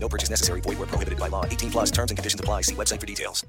No 0.00 0.08
purchase 0.08 0.30
necessary. 0.30 0.60
Void 0.60 0.78
where 0.78 0.86
prohibited 0.86 1.18
by 1.18 1.28
law. 1.28 1.44
18 1.44 1.70
plus 1.70 1.90
terms 1.90 2.10
and 2.10 2.16
conditions 2.16 2.40
apply. 2.40 2.62
See 2.62 2.74
website 2.74 3.00
for 3.00 3.06
details. 3.06 3.44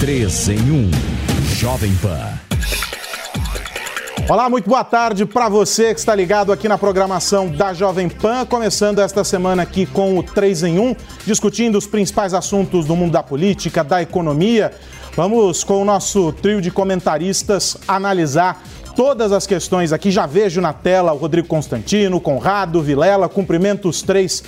3 0.00 0.48
em 0.48 0.58
1. 0.58 0.90
Jovem 1.54 1.94
Pan. 2.02 2.52
Olá, 4.28 4.48
muito 4.48 4.68
boa 4.68 4.82
tarde 4.82 5.26
para 5.26 5.48
você 5.48 5.92
que 5.92 6.00
está 6.00 6.14
ligado 6.14 6.52
aqui 6.52 6.66
na 6.66 6.78
programação 6.78 7.48
da 7.48 7.74
Jovem 7.74 8.08
Pan, 8.08 8.46
começando 8.46 9.00
esta 9.00 9.22
semana 9.24 9.62
aqui 9.62 9.84
com 9.84 10.18
o 10.18 10.22
3 10.22 10.62
em 10.64 10.78
1, 10.78 10.96
discutindo 11.26 11.76
os 11.76 11.86
principais 11.86 12.32
assuntos 12.32 12.86
do 12.86 12.96
mundo 12.96 13.12
da 13.12 13.22
política, 13.22 13.84
da 13.84 14.00
economia. 14.00 14.72
Vamos 15.14 15.62
com 15.62 15.82
o 15.82 15.84
nosso 15.84 16.32
trio 16.32 16.60
de 16.60 16.70
comentaristas 16.70 17.76
analisar 17.86 18.62
todas 18.94 19.32
as 19.32 19.46
questões 19.46 19.92
aqui. 19.92 20.10
Já 20.10 20.26
vejo 20.26 20.60
na 20.60 20.72
tela 20.72 21.12
o 21.12 21.16
Rodrigo 21.16 21.48
Constantino, 21.48 22.20
Conrado, 22.20 22.82
Vilela, 22.82 23.28
cumprimento 23.28 23.88
os 23.88 24.02
três 24.02 24.42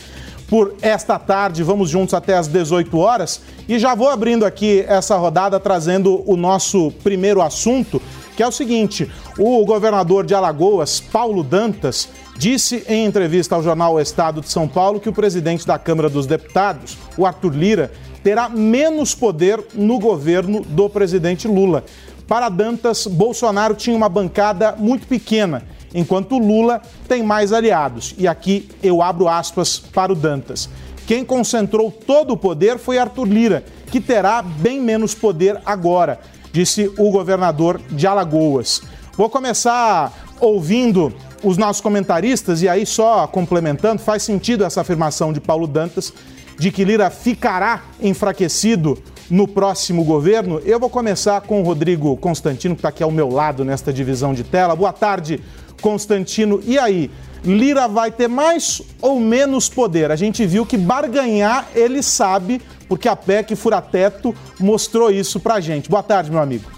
por 0.48 0.74
esta 0.82 1.18
tarde. 1.18 1.62
Vamos 1.62 1.90
juntos 1.90 2.14
até 2.14 2.36
às 2.36 2.48
18 2.48 2.96
horas 2.98 3.40
e 3.68 3.78
já 3.78 3.94
vou 3.94 4.08
abrindo 4.08 4.44
aqui 4.44 4.84
essa 4.86 5.16
rodada 5.16 5.58
trazendo 5.58 6.22
o 6.26 6.36
nosso 6.36 6.92
primeiro 7.02 7.40
assunto, 7.42 8.00
que 8.36 8.42
é 8.42 8.46
o 8.46 8.52
seguinte: 8.52 9.10
o 9.38 9.64
governador 9.64 10.24
de 10.24 10.34
Alagoas, 10.34 11.00
Paulo 11.00 11.42
Dantas, 11.42 12.08
disse 12.36 12.84
em 12.88 13.04
entrevista 13.04 13.54
ao 13.54 13.62
jornal 13.62 13.94
o 13.94 14.00
Estado 14.00 14.40
de 14.40 14.48
São 14.48 14.68
Paulo 14.68 15.00
que 15.00 15.08
o 15.08 15.12
presidente 15.12 15.66
da 15.66 15.78
Câmara 15.78 16.08
dos 16.08 16.26
Deputados, 16.26 16.98
o 17.16 17.26
Arthur 17.26 17.54
Lira, 17.54 17.90
terá 18.22 18.48
menos 18.48 19.14
poder 19.14 19.62
no 19.74 19.98
governo 19.98 20.62
do 20.62 20.88
presidente 20.88 21.46
Lula. 21.46 21.84
Para 22.26 22.48
Dantas, 22.48 23.06
Bolsonaro 23.06 23.74
tinha 23.74 23.96
uma 23.96 24.08
bancada 24.08 24.74
muito 24.78 25.06
pequena, 25.06 25.62
enquanto 25.94 26.38
Lula 26.38 26.80
tem 27.06 27.22
mais 27.22 27.52
aliados. 27.52 28.14
E 28.16 28.26
aqui 28.26 28.68
eu 28.82 29.02
abro 29.02 29.28
aspas 29.28 29.78
para 29.78 30.12
o 30.12 30.16
Dantas. 30.16 30.68
Quem 31.06 31.24
concentrou 31.24 31.90
todo 31.90 32.32
o 32.32 32.36
poder 32.36 32.78
foi 32.78 32.96
Arthur 32.96 33.26
Lira, 33.26 33.64
que 33.90 34.00
terá 34.00 34.40
bem 34.42 34.80
menos 34.80 35.14
poder 35.14 35.60
agora, 35.66 36.18
disse 36.50 36.90
o 36.96 37.10
governador 37.10 37.80
de 37.90 38.06
Alagoas. 38.06 38.82
Vou 39.16 39.28
começar 39.28 40.12
ouvindo 40.40 41.14
os 41.42 41.58
nossos 41.58 41.82
comentaristas 41.82 42.62
e 42.62 42.68
aí 42.68 42.86
só 42.86 43.26
complementando, 43.26 44.00
faz 44.00 44.22
sentido 44.22 44.64
essa 44.64 44.80
afirmação 44.80 45.30
de 45.30 45.40
Paulo 45.40 45.66
Dantas 45.66 46.12
de 46.58 46.70
que 46.70 46.84
Lira 46.84 47.10
ficará 47.10 47.82
enfraquecido 48.00 49.00
no 49.30 49.46
próximo 49.48 50.04
governo. 50.04 50.60
Eu 50.64 50.78
vou 50.78 50.90
começar 50.90 51.40
com 51.40 51.60
o 51.60 51.64
Rodrigo 51.64 52.16
Constantino, 52.16 52.74
que 52.74 52.80
está 52.80 52.88
aqui 52.88 53.02
ao 53.02 53.10
meu 53.10 53.28
lado 53.28 53.64
nesta 53.64 53.92
divisão 53.92 54.34
de 54.34 54.44
tela. 54.44 54.76
Boa 54.76 54.92
tarde, 54.92 55.40
Constantino. 55.80 56.60
E 56.64 56.78
aí, 56.78 57.10
Lira 57.44 57.86
vai 57.86 58.10
ter 58.10 58.28
mais 58.28 58.80
ou 59.02 59.20
menos 59.20 59.68
poder? 59.68 60.10
A 60.10 60.16
gente 60.16 60.46
viu 60.46 60.64
que 60.64 60.76
barganhar 60.76 61.68
ele 61.74 62.02
sabe, 62.02 62.60
porque 62.88 63.08
a 63.08 63.14
PEC 63.14 63.54
Furateto 63.54 64.34
mostrou 64.58 65.10
isso 65.10 65.38
pra 65.38 65.60
gente. 65.60 65.90
Boa 65.90 66.02
tarde, 66.02 66.30
meu 66.30 66.40
amigo. 66.40 66.74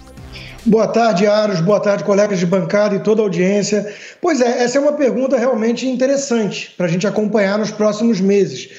Boa 0.65 0.87
tarde, 0.87 1.25
Aros. 1.25 1.61
Boa 1.61 1.79
tarde, 1.79 2.03
colegas 2.03 2.39
de 2.39 2.45
bancada 2.45 2.93
e 2.95 2.99
toda 2.99 3.21
a 3.21 3.23
audiência. 3.23 3.93
Pois 4.21 4.41
é, 4.41 4.63
essa 4.63 4.77
é 4.77 4.81
uma 4.81 4.91
pergunta 4.91 5.37
realmente 5.37 5.87
interessante 5.87 6.73
para 6.75 6.87
a 6.87 6.89
gente 6.89 7.07
acompanhar 7.07 7.57
nos 7.57 7.71
próximos 7.71 8.19
meses. 8.19 8.69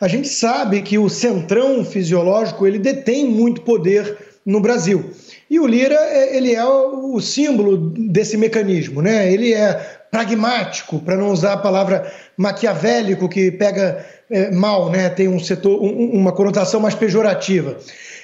A 0.00 0.06
gente 0.06 0.28
sabe 0.28 0.82
que 0.82 0.96
o 0.98 1.08
centrão 1.08 1.84
fisiológico 1.84 2.66
ele 2.66 2.78
detém 2.78 3.26
muito 3.26 3.62
poder 3.62 4.16
no 4.46 4.60
Brasil. 4.60 5.10
E 5.50 5.58
o 5.58 5.66
Lira 5.66 5.94
é, 5.94 6.36
ele 6.36 6.54
é 6.54 6.64
o 6.64 7.20
símbolo 7.20 7.76
desse 7.76 8.36
mecanismo, 8.36 9.02
né? 9.02 9.30
Ele 9.32 9.52
é 9.52 9.74
pragmático, 10.10 11.00
para 11.00 11.16
não 11.16 11.30
usar 11.30 11.54
a 11.54 11.58
palavra 11.58 12.10
maquiavélico 12.36 13.28
que 13.28 13.50
pega 13.50 14.04
é, 14.30 14.50
mal, 14.50 14.90
né? 14.90 15.08
Tem 15.08 15.26
um 15.26 15.40
setor, 15.40 15.82
um, 15.82 16.10
uma 16.12 16.32
conotação 16.32 16.80
mais 16.80 16.94
pejorativa. 16.94 17.76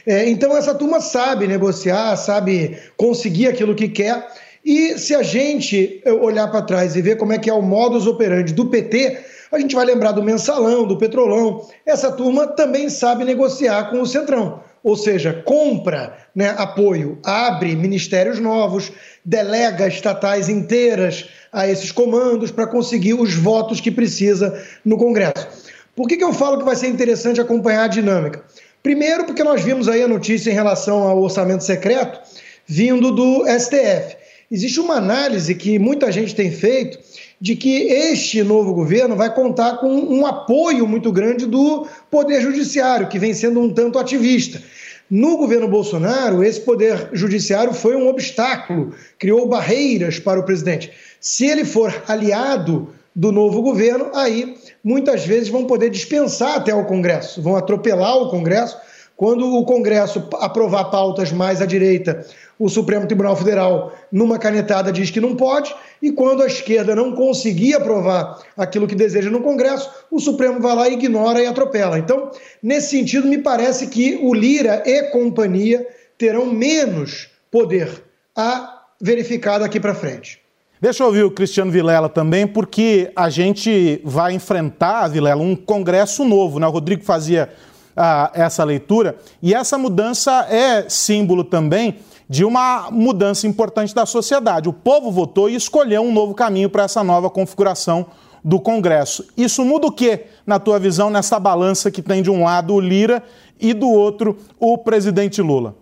É, 0.07 0.29
então 0.29 0.57
essa 0.57 0.75
turma 0.75 1.01
sabe 1.01 1.47
negociar, 1.47 2.17
sabe 2.17 2.79
conseguir 2.97 3.49
aquilo 3.49 3.75
que 3.75 3.89
quer. 3.89 4.27
E 4.65 4.99
se 4.99 5.15
a 5.15 5.23
gente 5.23 6.03
olhar 6.23 6.49
para 6.49 6.63
trás 6.63 6.97
e 6.97 7.03
ver 7.03 7.17
como 7.17 7.33
é 7.33 7.39
que 7.39 7.51
é 7.51 7.53
o 7.53 7.61
modus 7.61 8.07
operandi 8.07 8.53
do 8.55 8.67
PT, 8.67 9.19
a 9.55 9.61
gente 9.61 9.75
vai 9.75 9.85
lembrar 9.85 10.13
do 10.13 10.23
mensalão, 10.23 10.87
do 10.87 10.97
petrolão. 10.97 11.67
Essa 11.87 12.11
turma 12.11 12.47
também 12.47 12.89
sabe 12.89 13.25
negociar 13.25 13.91
com 13.91 14.01
o 14.01 14.07
Centrão. 14.07 14.63
Ou 14.83 14.97
seja, 14.97 15.43
compra 15.45 16.17
né, 16.35 16.55
apoio, 16.59 17.19
abre 17.25 17.75
ministérios 17.75 18.39
novos, 18.39 18.93
delega 19.25 19.89
estatais 19.89 20.49
inteiras 20.49 21.27
a 21.51 21.67
esses 21.67 21.91
comandos 21.91 22.51
para 22.51 22.67
conseguir 22.67 23.15
os 23.15 23.35
votos 23.35 23.81
que 23.81 23.91
precisa 23.91 24.63
no 24.85 24.99
Congresso. 24.99 25.49
Por 25.97 26.09
que, 26.09 26.17
que 26.17 26.25
eu 26.25 26.33
falo 26.33 26.59
que 26.59 26.65
vai 26.65 26.77
ser 26.77 26.89
interessante 26.89 27.41
acompanhar 27.41 27.85
a 27.85 27.89
dinâmica? 27.89 28.43
Primeiro, 28.83 29.25
porque 29.25 29.43
nós 29.43 29.63
vimos 29.63 29.89
aí 29.89 30.03
a 30.03 30.09
notícia 30.09 30.51
em 30.51 30.55
relação 30.55 31.09
ao 31.09 31.23
orçamento 31.23 31.65
secreto 31.65 32.21
vindo 32.67 33.13
do 33.13 33.45
STF. 33.47 34.17
Existe 34.51 34.81
uma 34.81 34.97
análise 34.97 35.55
que 35.55 35.79
muita 35.79 36.13
gente 36.13 36.35
tem 36.35 36.51
feito 36.51 36.99
de 37.41 37.57
que 37.57 37.89
este 37.89 38.43
novo 38.43 38.73
governo 38.73 39.17
vai 39.17 39.35
contar 39.35 39.79
com 39.79 39.89
um 39.89 40.27
apoio 40.27 40.87
muito 40.87 41.13
grande 41.13 41.47
do 41.47 41.87
Poder 42.11 42.41
Judiciário, 42.41 43.09
que 43.09 43.19
vem 43.19 43.35
sendo 43.35 43.61
um 43.61 43.73
tanto 43.73 43.99
ativista. 43.99 44.63
No 45.11 45.37
governo 45.37 45.69
Bolsonaro, 45.69 46.43
esse 46.43 46.61
Poder 46.61 47.11
Judiciário 47.13 47.75
foi 47.75 47.95
um 47.95 48.09
obstáculo, 48.09 48.95
criou 49.19 49.47
barreiras 49.47 50.19
para 50.19 50.41
o 50.41 50.45
presidente. 50.45 50.91
Se 51.21 51.47
ele 51.47 51.65
for 51.65 52.03
aliado 52.09 52.89
do 53.15 53.31
novo 53.31 53.63
governo, 53.63 54.11
aí 54.15 54.57
muitas 54.83 55.25
vezes 55.25 55.49
vão 55.49 55.65
poder 55.65 55.91
dispensar 55.91 56.57
até 56.57 56.75
o 56.75 56.85
Congresso, 56.85 57.43
vão 57.43 57.55
atropelar 57.55 58.17
o 58.17 58.31
Congresso. 58.31 58.77
Quando 59.17 59.47
o 59.55 59.65
Congresso 59.65 60.27
aprovar 60.41 60.87
pautas 60.87 61.31
mais 61.31 61.63
à 61.63 61.67
direita, 61.67 62.27
o 62.59 62.69
Supremo 62.69 63.07
Tribunal 63.07 63.37
Federal, 63.37 63.93
numa 64.11 64.39
canetada, 64.39 64.93
diz 64.93 65.11
que 65.11 65.21
não 65.21 65.35
pode, 65.35 65.75
e 66.01 66.13
quando 66.13 66.43
a 66.43 66.47
esquerda 66.47 66.95
não 66.95 67.13
conseguir 67.13 67.75
aprovar 67.75 68.39
aquilo 68.57 68.87
que 68.87 68.95
deseja 68.95 69.31
no 69.31 69.41
Congresso, 69.41 69.91
o 70.11 70.21
Supremo 70.21 70.61
vai 70.61 70.75
lá, 70.75 70.89
ignora 70.89 71.43
e 71.43 71.47
atropela. 71.47 71.99
Então, 71.99 72.31
nesse 72.63 72.91
sentido, 72.91 73.27
me 73.27 73.39
parece 73.39 73.89
que 73.89 74.19
o 74.23 74.33
Lira 74.33 74.83
e 74.87 75.05
companhia 75.11 75.87
terão 76.17 76.47
menos 76.47 77.29
poder 77.51 78.05
a 78.37 78.83
verificar 79.01 79.59
daqui 79.59 79.81
para 79.81 79.95
frente. 79.95 80.41
Deixa 80.81 81.03
eu 81.03 81.07
ouvir 81.07 81.23
o 81.23 81.31
Cristiano 81.31 81.71
Vilela 81.71 82.09
também, 82.09 82.47
porque 82.47 83.11
a 83.17 83.31
gente 83.31 84.01
vai 84.05 84.35
enfrentar, 84.35 85.09
Vilela, 85.09 85.43
um 85.43 85.57
Congresso 85.57 86.25
novo. 86.25 86.61
Né? 86.61 86.67
O 86.67 86.71
Rodrigo 86.71 87.03
fazia 87.03 87.49
ah, 87.97 88.31
essa 88.35 88.63
leitura, 88.65 89.17
e 89.43 89.55
essa 89.55 89.79
mudança 89.79 90.47
é 90.51 90.89
símbolo 90.89 91.45
também 91.45 91.97
de 92.29 92.45
uma 92.45 92.89
mudança 92.91 93.47
importante 93.47 93.95
da 93.95 94.07
sociedade. 94.07 94.69
O 94.69 94.73
povo 94.73 95.11
votou 95.11 95.49
e 95.49 95.55
escolheu 95.55 96.03
um 96.03 96.13
novo 96.13 96.35
caminho 96.35 96.71
para 96.71 96.85
essa 96.85 97.05
nova 97.05 97.29
configuração 97.29 98.07
do 98.43 98.61
Congresso. 98.61 99.27
Isso 99.37 99.65
muda 99.65 99.87
o 99.87 99.93
que, 99.93 100.27
na 100.47 100.59
tua 100.59 100.79
visão, 100.79 101.09
nessa 101.09 101.39
balança 101.39 101.91
que 101.91 102.03
tem 102.03 102.23
de 102.23 102.31
um 102.31 102.45
lado 102.45 102.75
o 102.75 102.81
Lira 102.81 103.23
e 103.59 103.73
do 103.73 103.89
outro 103.89 104.37
o 104.59 104.77
presidente 104.77 105.41
Lula? 105.41 105.75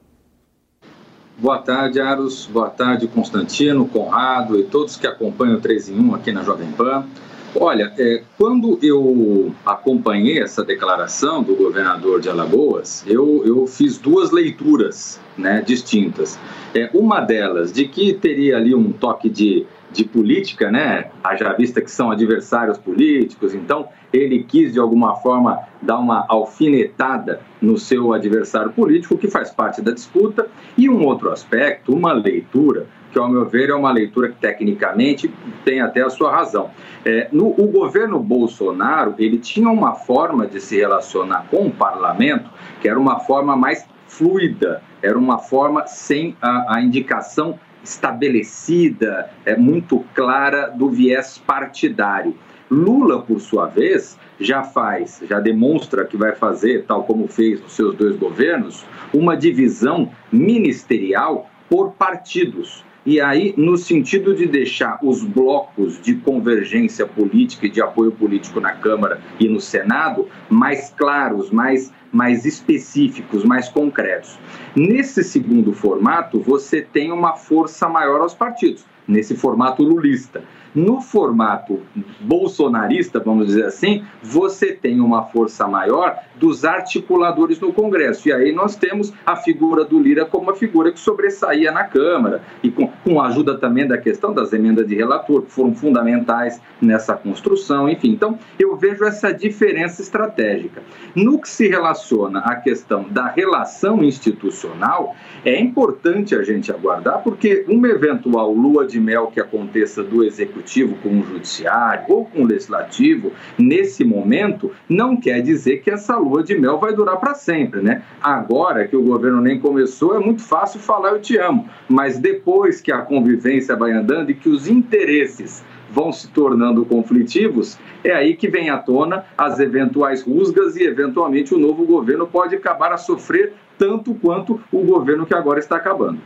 Boa 1.37 1.59
tarde, 1.59 2.01
Aros. 2.01 2.47
Boa 2.47 2.71
tarde, 2.71 3.09
Constantino, 3.09 3.87
Conrado 3.87 4.59
e 4.61 4.63
todos 4.63 4.97
que 4.97 5.07
acompanham 5.07 5.57
o 5.57 5.61
3 5.61 5.89
em 5.89 5.99
1 5.99 6.15
aqui 6.15 6.31
na 6.31 6.45
Jovem 6.45 6.71
Pan. 6.71 7.05
Olha, 7.55 7.93
é, 7.99 8.23
quando 8.39 8.79
eu 8.83 9.53
acompanhei 9.67 10.41
essa 10.41 10.65
declaração 10.65 11.43
do 11.43 11.55
governador 11.55 12.19
de 12.19 12.31
Alagoas, 12.31 13.05
eu, 13.07 13.43
eu 13.45 13.67
fiz 13.67 13.99
duas 13.99 14.31
leituras 14.31 15.21
né, 15.37 15.61
distintas. 15.61 16.39
É, 16.75 16.89
uma 16.95 17.21
delas, 17.21 17.71
de 17.71 17.87
que 17.87 18.15
teria 18.15 18.57
ali 18.57 18.75
um 18.75 18.91
toque 18.91 19.29
de, 19.29 19.67
de 19.93 20.03
política, 20.03 20.71
né, 20.71 21.11
haja 21.23 21.53
vista 21.53 21.83
que 21.83 21.91
são 21.91 22.11
adversários 22.11 22.79
políticos, 22.79 23.55
então 23.55 23.87
ele 24.11 24.45
quis 24.45 24.73
de 24.73 24.79
alguma 24.79 25.17
forma 25.17 25.59
dar 25.83 25.99
uma 25.99 26.25
alfinetada 26.29 27.43
no 27.61 27.77
seu 27.77 28.15
adversário 28.15 28.73
político, 28.73 29.19
que 29.19 29.29
faz 29.29 29.51
parte 29.51 29.83
da 29.83 29.93
disputa, 29.93 30.49
e 30.77 30.89
um 30.89 31.05
outro 31.05 31.31
aspecto, 31.31 31.95
uma 31.95 32.15
leitura 32.15 32.87
que, 33.13 33.19
ao 33.19 33.29
meu 33.29 33.45
ver, 33.45 33.71
é 33.71 33.75
uma 33.75 33.93
leitura 33.93 34.29
que, 34.29 34.37
tecnicamente, 34.37 35.33
tem 35.65 35.81
até 35.81 36.03
a 36.03 36.11
sua 36.11 36.33
razão. 36.33 36.71
É, 37.05 37.29
no, 37.31 37.49
o 37.49 37.67
governo 37.69 38.19
Bolsonaro, 38.19 39.15
ele 39.19 39.39
tinha 39.39 39.69
uma 39.69 39.95
forma 39.95 40.47
de 40.47 40.61
se 40.61 40.77
relacionar 40.77 41.47
com 41.51 41.67
o 41.67 41.71
parlamento 41.71 42.51
que 42.81 42.89
era 42.89 42.99
uma 42.99 43.21
forma 43.21 43.57
mais 43.57 43.87
fluida, 44.09 44.83
era 45.01 45.17
uma 45.17 45.39
forma 45.39 45.87
sem 45.87 46.37
a, 46.43 46.77
a 46.77 46.83
indicação 46.83 47.59
estabelecida, 47.83 49.31
é, 49.45 49.57
muito 49.57 50.05
clara 50.15 50.69
do 50.69 50.89
viés 50.89 51.39
partidário. 51.39 52.37
Lula, 52.71 53.21
por 53.21 53.41
sua 53.41 53.67
vez, 53.67 54.19
já 54.41 54.63
faz, 54.63 55.23
já 55.29 55.39
demonstra 55.39 56.05
que 56.05 56.17
vai 56.17 56.35
fazer, 56.35 56.85
tal 56.87 57.05
como 57.05 57.29
fez 57.29 57.61
nos 57.61 57.73
seus 57.73 57.95
dois 57.95 58.17
governos, 58.17 58.85
uma 59.13 59.37
divisão 59.37 60.11
ministerial 60.33 61.51
por 61.69 61.93
partidos. 61.93 62.85
E 63.05 63.21
aí, 63.21 63.53
no 63.57 63.77
sentido 63.77 64.33
de 64.33 64.47
deixar 64.47 64.97
os 65.03 65.25
blocos 65.25 66.01
de 66.01 66.15
convergência 66.15 67.05
política 67.05 67.67
e 67.67 67.71
de 67.71 67.83
apoio 67.83 68.13
político 68.13 68.61
na 68.61 68.73
Câmara 68.73 69.21
e 69.41 69.49
no 69.49 69.61
Senado 69.61 70.29
mais 70.49 70.91
claros, 70.97 71.51
mais, 71.51 71.93
mais 72.13 72.45
específicos, 72.45 73.45
mais 73.45 73.69
concretos. 73.69 74.39
Nesse 74.77 75.25
segundo 75.25 75.73
formato, 75.73 76.39
você 76.39 76.81
tem 76.81 77.11
uma 77.11 77.35
força 77.35 77.89
maior 77.89 78.21
aos 78.21 78.35
partidos, 78.35 78.85
nesse 79.09 79.35
formato 79.37 79.83
lulista. 79.83 80.45
No 80.75 81.03
formato 81.03 81.81
bolsonarista, 82.21 83.21
vamos 83.21 83.47
dizer 83.47 83.67
assim, 83.67 84.05
você 84.23 84.73
tem 84.73 85.01
uma 85.01 85.25
força 85.25 85.69
maior 85.69 86.17
dos 86.37 86.65
articuladores 86.65 87.61
no 87.61 87.75
Congresso. 87.75 88.29
E 88.29 88.33
aí 88.33 88.53
nós 88.53 88.75
temos 88.75 89.13
a 89.27 89.37
figura 89.37 89.85
do 89.85 90.01
Lira 90.01 90.25
como 90.25 90.45
uma 90.45 90.55
figura 90.55 90.91
que 90.91 90.99
sobressaía 90.99 91.71
na 91.71 91.85
Câmara, 91.85 92.43
e 92.63 92.71
com, 92.71 92.89
com 93.05 93.21
a 93.21 93.27
ajuda 93.27 93.59
também 93.59 93.87
da 93.87 93.99
questão 93.99 94.33
das 94.33 94.53
emendas 94.55 94.87
de 94.87 94.95
relator, 94.95 95.43
que 95.43 95.53
foram 95.53 95.75
fundamentais 95.75 96.59
nessa 96.81 97.15
construção, 97.15 97.89
enfim. 97.89 98.11
Então, 98.11 98.39
eu 98.59 98.75
vejo 98.75 99.05
essa 99.05 99.31
diferença 99.31 100.01
estratégica. 100.01 100.83
No 101.15 101.39
que 101.39 101.49
se 101.49 101.69
relaciona 101.69 102.41
à 102.41 102.57
questão 102.57 103.05
da 103.11 103.27
relação 103.29 104.03
institucional, 104.03 105.15
é 105.45 105.61
importante 105.61 106.35
a 106.35 106.43
gente 106.43 106.73
aguardar, 106.73 107.23
porque 107.23 107.67
uma 107.69 107.89
eventual 107.89 108.53
lua 108.55 108.87
de 108.87 108.99
mel 108.99 109.27
que 109.27 109.41
aconteça 109.41 110.03
do 110.03 110.25
executivo 110.25 110.62
executivo 110.63 110.97
com 111.03 111.21
o 111.21 111.23
judiciário 111.23 112.05
ou 112.09 112.25
com 112.25 112.43
o 112.43 112.47
legislativo, 112.47 113.33
nesse 113.59 114.05
momento, 114.05 114.71
não 114.89 115.17
quer 115.17 115.43
dizer 115.43 115.79
que 115.79 115.91
essa 115.91 116.17
lua 116.17 116.43
de 116.43 116.57
mel 116.59 116.79
vai 116.79 116.95
durar 116.95 117.17
para 117.19 117.35
sempre, 117.35 117.81
né? 117.81 118.03
Agora 118.23 118.87
que 118.87 118.97
o 118.97 119.03
governo 119.03 119.41
nem 119.41 119.59
começou, 119.59 120.15
é 120.15 120.19
muito 120.19 120.43
fácil 120.43 120.81
falar 120.81 121.11
eu 121.11 121.21
te 121.21 121.37
amo, 121.37 121.69
mas 121.89 122.19
depois 122.19 122.81
que 122.81 122.93
a 122.93 122.99
convivência 122.99 123.77
vai 123.77 123.93
andando 123.93 124.31
e 124.31 124.35
que 124.35 124.49
os 124.49 124.69
interesses 124.69 125.65
vão 125.91 126.11
se 126.11 126.29
tornando 126.31 126.87
conflitivos, 126.87 127.79
é 128.03 128.13
aí 128.13 128.35
que 128.35 128.49
vem 128.49 128.71
à 128.71 128.79
tona 128.79 129.27
as 129.37 129.61
eventuais 129.61 130.23
rusgas 130.23 130.77
e, 130.77 130.85
eventualmente, 130.85 131.55
o 131.55 131.59
novo 131.59 131.85
governo 131.85 132.27
pode 132.27 132.55
acabar 132.55 132.93
a 132.93 132.97
sofrer 132.97 133.53
tanto 133.77 134.15
quanto 134.15 134.59
o 134.73 134.83
governo 134.83 135.27
que 135.27 135.35
agora 135.35 135.59
está 135.59 135.77
acabando. 135.77 136.19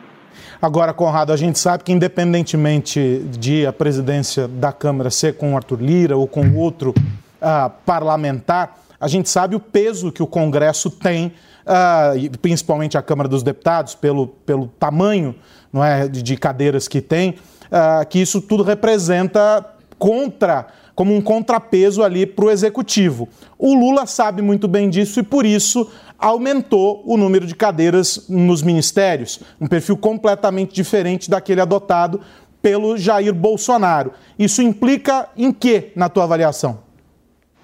Agora, 0.60 0.92
Conrado, 0.92 1.32
a 1.32 1.36
gente 1.36 1.58
sabe 1.58 1.84
que, 1.84 1.92
independentemente 1.92 3.24
de 3.38 3.66
a 3.66 3.72
presidência 3.72 4.48
da 4.48 4.72
Câmara 4.72 5.10
ser 5.10 5.36
com 5.36 5.52
o 5.52 5.56
Arthur 5.56 5.80
Lira 5.80 6.16
ou 6.16 6.26
com 6.26 6.54
outro 6.56 6.90
uh, 6.90 7.70
parlamentar, 7.84 8.78
a 9.00 9.08
gente 9.08 9.28
sabe 9.28 9.54
o 9.54 9.60
peso 9.60 10.10
que 10.10 10.22
o 10.22 10.26
Congresso 10.26 10.90
tem, 10.90 11.32
uh, 11.66 12.38
principalmente 12.38 12.96
a 12.96 13.02
Câmara 13.02 13.28
dos 13.28 13.42
Deputados, 13.42 13.94
pelo, 13.94 14.28
pelo 14.28 14.68
tamanho 14.78 15.34
não 15.72 15.84
é, 15.84 16.08
de 16.08 16.36
cadeiras 16.36 16.88
que 16.88 17.00
tem, 17.00 17.30
uh, 17.30 18.06
que 18.08 18.18
isso 18.18 18.40
tudo 18.40 18.62
representa 18.62 19.64
contra 19.98 20.66
como 20.96 21.14
um 21.14 21.20
contrapeso 21.20 22.02
ali 22.02 22.24
para 22.24 22.46
o 22.46 22.50
executivo. 22.50 23.28
O 23.58 23.74
Lula 23.74 24.06
sabe 24.06 24.40
muito 24.40 24.66
bem 24.66 24.88
disso 24.88 25.20
e 25.20 25.22
por 25.22 25.44
isso 25.44 25.88
aumentou 26.18 27.02
o 27.06 27.18
número 27.18 27.46
de 27.46 27.54
cadeiras 27.54 28.24
nos 28.30 28.62
ministérios, 28.62 29.38
um 29.60 29.66
perfil 29.66 29.98
completamente 29.98 30.74
diferente 30.74 31.28
daquele 31.28 31.60
adotado 31.60 32.22
pelo 32.62 32.96
Jair 32.96 33.34
Bolsonaro. 33.34 34.12
Isso 34.38 34.62
implica 34.62 35.28
em 35.36 35.52
quê, 35.52 35.92
na 35.94 36.08
tua 36.08 36.24
avaliação? 36.24 36.80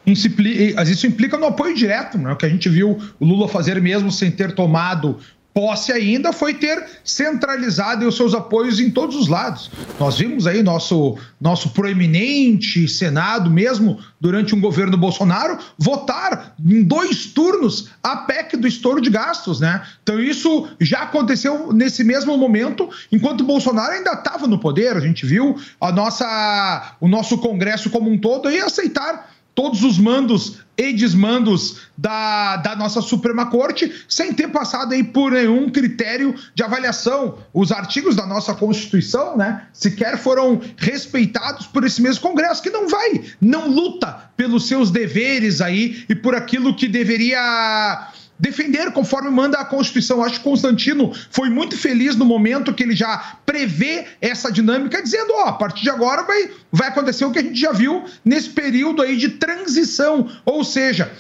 Isso 0.05 1.07
implica 1.07 1.39
no 1.39 1.47
apoio 1.47 1.75
direto, 1.75 2.19
né? 2.19 2.33
o 2.33 2.37
que 2.37 2.45
a 2.45 2.49
gente 2.49 2.69
viu 2.69 2.99
o 3.19 3.25
Lula 3.25 3.49
fazer 3.49 3.81
mesmo 3.81 4.13
sem 4.13 4.31
ter 4.31 4.55
tomado 4.55 5.19
posse 5.55 5.93
ainda 5.93 6.33
foi 6.33 6.55
ter 6.55 6.85
centralizado 7.05 8.07
os 8.07 8.17
seus 8.17 8.35
apoios 8.35 8.81
em 8.81 8.91
todos 8.91 9.17
os 9.17 9.29
lados. 9.29 9.71
Nós 9.99 10.19
vimos 10.19 10.47
aí 10.47 10.63
nosso, 10.63 11.17
nosso 11.41 11.71
proeminente 11.71 12.89
Senado, 12.89 13.51
mesmo 13.51 13.99
durante 14.21 14.55
um 14.55 14.61
governo 14.61 14.97
Bolsonaro, 14.97 15.59
votar 15.79 16.55
em 16.65 16.83
dois 16.83 17.27
turnos 17.27 17.91
a 18.03 18.17
PEC 18.17 18.57
do 18.57 18.67
estouro 18.67 19.01
de 19.01 19.11
gastos, 19.11 19.61
né? 19.61 19.83
Então 20.03 20.19
isso 20.21 20.69
já 20.81 21.03
aconteceu 21.03 21.73
nesse 21.73 22.03
mesmo 22.03 22.37
momento, 22.37 22.89
enquanto 23.11 23.45
Bolsonaro 23.45 23.93
ainda 23.93 24.13
estava 24.13 24.47
no 24.47 24.59
poder. 24.59 24.97
A 24.97 25.01
gente 25.01 25.27
viu 25.27 25.57
a 25.81 25.93
nossa, 25.93 26.97
o 27.01 27.09
nosso 27.09 27.39
Congresso 27.39 27.91
como 27.91 28.11
um 28.11 28.19
todo 28.19 28.49
aí 28.49 28.61
aceitar 28.61 29.31
todos 29.55 29.83
os 29.83 29.99
mandos 29.99 30.63
e 30.77 30.93
desmandos 30.93 31.83
da, 31.97 32.57
da 32.57 32.75
nossa 32.75 33.03
Suprema 33.03 33.47
Corte, 33.47 34.05
sem 34.09 34.33
ter 34.33 34.49
passado 34.49 34.93
aí 34.93 35.05
por 35.05 35.33
nenhum 35.33 35.71
critério 35.71 36.35
de 36.55 36.63
avaliação. 36.63 37.39
Os 37.53 37.71
artigos 37.71 38.17
da 38.17 38.27
nossa 38.27 38.55
Constituição, 38.55 39.37
né, 39.37 39.67
sequer 39.73 40.19
foram 40.19 40.61
respeitados 40.77 41.67
por 41.67 41.85
esse 41.85 42.01
mesmo 42.01 42.23
Congresso, 42.23 42.63
que 42.63 42.71
não 42.71 42.89
vai, 42.89 43.23
não 43.41 43.69
luta 43.69 44.31
pelos 44.37 44.67
seus 44.67 44.91
deveres 44.91 45.61
aí 45.61 46.05
e 46.09 46.15
por 46.15 46.35
aquilo 46.35 46.75
que 46.75 46.89
deveria 46.89 48.09
defender 48.43 48.91
conforme 48.91 49.31
manda 49.31 49.57
a 49.57 49.65
Constituição. 49.65 50.21
Acho 50.21 50.39
que 50.39 50.45
Constantino 50.45 51.13
foi 51.31 51.49
muito 51.49 51.79
feliz 51.79 52.17
no 52.17 52.25
momento 52.25 52.75
que 52.75 52.83
ele 52.83 52.97
já 52.97 53.37
prevê 53.47 54.05
essa 54.21 54.51
dinâmica, 54.51 55.01
dizendo: 55.01 55.33
ó, 55.33 55.45
oh, 55.45 55.49
a 55.49 55.53
partir 55.53 55.85
de 55.85 55.91
agora 55.91 56.25
vai, 56.25 56.51
vai 56.73 56.89
acontecer 56.89 57.25
o 57.25 57.31
que 57.31 57.39
a 57.39 57.43
gente 57.43 57.61
já 57.61 57.71
viu 57.71 58.05
nesse 58.25 58.51
período 58.51 59.01
aí 59.01 59.17
de 59.17 59.29
transição. 59.29 60.29
Ou 60.45 60.65
seja, 60.65 61.13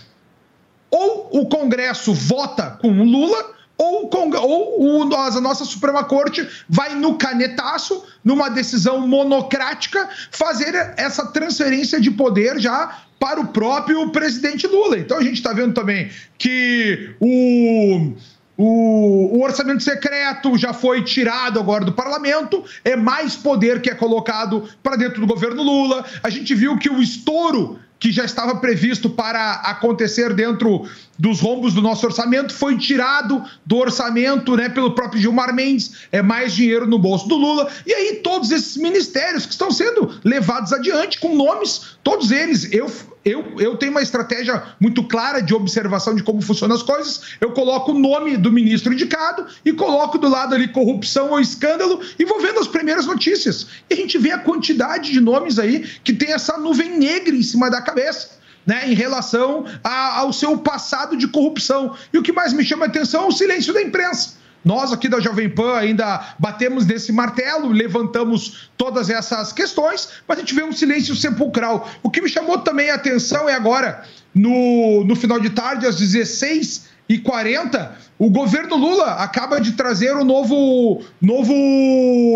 ou 0.90 1.28
o 1.32 1.48
Congresso 1.48 2.12
vota 2.12 2.76
com 2.80 2.88
o 2.90 3.04
Lula 3.04 3.52
ou, 3.78 4.10
ou 4.36 5.08
o, 5.08 5.14
a 5.14 5.40
nossa 5.40 5.64
Suprema 5.64 6.04
Corte 6.04 6.46
vai 6.68 6.94
no 6.94 7.16
canetaço, 7.16 8.04
numa 8.22 8.48
decisão 8.48 9.06
monocrática, 9.06 10.08
fazer 10.30 10.94
essa 10.96 11.26
transferência 11.26 12.00
de 12.00 12.10
poder 12.10 12.60
já 12.60 13.02
para 13.22 13.40
o 13.40 13.46
próprio 13.46 14.10
presidente 14.10 14.66
Lula. 14.66 14.98
Então 14.98 15.16
a 15.16 15.22
gente 15.22 15.34
está 15.34 15.52
vendo 15.52 15.72
também 15.72 16.10
que 16.36 17.14
o. 17.20 18.12
O, 18.54 19.38
o, 19.38 19.42
orçamento 19.42 19.82
secreto 19.82 20.58
já 20.58 20.74
foi 20.74 21.02
tirado 21.02 21.58
agora 21.58 21.86
do 21.86 21.92
parlamento, 21.92 22.62
é 22.84 22.94
mais 22.94 23.34
poder 23.34 23.80
que 23.80 23.88
é 23.88 23.94
colocado 23.94 24.68
para 24.82 24.94
dentro 24.94 25.22
do 25.22 25.26
governo 25.26 25.62
Lula. 25.62 26.04
A 26.22 26.28
gente 26.28 26.54
viu 26.54 26.76
que 26.76 26.90
o 26.90 27.00
estouro 27.00 27.80
que 27.98 28.12
já 28.12 28.24
estava 28.24 28.56
previsto 28.56 29.08
para 29.08 29.52
acontecer 29.54 30.34
dentro 30.34 30.86
dos 31.22 31.38
rombos 31.38 31.72
do 31.72 31.80
nosso 31.80 32.04
orçamento 32.04 32.52
foi 32.52 32.76
tirado 32.76 33.44
do 33.64 33.76
orçamento 33.76 34.56
né, 34.56 34.68
pelo 34.68 34.92
próprio 34.92 35.20
Gilmar 35.20 35.54
Mendes, 35.54 35.92
é 36.10 36.20
mais 36.20 36.52
dinheiro 36.52 36.84
no 36.84 36.98
bolso 36.98 37.28
do 37.28 37.36
Lula. 37.36 37.70
E 37.86 37.94
aí, 37.94 38.16
todos 38.24 38.50
esses 38.50 38.76
ministérios 38.76 39.46
que 39.46 39.52
estão 39.52 39.70
sendo 39.70 40.18
levados 40.24 40.72
adiante 40.72 41.20
com 41.20 41.36
nomes, 41.36 41.96
todos 42.02 42.32
eles, 42.32 42.72
eu, 42.72 42.90
eu, 43.24 43.54
eu 43.60 43.76
tenho 43.76 43.92
uma 43.92 44.02
estratégia 44.02 44.64
muito 44.80 45.04
clara 45.04 45.40
de 45.40 45.54
observação 45.54 46.16
de 46.16 46.24
como 46.24 46.42
funcionam 46.42 46.74
as 46.74 46.82
coisas. 46.82 47.20
Eu 47.40 47.52
coloco 47.52 47.92
o 47.92 47.98
nome 48.00 48.36
do 48.36 48.50
ministro 48.50 48.92
indicado 48.92 49.46
e 49.64 49.72
coloco 49.72 50.18
do 50.18 50.28
lado 50.28 50.56
ali 50.56 50.66
corrupção 50.66 51.30
ou 51.30 51.38
escândalo 51.38 52.00
e 52.18 52.24
vou 52.24 52.40
vendo 52.40 52.58
as 52.58 52.66
primeiras 52.66 53.06
notícias. 53.06 53.68
E 53.88 53.94
a 53.94 53.96
gente 53.96 54.18
vê 54.18 54.32
a 54.32 54.38
quantidade 54.38 55.12
de 55.12 55.20
nomes 55.20 55.60
aí 55.60 55.86
que 56.02 56.12
tem 56.12 56.32
essa 56.32 56.58
nuvem 56.58 56.98
negra 56.98 57.32
em 57.32 57.44
cima 57.44 57.70
da 57.70 57.80
cabeça 57.80 58.41
né, 58.66 58.90
em 58.90 58.94
relação 58.94 59.64
a, 59.82 60.18
ao 60.20 60.32
seu 60.32 60.58
passado 60.58 61.16
de 61.16 61.28
corrupção. 61.28 61.96
E 62.12 62.18
o 62.18 62.22
que 62.22 62.32
mais 62.32 62.52
me 62.52 62.64
chama 62.64 62.86
a 62.86 62.88
atenção 62.88 63.24
é 63.24 63.26
o 63.26 63.32
silêncio 63.32 63.72
da 63.72 63.82
imprensa. 63.82 64.42
Nós 64.64 64.92
aqui 64.92 65.08
da 65.08 65.18
Jovem 65.18 65.48
Pan 65.48 65.76
ainda 65.76 66.34
batemos 66.38 66.86
nesse 66.86 67.12
martelo, 67.12 67.68
levantamos 67.68 68.70
todas 68.76 69.10
essas 69.10 69.52
questões, 69.52 70.08
mas 70.26 70.38
a 70.38 70.40
gente 70.40 70.54
vê 70.54 70.62
um 70.62 70.72
silêncio 70.72 71.16
sepulcral. 71.16 71.88
O 72.02 72.10
que 72.10 72.20
me 72.20 72.28
chamou 72.28 72.58
também 72.58 72.90
a 72.90 72.94
atenção 72.94 73.48
é 73.48 73.54
agora, 73.54 74.04
no, 74.32 75.04
no 75.04 75.16
final 75.16 75.40
de 75.40 75.50
tarde, 75.50 75.86
às 75.86 75.96
16 75.96 76.92
e 77.08 77.18
40, 77.18 77.96
o 78.18 78.30
governo 78.30 78.76
Lula 78.76 79.14
acaba 79.14 79.60
de 79.60 79.72
trazer 79.72 80.14
o 80.16 80.24
novo, 80.24 81.02
novo 81.20 81.52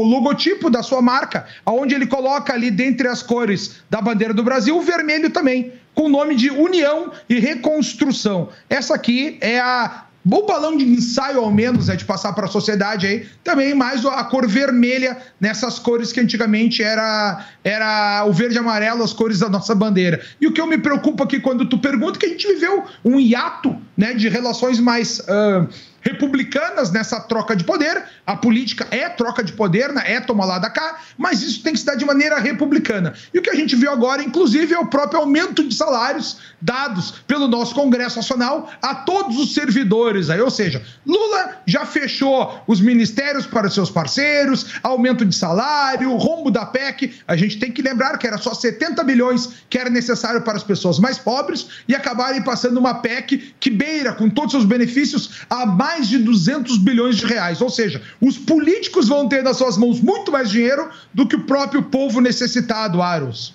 logotipo 0.03 0.69
da 0.69 0.83
sua 0.83 1.01
marca, 1.01 1.47
onde 1.65 1.95
ele 1.95 2.07
coloca 2.07 2.53
ali, 2.53 2.73
dentre 2.73 3.07
as 3.07 3.23
cores 3.23 3.77
da 3.89 4.01
bandeira 4.01 4.35
do 4.35 4.43
Brasil, 4.43 4.77
o 4.77 4.83
vermelho 4.83 5.31
também, 5.31 5.73
com 5.97 6.05
o 6.05 6.09
nome 6.11 6.37
de 6.37 6.51
União 6.51 7.11
e 7.29 7.41
Reconstrução. 7.41 8.51
Essa 8.69 8.95
aqui 8.95 9.39
é 9.41 9.59
a 9.59 10.05
bom 10.23 10.45
balão 10.45 10.77
de 10.77 10.85
ensaio, 10.85 11.39
ao 11.39 11.53
menos, 11.53 11.89
é 11.89 11.97
de 11.97 12.05
passar 12.05 12.33
para 12.33 12.47
a 12.47 12.49
sociedade 12.49 13.07
aí, 13.07 13.27
também 13.43 13.75
mais 13.75 14.05
a 14.05 14.25
cor 14.25 14.47
vermelha 14.47 15.17
nessas 15.41 15.79
cores 15.79 16.13
que 16.13 16.21
antigamente 16.21 16.83
era, 16.83 17.47
era 17.65 18.25
o 18.27 18.33
verde 18.33 18.57
e 18.57 18.59
amarelo, 18.59 19.05
as 19.05 19.13
cores 19.13 19.39
da 19.39 19.49
nossa 19.49 19.75
bandeira. 19.75 20.21
E 20.41 20.47
o 20.47 20.53
que 20.53 20.61
eu 20.61 20.67
me 20.67 20.77
preocupa 20.77 21.25
aqui 21.25 21.41
quando 21.41 21.65
tu 21.65 21.79
pergunta, 21.79 22.19
que 22.19 22.27
a 22.27 22.29
gente 22.29 22.47
viveu 22.47 22.85
um 23.05 23.19
hiato 23.19 23.75
né, 23.97 24.13
de 24.13 24.29
relações 24.29 24.79
mais. 24.79 25.21
Uh, 25.21 25.69
republicanas 26.07 26.93
nessa 26.93 27.19
troca 27.19 27.57
de 27.57 27.65
poder. 27.65 28.05
A 28.25 28.37
política 28.37 28.87
é 28.93 29.09
troca 29.09 29.43
de 29.43 29.53
poder, 29.53 29.93
né? 29.93 30.03
é 30.07 30.21
tomar 30.21 30.45
lá 30.45 30.59
da 30.59 30.71
cá, 30.71 31.01
mas 31.19 31.43
isso 31.43 31.63
tem 31.63 31.73
que 31.73 31.81
se 31.81 31.87
dar 31.87 31.97
de 31.97 32.05
maneira 32.05 32.39
republicana. 32.39 33.13
E 33.35 33.39
o 33.39 33.43
que 33.43 33.51
a 33.51 33.55
gente 33.55 33.75
viu 33.75 33.91
agora, 33.91 34.23
inclusive, 34.23 34.73
é 34.73 34.79
o 34.79 34.87
próprio 34.87 35.21
aumento 35.21 35.67
de 35.67 35.75
salários 35.75 36.39
dados 36.61 37.15
pelo 37.27 37.49
nosso 37.49 37.75
Congresso 37.75 38.17
Nacional 38.17 38.71
a 38.81 38.95
todos 38.95 39.37
os 39.39 39.53
servidores. 39.53 40.31
Aí, 40.31 40.41
ou 40.41 40.51
seja, 40.51 40.83
Lula 41.05 41.57
já 41.67 41.85
fechou 41.85 42.63
os 42.67 42.81
ministérios 42.81 43.47
para 43.47 43.69
seus 43.69 43.91
parceiros, 43.91 44.67
aumento 44.83 45.25
de 45.25 45.35
salário, 45.35 46.15
rombo 46.17 46.51
da 46.51 46.65
PEC. 46.65 47.15
A 47.27 47.37
gente 47.37 47.59
tem 47.59 47.73
que 47.73 47.83
lembrar 47.83 48.17
que 48.19 48.27
era 48.27 48.39
só 48.39 48.55
70 48.55 49.03
bilhões 49.03 49.49
que 49.69 49.79
era 49.79 49.91
necessário 49.91 50.43
para 50.43 50.57
as 50.57 50.63
pessoas 50.63 50.99
mais 50.99 51.19
pobres 51.19 51.67
e 51.89 51.95
acabarem 51.95 52.43
passando 52.43 52.79
uma 52.79 52.95
PEC 52.95 53.55
que 53.59 53.71
beira, 53.71 54.13
com 54.13 54.31
todos 54.31 54.55
os 54.55 54.65
benefícios, 54.65 55.43
a 55.51 55.67
mais 55.67 55.96
mais 55.97 56.09
de 56.09 56.19
200 56.19 56.77
bilhões 56.79 57.17
de 57.17 57.25
reais. 57.25 57.61
Ou 57.63 57.71
seja, 57.71 58.03
os 58.21 58.37
políticos 58.37 59.09
vão 59.09 59.29
ter 59.29 59.43
nas 59.43 59.57
suas 59.57 59.79
mãos 59.79 60.01
muito 60.01 60.31
mais 60.31 60.51
dinheiro 60.51 60.91
do 61.13 61.27
que 61.27 61.37
o 61.37 61.45
próprio 61.45 61.83
povo 61.83 62.21
necessitado, 62.21 63.01
Aros. 63.01 63.55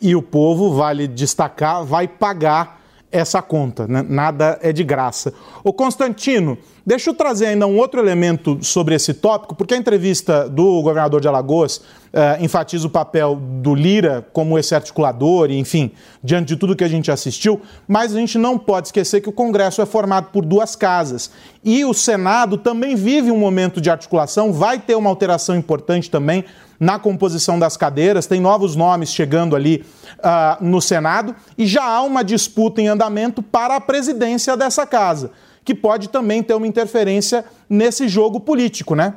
E 0.00 0.14
o 0.14 0.22
povo, 0.22 0.74
vale 0.74 1.08
destacar, 1.08 1.84
vai 1.84 2.06
pagar 2.06 2.78
essa 3.10 3.40
conta, 3.40 3.86
né? 3.86 4.04
nada 4.06 4.58
é 4.60 4.70
de 4.70 4.84
graça. 4.84 5.32
O 5.64 5.72
Constantino, 5.72 6.58
deixa 6.88 7.10
eu 7.10 7.14
trazer 7.14 7.48
ainda 7.48 7.66
um 7.66 7.76
outro 7.76 8.00
elemento 8.00 8.58
sobre 8.62 8.94
esse 8.94 9.12
tópico, 9.12 9.54
porque 9.54 9.74
a 9.74 9.76
entrevista 9.76 10.48
do 10.48 10.80
governador 10.80 11.20
de 11.20 11.28
Alagoas 11.28 11.76
uh, 11.76 12.42
enfatiza 12.42 12.86
o 12.86 12.90
papel 12.90 13.36
do 13.36 13.74
Lira 13.74 14.26
como 14.32 14.58
esse 14.58 14.74
articulador, 14.74 15.50
enfim, 15.50 15.90
diante 16.24 16.48
de 16.48 16.56
tudo 16.56 16.74
que 16.74 16.82
a 16.82 16.88
gente 16.88 17.10
assistiu, 17.10 17.60
mas 17.86 18.16
a 18.16 18.18
gente 18.18 18.38
não 18.38 18.58
pode 18.58 18.88
esquecer 18.88 19.20
que 19.20 19.28
o 19.28 19.32
Congresso 19.32 19.82
é 19.82 19.86
formado 19.86 20.30
por 20.32 20.46
duas 20.46 20.74
casas. 20.74 21.30
E 21.62 21.84
o 21.84 21.92
Senado 21.92 22.56
também 22.56 22.96
vive 22.96 23.30
um 23.30 23.38
momento 23.38 23.82
de 23.82 23.90
articulação, 23.90 24.50
vai 24.50 24.78
ter 24.78 24.94
uma 24.94 25.10
alteração 25.10 25.54
importante 25.54 26.10
também 26.10 26.42
na 26.80 26.98
composição 26.98 27.58
das 27.58 27.76
cadeiras, 27.76 28.26
tem 28.26 28.40
novos 28.40 28.76
nomes 28.76 29.12
chegando 29.12 29.54
ali 29.54 29.84
uh, 30.20 30.64
no 30.64 30.80
Senado 30.80 31.36
e 31.58 31.66
já 31.66 31.84
há 31.84 32.02
uma 32.02 32.24
disputa 32.24 32.80
em 32.80 32.88
andamento 32.88 33.42
para 33.42 33.76
a 33.76 33.80
presidência 33.80 34.56
dessa 34.56 34.86
casa, 34.86 35.32
que 35.68 35.74
pode 35.74 36.08
também 36.08 36.42
ter 36.42 36.54
uma 36.54 36.66
interferência 36.66 37.44
nesse 37.68 38.08
jogo 38.08 38.40
político, 38.40 38.94
né? 38.94 39.16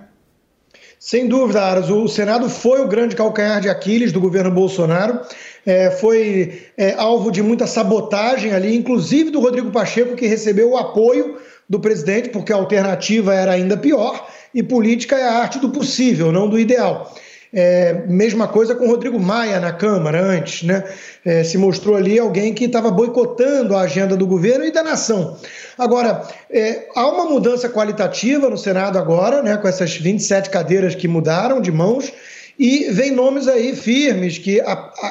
Sem 1.00 1.26
dúvida, 1.26 1.62
Aras. 1.62 1.90
O 1.90 2.10
Senado 2.10 2.50
foi 2.50 2.82
o 2.82 2.90
grande 2.90 3.16
calcanhar 3.16 3.62
de 3.62 3.70
Aquiles 3.70 4.12
do 4.12 4.20
governo 4.20 4.52
Bolsonaro. 4.52 5.22
É, 5.66 5.92
foi 5.92 6.64
é, 6.76 6.94
alvo 6.96 7.32
de 7.32 7.42
muita 7.42 7.66
sabotagem 7.66 8.52
ali, 8.52 8.76
inclusive 8.76 9.30
do 9.30 9.40
Rodrigo 9.40 9.72
Pacheco, 9.72 10.14
que 10.14 10.28
recebeu 10.28 10.72
o 10.72 10.78
apoio 10.78 11.38
do 11.70 11.80
presidente, 11.80 12.28
porque 12.28 12.52
a 12.52 12.58
alternativa 12.58 13.34
era 13.34 13.54
ainda 13.54 13.78
pior. 13.78 14.28
E 14.54 14.62
política 14.62 15.16
é 15.16 15.24
a 15.24 15.36
arte 15.36 15.58
do 15.58 15.70
possível, 15.70 16.34
não 16.34 16.50
do 16.50 16.60
ideal. 16.60 17.16
É, 17.54 18.06
mesma 18.08 18.48
coisa 18.48 18.74
com 18.74 18.86
o 18.86 18.88
Rodrigo 18.88 19.20
Maia 19.20 19.60
na 19.60 19.74
Câmara 19.74 20.22
antes, 20.22 20.64
né? 20.64 20.86
É, 21.26 21.44
se 21.44 21.58
mostrou 21.58 21.98
ali 21.98 22.18
alguém 22.18 22.54
que 22.54 22.64
estava 22.64 22.90
boicotando 22.90 23.76
a 23.76 23.82
agenda 23.82 24.16
do 24.16 24.26
governo 24.26 24.64
e 24.64 24.72
da 24.72 24.82
nação. 24.82 25.38
Agora, 25.78 26.26
é, 26.50 26.88
há 26.96 27.06
uma 27.08 27.26
mudança 27.26 27.68
qualitativa 27.68 28.50
no 28.50 28.58
Senado 28.58 28.98
agora, 28.98 29.44
né? 29.44 29.58
Com 29.58 29.68
essas 29.68 29.98
27 29.98 30.50
cadeiras 30.50 30.96
que 30.96 31.10
mudaram 31.10 31.60
de 31.60 31.72
mãos. 31.72 32.12
E 32.58 32.90
vem 32.92 33.12
nomes 33.12 33.48
aí 33.48 33.76
firmes 33.76 34.38
que 34.38 34.62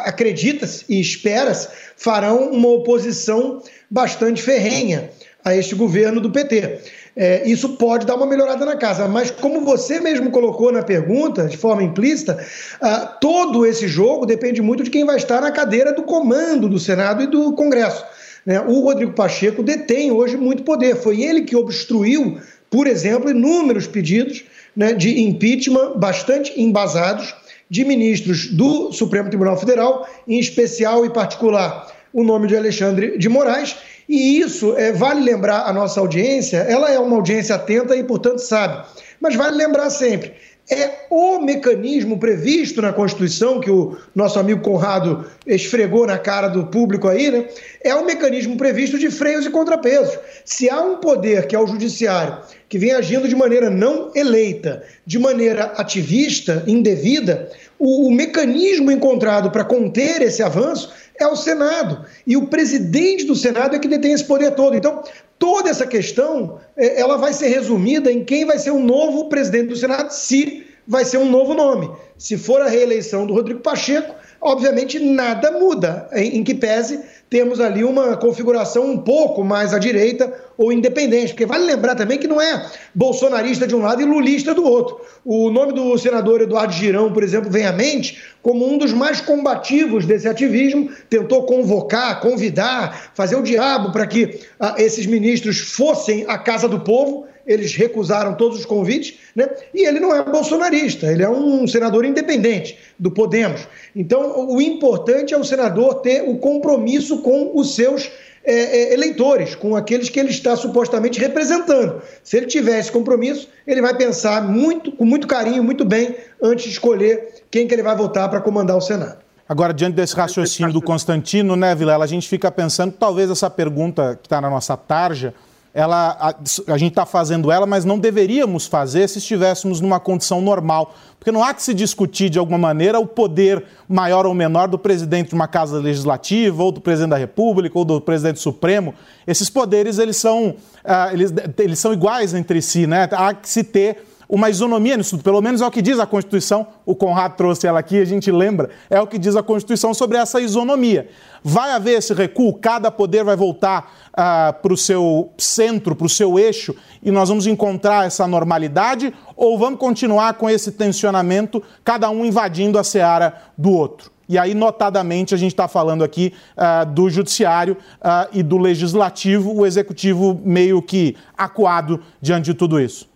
acredita-se 0.05 0.85
e 0.89 1.01
espera-se 1.01 1.69
farão 1.97 2.51
uma 2.51 2.69
oposição 2.69 3.63
bastante 3.91 4.41
ferrenha 4.41 5.11
a 5.45 5.57
este 5.57 5.75
governo 5.75 6.21
do 6.21 6.31
PT 6.31 6.81
é, 7.17 7.49
isso 7.49 7.71
pode 7.71 8.07
dar 8.07 8.14
uma 8.14 8.26
melhorada 8.26 8.64
na 8.64 8.76
casa. 8.76 9.09
Mas, 9.09 9.31
como 9.31 9.62
você 9.62 10.00
mesmo 10.00 10.31
colocou 10.31 10.73
na 10.73 10.83
pergunta, 10.83 11.47
de 11.47 11.57
forma 11.57 11.83
implícita, 11.83 12.38
ah, 12.81 13.07
todo 13.21 13.67
esse 13.67 13.88
jogo 13.88 14.26
depende 14.26 14.62
muito 14.62 14.83
de 14.83 14.90
quem 14.90 15.05
vai 15.05 15.17
estar 15.17 15.40
na 15.40 15.50
cadeira 15.50 15.93
do 15.93 16.02
comando 16.02 16.69
do 16.69 16.79
Senado 16.79 17.23
e 17.23 17.26
do 17.26 17.52
Congresso. 17.52 18.05
Né? 18.47 18.61
O 18.61 18.81
Rodrigo 18.81 19.12
Pacheco 19.12 19.62
detém 19.62 20.11
hoje 20.11 20.37
muito 20.37 20.62
poder. 20.62 20.97
Foi 20.97 21.21
ele 21.23 21.43
que 21.43 21.57
obstruiu, 21.57 22.38
por 22.71 22.87
exemplo, 22.87 23.31
inúmeros 23.31 23.87
pedidos 23.87 24.45
né, 24.75 24.93
de 24.93 25.21
impeachment 25.21 25.99
bastante 25.99 26.61
embasados 26.61 27.35
de 27.69 27.85
ministros 27.85 28.47
do 28.47 28.93
Supremo 28.93 29.29
Tribunal 29.29 29.57
Federal, 29.57 30.09
em 30.26 30.38
especial 30.38 31.05
e 31.05 31.11
particular 31.11 31.87
o 32.12 32.25
nome 32.25 32.49
de 32.49 32.57
Alexandre 32.57 33.17
de 33.17 33.29
Moraes, 33.29 33.76
e 34.11 34.40
isso, 34.40 34.75
é, 34.76 34.90
vale 34.90 35.21
lembrar 35.21 35.69
a 35.69 35.73
nossa 35.73 36.00
audiência, 36.00 36.57
ela 36.57 36.90
é 36.90 36.99
uma 36.99 37.14
audiência 37.14 37.55
atenta 37.55 37.95
e, 37.95 38.02
portanto, 38.02 38.40
sabe. 38.40 38.85
Mas 39.21 39.37
vale 39.37 39.57
lembrar 39.57 39.88
sempre, 39.88 40.33
é 40.69 41.07
o 41.09 41.38
mecanismo 41.38 42.19
previsto 42.19 42.83
na 42.83 42.93
Constituição, 42.93 43.61
que 43.61 43.71
o 43.71 43.97
nosso 44.12 44.38
amigo 44.40 44.62
Conrado 44.62 45.31
esfregou 45.47 46.09
na 46.09 46.19
cara 46.19 46.49
do 46.49 46.67
público 46.67 47.07
aí, 47.07 47.31
né? 47.31 47.47
É 47.85 47.95
o 47.95 48.05
mecanismo 48.05 48.57
previsto 48.57 48.99
de 48.99 49.12
freios 49.12 49.47
e 49.47 49.50
contrapesos. 49.50 50.19
Se 50.45 50.69
há 50.69 50.81
um 50.81 50.97
poder, 50.97 51.47
que 51.47 51.55
é 51.55 51.61
o 51.61 51.67
judiciário, 51.69 52.38
que 52.69 52.79
vem 52.79 52.90
agindo 52.90 53.29
de 53.29 53.37
maneira 53.37 53.71
não 53.71 54.11
eleita, 54.14 54.83
de 55.07 55.21
maneira 55.21 55.67
ativista, 55.76 56.64
indevida, 56.67 57.49
o, 57.79 58.09
o 58.09 58.12
mecanismo 58.12 58.90
encontrado 58.90 59.52
para 59.52 59.64
conter 59.64 60.21
esse 60.23 60.43
avanço 60.43 60.93
é 61.21 61.27
o 61.27 61.37
Senado. 61.37 62.05
E 62.27 62.37
o 62.37 62.47
presidente 62.47 63.25
do 63.25 63.37
Senado 63.37 63.77
é 63.77 63.79
que 63.79 63.89
detém 63.89 64.12
esse 64.12 64.25
poder 64.25 64.53
todo. 64.53 64.75
Então, 64.75 65.03
toda 65.39 65.71
essa 65.71 65.87
questão 65.87 66.59
é, 66.77 67.00
ela 67.00 67.17
vai 67.17 67.33
ser 67.33 67.49
resumida 67.49 68.11
em 68.11 68.25
quem 68.25 68.45
vai 68.45 68.59
ser 68.59 68.71
o 68.71 68.81
novo 68.81 69.29
presidente 69.29 69.69
do 69.69 69.77
Senado, 69.77 70.11
se 70.11 70.67
vai 70.87 71.05
ser 71.05 71.19
um 71.19 71.31
novo 71.31 71.55
nome. 71.55 71.91
Se 72.19 72.37
for 72.37 72.61
a 72.62 72.69
reeleição 72.69 73.27
do 73.27 73.35
Rodrigo 73.35 73.61
Pacheco, 73.61 74.15
obviamente 74.41 74.99
nada 74.99 75.53
muda, 75.53 76.09
em, 76.12 76.39
em 76.39 76.45
que 76.45 76.55
pese 76.55 77.00
temos 77.31 77.61
ali 77.61 77.85
uma 77.85 78.17
configuração 78.17 78.91
um 78.91 78.99
pouco 78.99 79.45
mais 79.45 79.73
à 79.73 79.79
direita 79.79 80.35
ou 80.59 80.73
independente, 80.73 81.29
porque 81.29 81.47
vale 81.47 81.65
lembrar 81.65 81.95
também 81.95 82.19
que 82.19 82.27
não 82.27 82.41
é 82.41 82.69
bolsonarista 82.93 83.69
de 83.69 83.75
um 83.75 83.81
lado 83.81 84.03
e 84.03 84.05
lulista 84.05 84.53
do 84.53 84.65
outro. 84.65 85.01
O 85.25 85.49
nome 85.49 85.73
do 85.73 85.97
senador 85.97 86.41
Eduardo 86.43 86.73
Girão, 86.73 87.13
por 87.13 87.23
exemplo, 87.23 87.49
vem 87.49 87.65
à 87.65 87.73
mente 87.73 88.21
como 88.43 88.67
um 88.69 88.77
dos 88.77 88.93
mais 88.93 89.21
combativos 89.21 90.05
desse 90.05 90.29
ativismo, 90.29 90.91
tentou 91.09 91.45
convocar, 91.45 92.21
convidar, 92.21 93.13
fazer 93.15 93.37
o 93.37 93.43
diabo 93.43 93.93
para 93.93 94.09
que 94.09 94.41
ah, 94.59 94.75
esses 94.77 95.07
ministros 95.07 95.59
fossem 95.59 96.25
à 96.27 96.37
casa 96.37 96.69
do 96.69 96.81
povo 96.81 97.30
eles 97.50 97.75
recusaram 97.75 98.35
todos 98.35 98.61
os 98.61 98.64
convites, 98.64 99.19
né? 99.35 99.49
E 99.75 99.85
ele 99.85 99.99
não 99.99 100.14
é 100.14 100.23
bolsonarista, 100.23 101.11
ele 101.11 101.25
é 101.25 101.28
um 101.28 101.66
senador 101.66 102.04
independente 102.04 102.78
do 102.97 103.11
Podemos. 103.11 103.66
Então, 103.95 104.49
o 104.49 104.61
importante 104.62 105.35
é 105.35 105.37
o 105.37 105.45
senador 105.45 105.97
ter 105.97 106.23
o 106.23 106.38
compromisso 106.38 107.19
com 107.19 107.50
os 107.59 107.75
seus 107.75 108.09
é, 108.45 108.54
é, 108.54 108.92
eleitores, 108.95 109.57
com 109.57 109.75
aqueles 109.75 110.09
que 110.09 110.21
ele 110.21 110.30
está 110.30 110.54
supostamente 110.54 111.19
representando. 111.19 112.00
Se 112.23 112.37
ele 112.37 112.47
tiver 112.47 112.78
esse 112.78 112.92
compromisso, 112.92 113.49
ele 113.66 113.83
vai 113.83 113.97
pensar 113.97 114.42
muito, 114.42 114.92
com 114.92 115.04
muito 115.04 115.26
carinho, 115.26 115.64
muito 115.64 115.85
bem, 115.85 116.14
antes 116.40 116.66
de 116.66 116.71
escolher 116.71 117.42
quem 117.50 117.66
que 117.66 117.75
ele 117.75 117.83
vai 117.83 117.97
votar 117.97 118.30
para 118.30 118.40
comandar 118.40 118.76
o 118.76 118.80
Senado. 118.80 119.19
Agora, 119.49 119.75
diante 119.75 119.97
desse 119.97 120.14
raciocínio 120.14 120.73
do 120.73 120.80
Constantino, 120.80 121.57
né, 121.57 121.75
Vilela, 121.75 122.04
a 122.04 122.07
gente 122.09 122.28
fica 122.28 122.49
pensando, 122.52 122.92
talvez 122.92 123.28
essa 123.28 123.50
pergunta 123.50 124.16
que 124.23 124.26
está 124.28 124.40
na 124.40 124.49
nossa 124.49 124.76
tarja, 124.76 125.35
ela, 125.73 126.17
a, 126.19 126.73
a 126.73 126.79
gente 126.79 126.91
está 126.91 127.07
fazendo 127.07 127.50
ela, 127.50 127.65
mas 127.65 127.85
não 127.85 127.99
deveríamos 127.99 128.67
fazer 128.67 129.09
se 129.09 129.19
estivéssemos 129.19 129.81
numa 129.81 130.00
condição 130.00 130.41
normal. 130.41 130.95
Porque 131.19 131.31
não 131.31 131.45
há 131.45 131.55
que 131.55 131.62
se 131.62 131.73
discutir 131.73 132.29
de 132.29 132.39
alguma 132.39 132.59
maneira 132.59 132.99
o 132.99 133.07
poder 133.07 133.65
maior 133.89 134.27
ou 134.27 134.35
menor 134.35 134.69
do 134.69 134.79
presidente 134.79 135.29
de 135.29 135.35
uma 135.35 135.47
casa 135.47 135.79
legislativa, 135.79 136.62
ou 136.62 136.73
do 136.73 136.81
presidente 136.81 137.11
da 137.11 137.17
República, 137.17 137.79
ou 137.79 137.85
do 137.85 138.00
presidente 138.00 138.41
Supremo. 138.41 138.95
Esses 139.27 139.49
poderes 139.49 139.99
eles 139.99 140.17
são, 140.17 140.49
uh, 140.49 141.12
eles, 141.12 141.33
eles 141.59 141.79
são 141.79 141.93
iguais 141.93 142.35
entre 142.35 142.61
si, 142.61 142.87
né? 142.87 143.09
Há 143.12 143.35
que 143.35 143.49
se 143.49 143.62
ter 143.62 143.99
uma 144.31 144.49
isonomia 144.49 144.97
nisso 144.97 145.11
tudo. 145.11 145.25
Pelo 145.25 145.43
menos 145.43 145.61
é 145.61 145.67
o 145.67 145.71
que 145.71 145.83
diz 145.83 145.99
a 145.99 146.07
Constituição. 146.07 146.67
O 146.87 146.95
Conrado 146.95 147.37
trouxe 147.37 147.67
ela 147.67 147.81
aqui, 147.81 148.00
a 148.00 148.05
gente 148.05 148.31
lembra. 148.31 148.71
É 148.89 149.00
o 149.00 149.07
que 149.07 149.19
diz 149.19 149.35
a 149.35 149.43
Constituição 149.43 149.93
sobre 149.93 150.17
essa 150.17 150.41
isonomia. 150.41 151.09
Vai 151.43 151.73
haver 151.73 151.99
esse 151.99 152.15
recuo, 152.15 152.55
cada 152.55 152.91
poder 152.91 153.25
vai 153.25 153.35
voltar 153.35 153.93
uh, 154.12 154.52
para 154.61 154.73
o 154.73 154.76
seu 154.76 155.33
centro, 155.38 155.95
para 155.95 156.07
o 156.07 156.09
seu 156.09 156.38
eixo, 156.38 156.75
e 157.02 157.11
nós 157.11 157.29
vamos 157.29 157.47
encontrar 157.47 158.07
essa 158.07 158.26
normalidade, 158.26 159.12
ou 159.37 159.59
vamos 159.59 159.79
continuar 159.79 160.35
com 160.35 160.49
esse 160.49 160.73
tensionamento, 160.73 161.62
cada 161.85 162.11
um 162.11 162.25
invadindo 162.25 162.79
a 162.79 162.85
seara 162.85 163.35
do 163.57 163.71
outro? 163.71 164.11
E 164.29 164.38
aí, 164.38 164.55
notadamente, 164.55 165.35
a 165.35 165.37
gente 165.37 165.50
está 165.50 165.67
falando 165.67 166.05
aqui 166.05 166.33
uh, 166.57 166.88
do 166.88 167.11
judiciário 167.11 167.76
uh, 167.97 168.29
e 168.33 168.45
do 168.45 168.59
legislativo, 168.59 169.52
o 169.52 169.67
executivo 169.67 170.40
meio 170.45 170.81
que 170.81 171.17
acuado 171.37 172.00
diante 172.21 172.45
de 172.45 172.55
tudo 172.55 172.79
isso. 172.79 173.11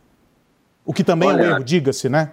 O 0.84 0.92
que 0.92 1.04
também 1.04 1.28
olha, 1.28 1.42
é 1.42 1.44
um 1.44 1.50
erro, 1.52 1.64
diga-se, 1.64 2.08
né? 2.08 2.32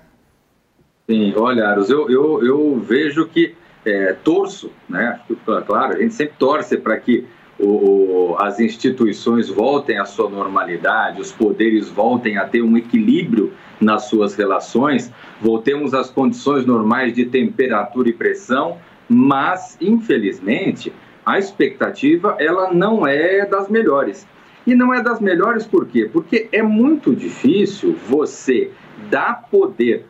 Sim, 1.07 1.31
olha, 1.37 1.67
Aros, 1.67 1.91
eu, 1.91 2.09
eu, 2.09 2.43
eu 2.43 2.79
vejo 2.79 3.27
que 3.27 3.55
é, 3.85 4.13
torço, 4.13 4.71
né? 4.89 5.19
Claro, 5.67 5.95
a 5.95 6.01
gente 6.01 6.15
sempre 6.15 6.35
torce 6.39 6.75
para 6.75 6.97
que 6.99 7.27
o, 7.61 8.35
as 8.39 8.59
instituições 8.59 9.49
voltem 9.49 9.97
à 9.97 10.05
sua 10.05 10.29
normalidade, 10.29 11.21
os 11.21 11.31
poderes 11.31 11.89
voltem 11.89 12.37
a 12.37 12.45
ter 12.45 12.61
um 12.61 12.75
equilíbrio 12.75 13.53
nas 13.79 14.05
suas 14.05 14.35
relações, 14.35 15.11
voltemos 15.39 15.93
às 15.93 16.09
condições 16.09 16.65
normais 16.65 17.13
de 17.13 17.25
temperatura 17.25 18.09
e 18.09 18.13
pressão, 18.13 18.77
mas, 19.07 19.77
infelizmente, 19.81 20.91
a 21.25 21.37
expectativa 21.37 22.35
ela 22.39 22.73
não 22.73 23.05
é 23.05 23.45
das 23.45 23.69
melhores. 23.69 24.27
E 24.65 24.75
não 24.75 24.93
é 24.93 25.01
das 25.01 25.19
melhores 25.19 25.65
por 25.65 25.87
quê? 25.87 26.09
Porque 26.11 26.47
é 26.51 26.61
muito 26.61 27.15
difícil 27.15 27.95
você 28.07 28.71
dar 29.09 29.47
poder 29.49 30.05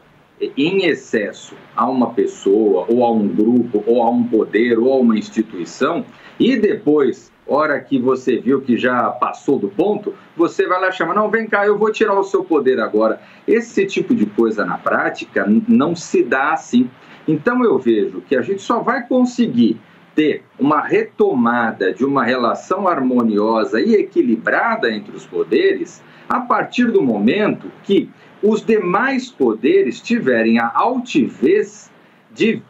em 0.57 0.85
excesso 0.85 1.55
a 1.75 1.89
uma 1.89 2.13
pessoa, 2.13 2.85
ou 2.89 3.05
a 3.05 3.11
um 3.11 3.27
grupo, 3.27 3.83
ou 3.85 4.01
a 4.01 4.09
um 4.09 4.23
poder, 4.23 4.77
ou 4.77 4.91
a 4.93 4.97
uma 4.97 5.17
instituição, 5.17 6.03
e 6.39 6.57
depois, 6.57 7.30
hora 7.51 7.79
que 7.79 7.99
você 7.99 8.37
viu 8.37 8.61
que 8.61 8.77
já 8.77 9.09
passou 9.09 9.59
do 9.59 9.67
ponto, 9.67 10.13
você 10.37 10.65
vai 10.65 10.79
lá 10.79 10.91
chamar, 10.91 11.13
não, 11.13 11.29
vem 11.29 11.47
cá, 11.47 11.65
eu 11.65 11.77
vou 11.77 11.91
tirar 11.91 12.17
o 12.17 12.23
seu 12.23 12.43
poder 12.43 12.79
agora. 12.79 13.21
Esse 13.47 13.85
tipo 13.85 14.15
de 14.15 14.25
coisa 14.25 14.65
na 14.65 14.77
prática 14.77 15.45
não 15.67 15.95
se 15.95 16.23
dá 16.23 16.53
assim. 16.53 16.89
Então 17.27 17.63
eu 17.63 17.77
vejo 17.77 18.21
que 18.21 18.35
a 18.35 18.41
gente 18.41 18.61
só 18.61 18.79
vai 18.79 19.05
conseguir 19.05 19.79
ter 20.15 20.43
uma 20.59 20.81
retomada 20.81 21.93
de 21.93 22.03
uma 22.03 22.23
relação 22.23 22.87
harmoniosa 22.87 23.79
e 23.79 23.95
equilibrada 23.95 24.91
entre 24.91 25.15
os 25.15 25.25
poderes 25.25 26.03
a 26.27 26.39
partir 26.39 26.91
do 26.91 27.01
momento 27.01 27.71
que 27.83 28.09
os 28.41 28.65
demais 28.65 29.29
poderes 29.29 30.01
tiverem 30.01 30.59
a 30.59 30.71
altivez 30.73 31.91
de 32.33 32.61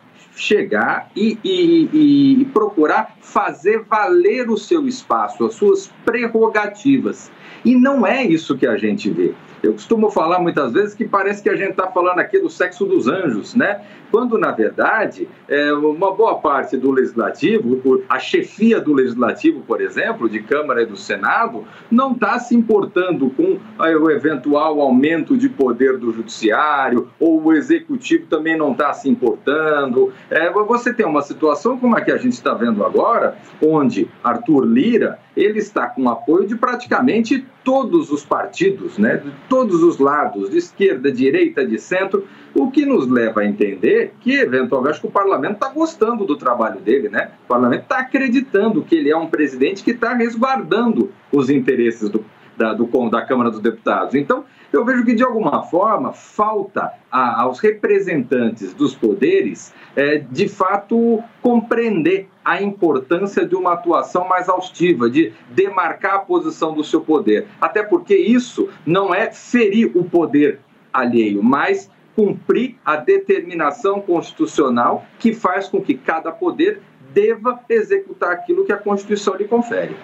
chegar 0.41 1.11
e, 1.15 1.37
e, 1.43 2.41
e, 2.41 2.45
procurar 2.45 3.15
fazer 3.21 3.83
valer 3.83 4.49
o 4.49 4.57
seu 4.57 4.87
espaço, 4.87 5.45
as 5.45 5.53
suas 5.53 5.93
prerrogativas. 6.03 7.31
E 7.63 7.75
não 7.75 8.07
é 8.07 8.25
isso 8.25 8.57
que 8.57 8.65
a 8.65 8.75
gente 8.75 9.07
vê. 9.11 9.35
Eu 9.61 9.73
costumo 9.73 10.09
falar 10.09 10.39
muitas 10.39 10.73
vezes 10.73 10.95
que 10.95 11.05
parece 11.05 11.43
que 11.43 11.49
a 11.49 11.55
gente 11.55 11.71
está 11.71 11.87
falando 11.91 12.17
aqui 12.17 12.39
do 12.39 12.49
sexo 12.49 12.85
dos 12.85 13.07
anjos, 13.07 13.53
né? 13.53 13.85
Quando, 14.11 14.37
na 14.37 14.51
verdade, 14.51 15.27
é, 15.47 15.71
uma 15.73 16.13
boa 16.13 16.35
parte 16.35 16.75
do 16.75 16.91
legislativo, 16.91 17.81
a 18.09 18.19
chefia 18.19 18.79
do 18.81 18.93
legislativo, 18.93 19.61
por 19.61 19.81
exemplo, 19.81 20.27
de 20.27 20.41
Câmara 20.41 20.83
e 20.83 20.85
do 20.85 20.97
Senado, 20.97 21.63
não 21.89 22.11
está 22.11 22.37
se 22.37 22.53
importando 22.55 23.29
com 23.29 23.57
o 23.79 24.11
eventual 24.11 24.81
aumento 24.81 25.37
de 25.37 25.47
poder 25.47 25.97
do 25.97 26.11
judiciário, 26.11 27.09
ou 27.19 27.41
o 27.41 27.53
executivo 27.53 28.27
também 28.27 28.57
não 28.57 28.73
está 28.73 28.93
se 28.93 29.09
importando. 29.09 30.11
É, 30.29 30.51
você 30.51 30.93
tem 30.93 31.05
uma 31.05 31.21
situação 31.21 31.77
como 31.77 31.95
a 31.95 32.01
que 32.01 32.11
a 32.11 32.17
gente 32.17 32.33
está 32.33 32.53
vendo 32.53 32.83
agora, 32.83 33.37
onde 33.61 34.09
Arthur 34.23 34.65
Lira 34.65 35.19
ele 35.35 35.59
está 35.59 35.87
com 35.87 36.09
apoio 36.09 36.45
de 36.45 36.55
praticamente 36.55 37.45
todos 37.63 38.11
os 38.11 38.23
partidos, 38.23 38.97
né, 38.97 39.17
de 39.17 39.31
todos 39.47 39.83
os 39.83 39.97
lados, 39.97 40.49
de 40.49 40.57
esquerda, 40.57 41.11
direita, 41.11 41.65
de 41.65 41.79
centro, 41.79 42.25
o 42.53 42.69
que 42.69 42.85
nos 42.85 43.07
leva 43.07 43.41
a 43.41 43.45
entender 43.45 44.13
que, 44.19 44.33
eventualmente, 44.33 44.99
que 44.99 45.07
o 45.07 45.11
parlamento 45.11 45.53
está 45.53 45.69
gostando 45.69 46.25
do 46.25 46.35
trabalho 46.35 46.79
dele, 46.79 47.09
né? 47.09 47.31
O 47.45 47.47
parlamento 47.47 47.83
está 47.83 47.99
acreditando 47.99 48.81
que 48.81 48.95
ele 48.95 49.09
é 49.09 49.17
um 49.17 49.27
presidente 49.27 49.83
que 49.83 49.91
está 49.91 50.13
resguardando 50.13 51.11
os 51.31 51.49
interesses 51.49 52.09
do, 52.09 52.23
da, 52.57 52.73
do, 52.73 53.09
da 53.09 53.21
Câmara 53.21 53.49
dos 53.49 53.59
Deputados. 53.59 54.15
Então, 54.15 54.45
eu 54.71 54.85
vejo 54.85 55.03
que, 55.03 55.13
de 55.13 55.23
alguma 55.23 55.63
forma, 55.63 56.13
falta 56.13 56.93
a, 57.11 57.41
aos 57.41 57.59
representantes 57.59 58.73
dos 58.73 58.95
poderes, 58.95 59.73
é, 59.95 60.19
de 60.19 60.47
fato, 60.47 61.21
compreender 61.41 62.29
a 62.43 62.61
importância 62.61 63.45
de 63.45 63.55
uma 63.55 63.73
atuação 63.73 64.27
mais 64.27 64.47
austiva, 64.47 65.09
de 65.09 65.33
demarcar 65.49 66.15
a 66.15 66.19
posição 66.19 66.73
do 66.73 66.83
seu 66.83 67.01
poder. 67.01 67.47
Até 67.59 67.83
porque 67.83 68.15
isso 68.15 68.69
não 68.85 69.13
é 69.13 69.31
ferir 69.31 69.91
o 69.93 70.03
poder 70.03 70.59
alheio, 70.93 71.43
mas 71.43 71.89
cumprir 72.15 72.75
a 72.85 72.95
determinação 72.95 74.01
constitucional 74.01 75.05
que 75.19 75.33
faz 75.33 75.67
com 75.67 75.81
que 75.81 75.95
cada 75.95 76.31
poder 76.31 76.81
deva 77.13 77.59
executar 77.69 78.31
aquilo 78.31 78.65
que 78.65 78.71
a 78.71 78.77
Constituição 78.77 79.35
lhe 79.35 79.45
confere. 79.45 79.95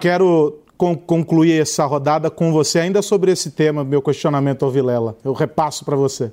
Quero 0.00 0.58
concluir 0.76 1.60
essa 1.60 1.84
rodada 1.84 2.30
com 2.30 2.52
você 2.52 2.78
ainda 2.78 3.02
sobre 3.02 3.32
esse 3.32 3.50
tema, 3.50 3.84
meu 3.84 4.00
questionamento 4.00 4.64
ao 4.64 4.70
Vilela. 4.70 5.16
Eu 5.24 5.32
repasso 5.32 5.84
para 5.84 5.96
você. 5.96 6.32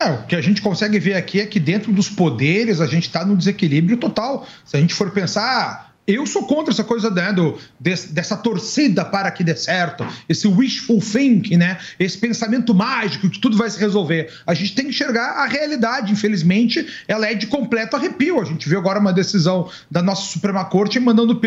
É, 0.00 0.12
o 0.12 0.26
que 0.26 0.36
a 0.36 0.40
gente 0.40 0.62
consegue 0.62 0.98
ver 0.98 1.14
aqui 1.14 1.40
é 1.40 1.46
que 1.46 1.58
dentro 1.58 1.92
dos 1.92 2.08
poderes 2.08 2.80
a 2.80 2.86
gente 2.86 3.06
está 3.06 3.24
no 3.24 3.36
desequilíbrio 3.36 3.96
total. 3.96 4.46
Se 4.64 4.76
a 4.76 4.80
gente 4.80 4.94
for 4.94 5.10
pensar, 5.10 5.87
eu 6.08 6.24
sou 6.26 6.46
contra 6.46 6.72
essa 6.72 6.82
coisa 6.82 7.10
né, 7.10 7.34
do, 7.34 7.58
dessa 7.78 8.34
torcida 8.34 9.04
para 9.04 9.30
que 9.30 9.44
dê 9.44 9.54
certo, 9.54 10.06
esse 10.26 10.48
wishful 10.48 11.00
thinking, 11.00 11.58
né? 11.58 11.76
Esse 12.00 12.16
pensamento 12.16 12.74
mágico 12.74 13.28
que 13.28 13.38
tudo 13.38 13.58
vai 13.58 13.68
se 13.68 13.78
resolver. 13.78 14.32
A 14.46 14.54
gente 14.54 14.74
tem 14.74 14.86
que 14.86 14.90
enxergar 14.90 15.32
a 15.32 15.44
realidade. 15.44 16.10
Infelizmente, 16.10 16.86
ela 17.06 17.26
é 17.26 17.34
de 17.34 17.46
completo 17.46 17.94
arrepio. 17.94 18.40
A 18.40 18.44
gente 18.44 18.66
viu 18.66 18.78
agora 18.78 18.98
uma 18.98 19.12
decisão 19.12 19.70
da 19.90 20.00
nossa 20.00 20.22
Suprema 20.32 20.64
Corte 20.64 20.98
mandando 20.98 21.38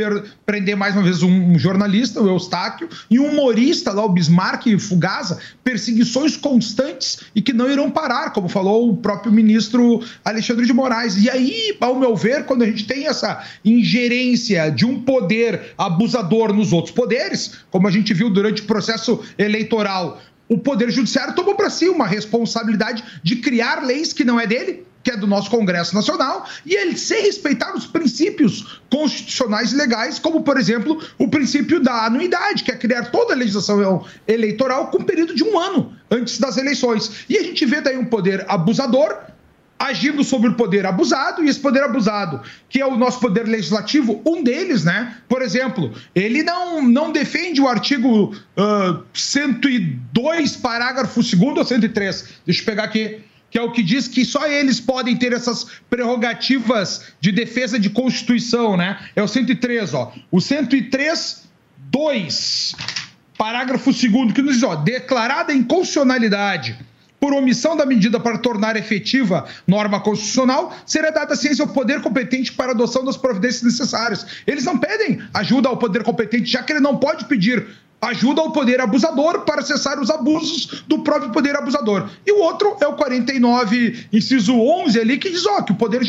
prender 0.45 0.77
mais 0.77 0.93
uma 0.95 1.03
vez 1.03 1.23
um, 1.23 1.57
jornalista, 1.57 2.21
o 2.21 2.27
Eustáquio, 2.27 2.87
e 3.09 3.19
um 3.19 3.31
humorista 3.31 3.91
lá, 3.91 4.05
o 4.05 4.09
Bismarck 4.09 4.77
Fugaza, 4.77 5.39
perseguições 5.63 6.37
constantes 6.37 7.21
e 7.33 7.41
que 7.41 7.51
não 7.51 7.67
irão 7.67 7.89
parar, 7.89 8.29
como 8.29 8.47
falou 8.47 8.91
o 8.91 8.97
próprio 8.97 9.31
ministro 9.31 10.03
Alexandre 10.23 10.67
de 10.67 10.73
Moraes. 10.73 11.17
E 11.17 11.29
aí, 11.31 11.75
ao 11.81 11.99
meu 11.99 12.15
ver, 12.15 12.45
quando 12.45 12.61
a 12.61 12.67
gente 12.67 12.85
tem 12.85 13.07
essa 13.07 13.43
ingerência 13.65 14.50
de 14.73 14.85
um 14.85 15.01
poder 15.01 15.73
abusador 15.77 16.53
nos 16.53 16.73
outros 16.73 16.93
poderes, 16.93 17.57
como 17.69 17.87
a 17.87 17.91
gente 17.91 18.13
viu 18.13 18.29
durante 18.29 18.61
o 18.61 18.65
processo 18.65 19.23
eleitoral, 19.37 20.21
o 20.47 20.57
Poder 20.57 20.91
Judiciário 20.91 21.33
tomou 21.33 21.55
para 21.55 21.69
si 21.69 21.87
uma 21.87 22.05
responsabilidade 22.05 23.03
de 23.23 23.37
criar 23.37 23.83
leis 23.85 24.11
que 24.11 24.25
não 24.25 24.37
é 24.37 24.45
dele, 24.45 24.85
que 25.01 25.11
é 25.11 25.17
do 25.17 25.25
nosso 25.25 25.49
Congresso 25.49 25.95
Nacional, 25.95 26.45
e 26.65 26.75
ele 26.75 26.97
sem 26.97 27.23
respeitar 27.23 27.73
os 27.73 27.85
princípios 27.85 28.81
constitucionais 28.89 29.71
e 29.71 29.77
legais, 29.77 30.19
como, 30.19 30.43
por 30.43 30.59
exemplo, 30.59 31.01
o 31.17 31.27
princípio 31.27 31.79
da 31.79 32.05
anuidade, 32.05 32.63
que 32.63 32.71
é 32.71 32.75
criar 32.75 33.05
toda 33.05 33.33
a 33.33 33.35
legislação 33.35 34.05
eleitoral 34.27 34.87
com 34.87 34.99
um 34.99 35.05
período 35.05 35.33
de 35.33 35.43
um 35.43 35.57
ano 35.57 35.93
antes 36.09 36.37
das 36.37 36.57
eleições. 36.57 37.25
E 37.29 37.37
a 37.37 37.43
gente 37.43 37.65
vê 37.65 37.81
daí 37.81 37.97
um 37.97 38.05
poder 38.05 38.45
abusador 38.47 39.17
agindo 39.81 40.23
sobre 40.23 40.49
o 40.49 40.53
poder 40.53 40.85
abusado, 40.85 41.43
e 41.43 41.49
esse 41.49 41.59
poder 41.59 41.83
abusado, 41.83 42.41
que 42.69 42.79
é 42.79 42.85
o 42.85 42.95
nosso 42.95 43.19
poder 43.19 43.47
legislativo, 43.47 44.21
um 44.23 44.43
deles, 44.43 44.83
né? 44.83 45.17
Por 45.27 45.41
exemplo, 45.41 45.91
ele 46.13 46.43
não, 46.43 46.83
não 46.83 47.11
defende 47.11 47.59
o 47.59 47.67
artigo 47.67 48.35
uh, 48.55 49.03
102, 49.11 50.57
parágrafo 50.57 51.21
2 51.23 51.57
ou 51.57 51.65
103. 51.65 52.27
Deixa 52.45 52.61
eu 52.61 52.65
pegar 52.65 52.83
aqui. 52.83 53.21
Que 53.49 53.57
é 53.57 53.61
o 53.61 53.71
que 53.71 53.83
diz 53.83 54.07
que 54.07 54.23
só 54.23 54.47
eles 54.47 54.79
podem 54.79 55.17
ter 55.17 55.33
essas 55.33 55.65
prerrogativas 55.89 57.07
de 57.19 57.33
defesa 57.33 57.77
de 57.77 57.89
Constituição, 57.89 58.77
né? 58.77 58.97
É 59.13 59.21
o 59.21 59.27
103, 59.27 59.93
ó. 59.93 60.13
O 60.31 60.39
103, 60.39 61.49
2, 61.91 62.75
parágrafo 63.37 63.91
2, 63.91 64.31
que 64.31 64.41
nos 64.41 64.53
diz, 64.53 64.63
ó, 64.63 64.75
declarada 64.75 65.51
inconstitucionalidade 65.51 66.77
por 67.21 67.33
omissão 67.35 67.77
da 67.77 67.85
medida 67.85 68.19
para 68.19 68.39
tornar 68.39 68.75
efetiva 68.75 69.47
norma 69.67 69.99
constitucional, 69.99 70.75
será 70.87 71.11
dada 71.11 71.35
ciência 71.35 71.63
ao 71.63 71.69
poder 71.69 72.01
competente 72.01 72.51
para 72.51 72.71
adoção 72.71 73.05
das 73.05 73.15
providências 73.15 73.61
necessárias. 73.61 74.25
Eles 74.47 74.65
não 74.65 74.79
pedem 74.79 75.21
ajuda 75.31 75.69
ao 75.69 75.77
poder 75.77 76.03
competente, 76.03 76.49
já 76.49 76.63
que 76.63 76.73
ele 76.73 76.79
não 76.79 76.97
pode 76.97 77.25
pedir 77.25 77.63
ajuda 78.01 78.41
ao 78.41 78.51
poder 78.51 78.81
abusador 78.81 79.41
para 79.41 79.61
cessar 79.61 79.99
os 79.99 80.09
abusos 80.09 80.83
do 80.87 80.99
próprio 80.99 81.31
poder 81.31 81.55
abusador. 81.55 82.09
E 82.25 82.31
o 82.31 82.39
outro 82.39 82.75
é 82.81 82.87
o 82.87 82.93
49, 82.93 84.07
inciso 84.11 84.55
11 84.55 84.99
ali, 84.99 85.17
que 85.19 85.29
diz 85.29 85.45
ó, 85.45 85.61
que 85.61 85.71
o 85.71 85.75
poder 85.75 86.01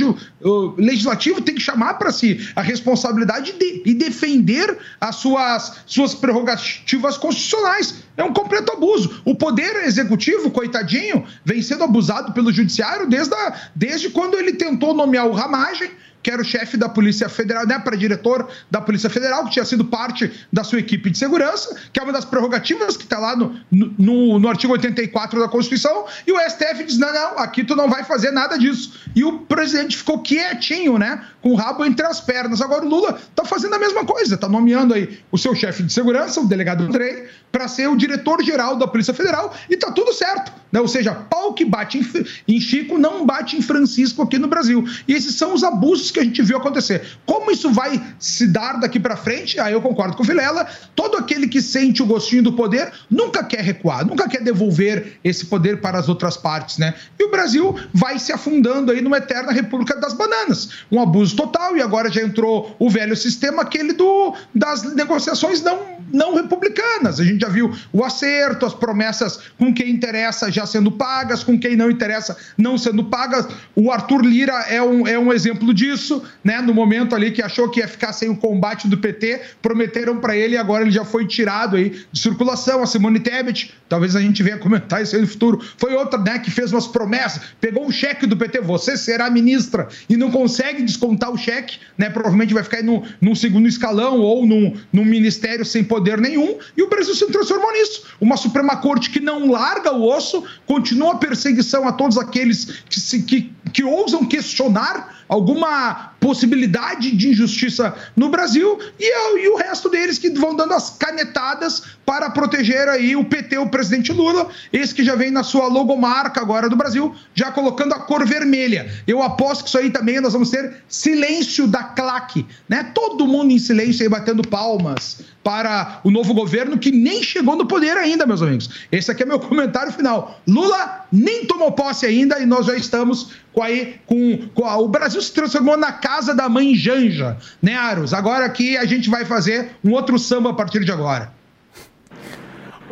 legislativo 0.78 1.42
tem 1.42 1.54
que 1.54 1.60
chamar 1.60 1.94
para 1.94 2.10
si 2.10 2.40
a 2.56 2.62
responsabilidade 2.62 3.52
de, 3.52 3.82
e 3.84 3.92
defender 3.92 4.78
as 4.98 5.16
suas, 5.16 5.82
suas 5.84 6.14
prerrogativas 6.14 7.18
constitucionais. 7.18 8.02
É 8.16 8.24
um 8.24 8.32
completo 8.32 8.72
abuso. 8.72 9.20
O 9.24 9.34
poder 9.34 9.84
executivo, 9.84 10.50
coitadinho, 10.50 11.24
vem 11.44 11.60
sendo 11.60 11.84
abusado 11.84 12.32
pelo 12.32 12.52
judiciário 12.52 13.06
desde, 13.06 13.34
a, 13.34 13.54
desde 13.74 14.08
quando 14.10 14.36
ele 14.36 14.54
tentou 14.54 14.94
nomear 14.94 15.26
o 15.26 15.32
Ramagem 15.32 15.90
que 16.22 16.30
era 16.30 16.40
o 16.40 16.44
chefe 16.44 16.76
da 16.76 16.88
Polícia 16.88 17.28
Federal, 17.28 17.66
né, 17.66 17.78
para 17.78 17.96
diretor 17.96 18.48
da 18.70 18.80
Polícia 18.80 19.10
Federal, 19.10 19.44
que 19.44 19.52
tinha 19.52 19.64
sido 19.64 19.84
parte 19.84 20.30
da 20.52 20.62
sua 20.62 20.78
equipe 20.78 21.10
de 21.10 21.18
segurança, 21.18 21.76
que 21.92 21.98
é 21.98 22.02
uma 22.02 22.12
das 22.12 22.24
prerrogativas 22.24 22.96
que 22.96 23.04
está 23.04 23.18
lá 23.18 23.34
no, 23.34 23.58
no, 23.70 24.38
no, 24.38 24.48
artigo 24.48 24.72
84 24.72 25.40
da 25.40 25.48
Constituição, 25.48 26.06
e 26.26 26.32
o 26.32 26.38
STF 26.38 26.84
diz: 26.84 26.98
não, 26.98 27.12
não, 27.12 27.38
aqui 27.38 27.64
tu 27.64 27.74
não 27.74 27.88
vai 27.88 28.04
fazer 28.04 28.30
nada 28.30 28.56
disso. 28.56 29.00
E 29.14 29.24
o 29.24 29.40
presidente 29.40 29.96
ficou 29.96 30.20
quietinho, 30.20 30.98
né, 30.98 31.24
com 31.40 31.50
o 31.50 31.54
rabo 31.54 31.84
entre 31.84 32.06
as 32.06 32.20
pernas. 32.20 32.60
Agora 32.60 32.84
o 32.84 32.88
Lula 32.88 33.18
está 33.30 33.44
fazendo 33.44 33.74
a 33.74 33.78
mesma 33.78 34.04
coisa, 34.04 34.34
está 34.34 34.48
nomeando 34.48 34.94
aí 34.94 35.18
o 35.30 35.38
seu 35.38 35.54
chefe 35.54 35.82
de 35.82 35.92
segurança, 35.92 36.40
o 36.40 36.46
delegado 36.46 36.84
Andrei, 36.84 37.28
para 37.50 37.66
ser 37.68 37.88
o 37.88 37.96
diretor-geral 37.96 38.76
da 38.76 38.86
Polícia 38.86 39.12
Federal, 39.12 39.54
e 39.68 39.74
está 39.74 39.90
tudo 39.90 40.12
certo. 40.12 40.52
Né? 40.70 40.80
Ou 40.80 40.88
seja, 40.88 41.14
pau 41.14 41.52
que 41.52 41.64
bate 41.64 41.98
em, 41.98 42.56
em 42.56 42.60
Chico 42.60 42.96
não 42.96 43.26
bate 43.26 43.56
em 43.56 43.62
Francisco 43.62 44.22
aqui 44.22 44.38
no 44.38 44.48
Brasil. 44.48 44.84
E 45.06 45.12
esses 45.12 45.34
são 45.34 45.52
os 45.52 45.62
abusos 45.62 46.10
que 46.12 46.20
a 46.20 46.24
gente 46.24 46.42
viu 46.42 46.56
acontecer. 46.56 47.02
Como 47.26 47.50
isso 47.50 47.70
vai 47.70 48.02
se 48.18 48.46
dar 48.46 48.78
daqui 48.78 49.00
para 49.00 49.16
frente? 49.16 49.58
Aí 49.58 49.72
eu 49.72 49.80
concordo 49.80 50.16
com 50.16 50.22
o 50.22 50.26
Vilela. 50.26 50.66
Todo 50.94 51.16
aquele 51.16 51.48
que 51.48 51.62
sente 51.62 52.02
o 52.02 52.06
gostinho 52.06 52.42
do 52.42 52.52
poder 52.52 52.92
nunca 53.10 53.42
quer 53.44 53.60
recuar, 53.60 54.06
nunca 54.06 54.28
quer 54.28 54.42
devolver 54.42 55.18
esse 55.24 55.46
poder 55.46 55.80
para 55.80 55.98
as 55.98 56.08
outras 56.08 56.36
partes, 56.36 56.78
né? 56.78 56.94
E 57.18 57.24
o 57.24 57.30
Brasil 57.30 57.74
vai 57.92 58.18
se 58.18 58.32
afundando 58.32 58.92
aí 58.92 59.00
numa 59.00 59.18
eterna 59.18 59.52
República 59.52 59.96
das 59.96 60.12
Bananas. 60.12 60.70
Um 60.90 61.00
abuso 61.00 61.36
total, 61.36 61.76
e 61.76 61.82
agora 61.82 62.10
já 62.10 62.22
entrou 62.22 62.74
o 62.78 62.90
velho 62.90 63.16
sistema, 63.16 63.62
aquele 63.62 63.92
do, 63.92 64.34
das 64.54 64.82
negociações 64.94 65.62
não, 65.62 65.78
não 66.12 66.34
republicanas. 66.34 67.20
A 67.20 67.24
gente 67.24 67.40
já 67.40 67.48
viu 67.48 67.72
o 67.92 68.04
acerto, 68.04 68.66
as 68.66 68.74
promessas 68.74 69.40
com 69.58 69.72
quem 69.72 69.90
interessa 69.90 70.50
já 70.50 70.66
sendo 70.66 70.90
pagas, 70.90 71.44
com 71.44 71.58
quem 71.58 71.76
não 71.76 71.90
interessa 71.90 72.36
não 72.56 72.76
sendo 72.76 73.04
pagas. 73.04 73.46
O 73.74 73.90
Arthur 73.90 74.22
Lira 74.22 74.54
é 74.68 74.82
um, 74.82 75.06
é 75.06 75.18
um 75.18 75.32
exemplo 75.32 75.72
disso, 75.72 76.01
né? 76.42 76.60
No 76.60 76.74
momento 76.74 77.14
ali 77.14 77.30
que 77.30 77.42
achou 77.42 77.68
que 77.68 77.80
ia 77.80 77.88
ficar 77.88 78.12
sem 78.12 78.28
o 78.28 78.36
combate 78.36 78.88
do 78.88 78.98
PT, 78.98 79.40
prometeram 79.60 80.18
para 80.18 80.36
ele 80.36 80.54
e 80.54 80.58
agora 80.58 80.82
ele 80.82 80.90
já 80.90 81.04
foi 81.04 81.26
tirado 81.26 81.76
aí 81.76 81.90
de 82.10 82.20
circulação. 82.20 82.82
A 82.82 82.86
Simone 82.86 83.20
Tebet, 83.20 83.72
talvez 83.88 84.16
a 84.16 84.20
gente 84.20 84.42
venha 84.42 84.58
comentar 84.58 85.02
isso 85.02 85.14
aí 85.14 85.22
no 85.22 85.28
futuro, 85.28 85.60
foi 85.76 85.94
outra, 85.94 86.18
né, 86.18 86.38
que 86.38 86.50
fez 86.50 86.72
umas 86.72 86.86
promessas, 86.86 87.42
pegou 87.60 87.86
um 87.86 87.90
cheque 87.90 88.26
do 88.26 88.36
PT, 88.36 88.60
você 88.60 88.96
será 88.96 89.30
ministra, 89.30 89.88
e 90.08 90.16
não 90.16 90.30
consegue 90.30 90.82
descontar 90.82 91.30
o 91.30 91.36
cheque, 91.36 91.78
né? 91.96 92.10
Provavelmente 92.10 92.54
vai 92.54 92.62
ficar 92.62 92.82
no, 92.82 93.02
num 93.20 93.34
segundo 93.34 93.68
escalão 93.68 94.18
ou 94.18 94.46
num, 94.46 94.76
num 94.92 95.04
ministério 95.04 95.64
sem 95.64 95.84
poder 95.84 96.18
nenhum, 96.18 96.58
e 96.76 96.82
o 96.82 96.88
Brasil 96.88 97.14
se 97.14 97.26
transformou 97.26 97.72
nisso. 97.72 98.04
Uma 98.20 98.36
Suprema 98.36 98.76
Corte 98.76 99.10
que 99.10 99.20
não 99.20 99.50
larga 99.50 99.92
o 99.92 100.08
osso, 100.08 100.44
continua 100.66 101.12
a 101.12 101.16
perseguição 101.16 101.86
a 101.86 101.92
todos 101.92 102.18
aqueles 102.18 102.82
que, 102.88 103.00
se, 103.00 103.22
que, 103.22 103.52
que 103.72 103.84
ousam 103.84 104.24
questionar 104.24 105.21
alguma 105.32 106.11
possibilidade 106.22 107.10
de 107.10 107.30
injustiça 107.30 107.92
no 108.16 108.28
Brasil 108.28 108.78
e, 108.98 109.40
e, 109.40 109.48
o 109.48 109.56
resto 109.56 109.88
deles 109.88 110.18
que 110.18 110.30
vão 110.30 110.54
dando 110.54 110.72
as 110.72 110.90
canetadas 110.90 111.82
para 112.06 112.30
proteger 112.30 112.88
aí 112.88 113.16
o 113.16 113.24
PT, 113.24 113.58
o 113.58 113.68
presidente 113.68 114.12
Lula, 114.12 114.48
esse 114.72 114.94
que 114.94 115.04
já 115.04 115.16
vem 115.16 115.32
na 115.32 115.42
sua 115.42 115.66
logomarca 115.66 116.40
agora 116.40 116.68
do 116.68 116.76
Brasil, 116.76 117.12
já 117.34 117.50
colocando 117.50 117.92
a 117.92 117.98
cor 117.98 118.24
vermelha. 118.24 118.88
Eu 119.04 119.20
aposto 119.20 119.64
que 119.64 119.68
isso 119.68 119.78
aí 119.78 119.90
também 119.90 120.20
nós 120.20 120.32
vamos 120.32 120.50
ter 120.50 120.76
silêncio 120.88 121.66
da 121.66 121.82
claque, 121.82 122.46
né? 122.68 122.92
Todo 122.94 123.26
mundo 123.26 123.50
em 123.50 123.58
silêncio 123.58 124.04
aí 124.04 124.08
batendo 124.08 124.46
palmas 124.46 125.22
para 125.42 126.00
o 126.04 126.10
novo 126.10 126.32
governo 126.34 126.78
que 126.78 126.92
nem 126.92 127.22
chegou 127.22 127.56
no 127.56 127.66
poder 127.66 127.96
ainda, 127.96 128.26
meus 128.26 128.42
amigos. 128.42 128.86
Esse 128.92 129.10
aqui 129.10 129.24
é 129.24 129.26
meu 129.26 129.40
comentário 129.40 129.92
final. 129.92 130.40
Lula 130.46 131.06
nem 131.10 131.46
tomou 131.46 131.72
posse 131.72 132.06
ainda 132.06 132.38
e 132.38 132.46
nós 132.46 132.66
já 132.66 132.76
estamos 132.76 133.30
com 133.52 133.62
aí 133.62 134.00
com, 134.06 134.48
com 134.54 134.64
a, 134.64 134.78
o 134.78 134.88
Brasil 134.88 135.20
se 135.20 135.32
transformou 135.32 135.76
na 135.76 135.92
casa 135.92 136.11
da 136.20 136.48
mãe 136.48 136.74
Janja, 136.74 137.36
né, 137.60 137.74
Aros? 137.74 138.12
Agora 138.12 138.44
aqui 138.44 138.76
a 138.76 138.84
gente 138.84 139.08
vai 139.08 139.24
fazer 139.24 139.72
um 139.82 139.92
outro 139.92 140.18
samba 140.18 140.50
a 140.50 140.54
partir 140.54 140.84
de 140.84 140.92
agora. 140.92 141.32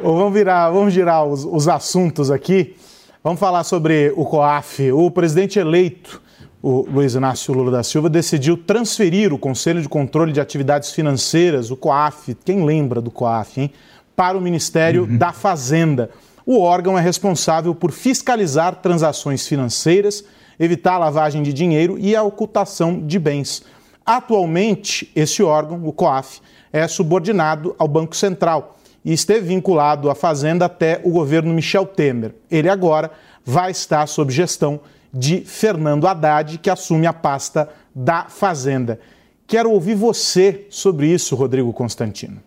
Vamos 0.03 0.33
virar, 0.33 0.71
vamos 0.71 0.95
girar 0.95 1.25
os, 1.25 1.45
os 1.45 1.69
assuntos 1.69 2.31
aqui. 2.31 2.75
Vamos 3.23 3.39
falar 3.39 3.65
sobre 3.65 4.13
o 4.17 4.25
COAF. 4.25 4.91
O 4.93 5.11
presidente 5.11 5.59
eleito 5.59 6.23
o 6.63 6.87
Luiz 6.91 7.15
Inácio 7.15 7.55
Lula 7.55 7.71
da 7.71 7.83
Silva 7.83 8.11
decidiu 8.11 8.57
transferir 8.57 9.33
o 9.33 9.39
Conselho 9.39 9.81
de 9.81 9.89
Controle 9.89 10.31
de 10.31 10.41
Atividades 10.41 10.91
Financeiras, 10.91 11.71
o 11.71 11.77
COAF, 11.77 12.35
quem 12.45 12.65
lembra 12.65 13.01
do 13.01 13.11
COAF, 13.11 13.63
hein? 13.63 13.73
para 14.15 14.37
o 14.37 14.41
Ministério 14.41 15.05
uhum. 15.05 15.17
da 15.17 15.33
Fazenda. 15.33 16.11
O 16.45 16.61
órgão 16.61 16.99
é 16.99 17.01
responsável 17.01 17.75
por 17.75 17.93
fiscalizar 17.93 18.75
transações 18.77 19.47
financeiras, 19.47 20.23
evitar 20.61 20.95
a 20.95 20.99
lavagem 20.99 21.43
de 21.43 21.55
dinheiro 21.55 21.99
e 21.99 22.15
a 22.15 22.23
ocultação 22.23 23.01
de 23.01 23.19
bens. 23.19 23.65
Atualmente, 24.05 25.11
esse 25.17 25.43
órgão, 25.43 25.81
o 25.87 25.93
COAF, 25.93 26.41
é 26.71 26.87
subordinado 26.87 27.75
ao 27.79 27.89
Banco 27.89 28.15
Central 28.15 28.77
e 29.05 29.13
esteve 29.13 29.49
vinculado 29.49 30.11
à 30.11 30.15
Fazenda 30.15 30.67
até 30.67 31.01
o 31.03 31.11
governo 31.11 31.55
Michel 31.55 31.87
Temer. 31.87 32.35
Ele 32.51 32.69
agora 32.69 33.11
vai 33.45 33.71
estar 33.71 34.07
sob 34.07 34.31
gestão 34.31 34.81
de 35.13 35.41
Fernando 35.41 36.07
Haddad, 36.07 36.59
que 36.59 36.71
assume 36.71 37.07
a 37.07 37.13
pasta 37.13 37.69
da 37.95 38.27
Fazenda. 38.29 39.01
Quero 39.47 39.71
ouvir 39.71 39.95
você 39.95 40.67
sobre 40.69 41.09
isso, 41.09 41.35
Rodrigo 41.35 41.73
Constantino. 41.73 42.41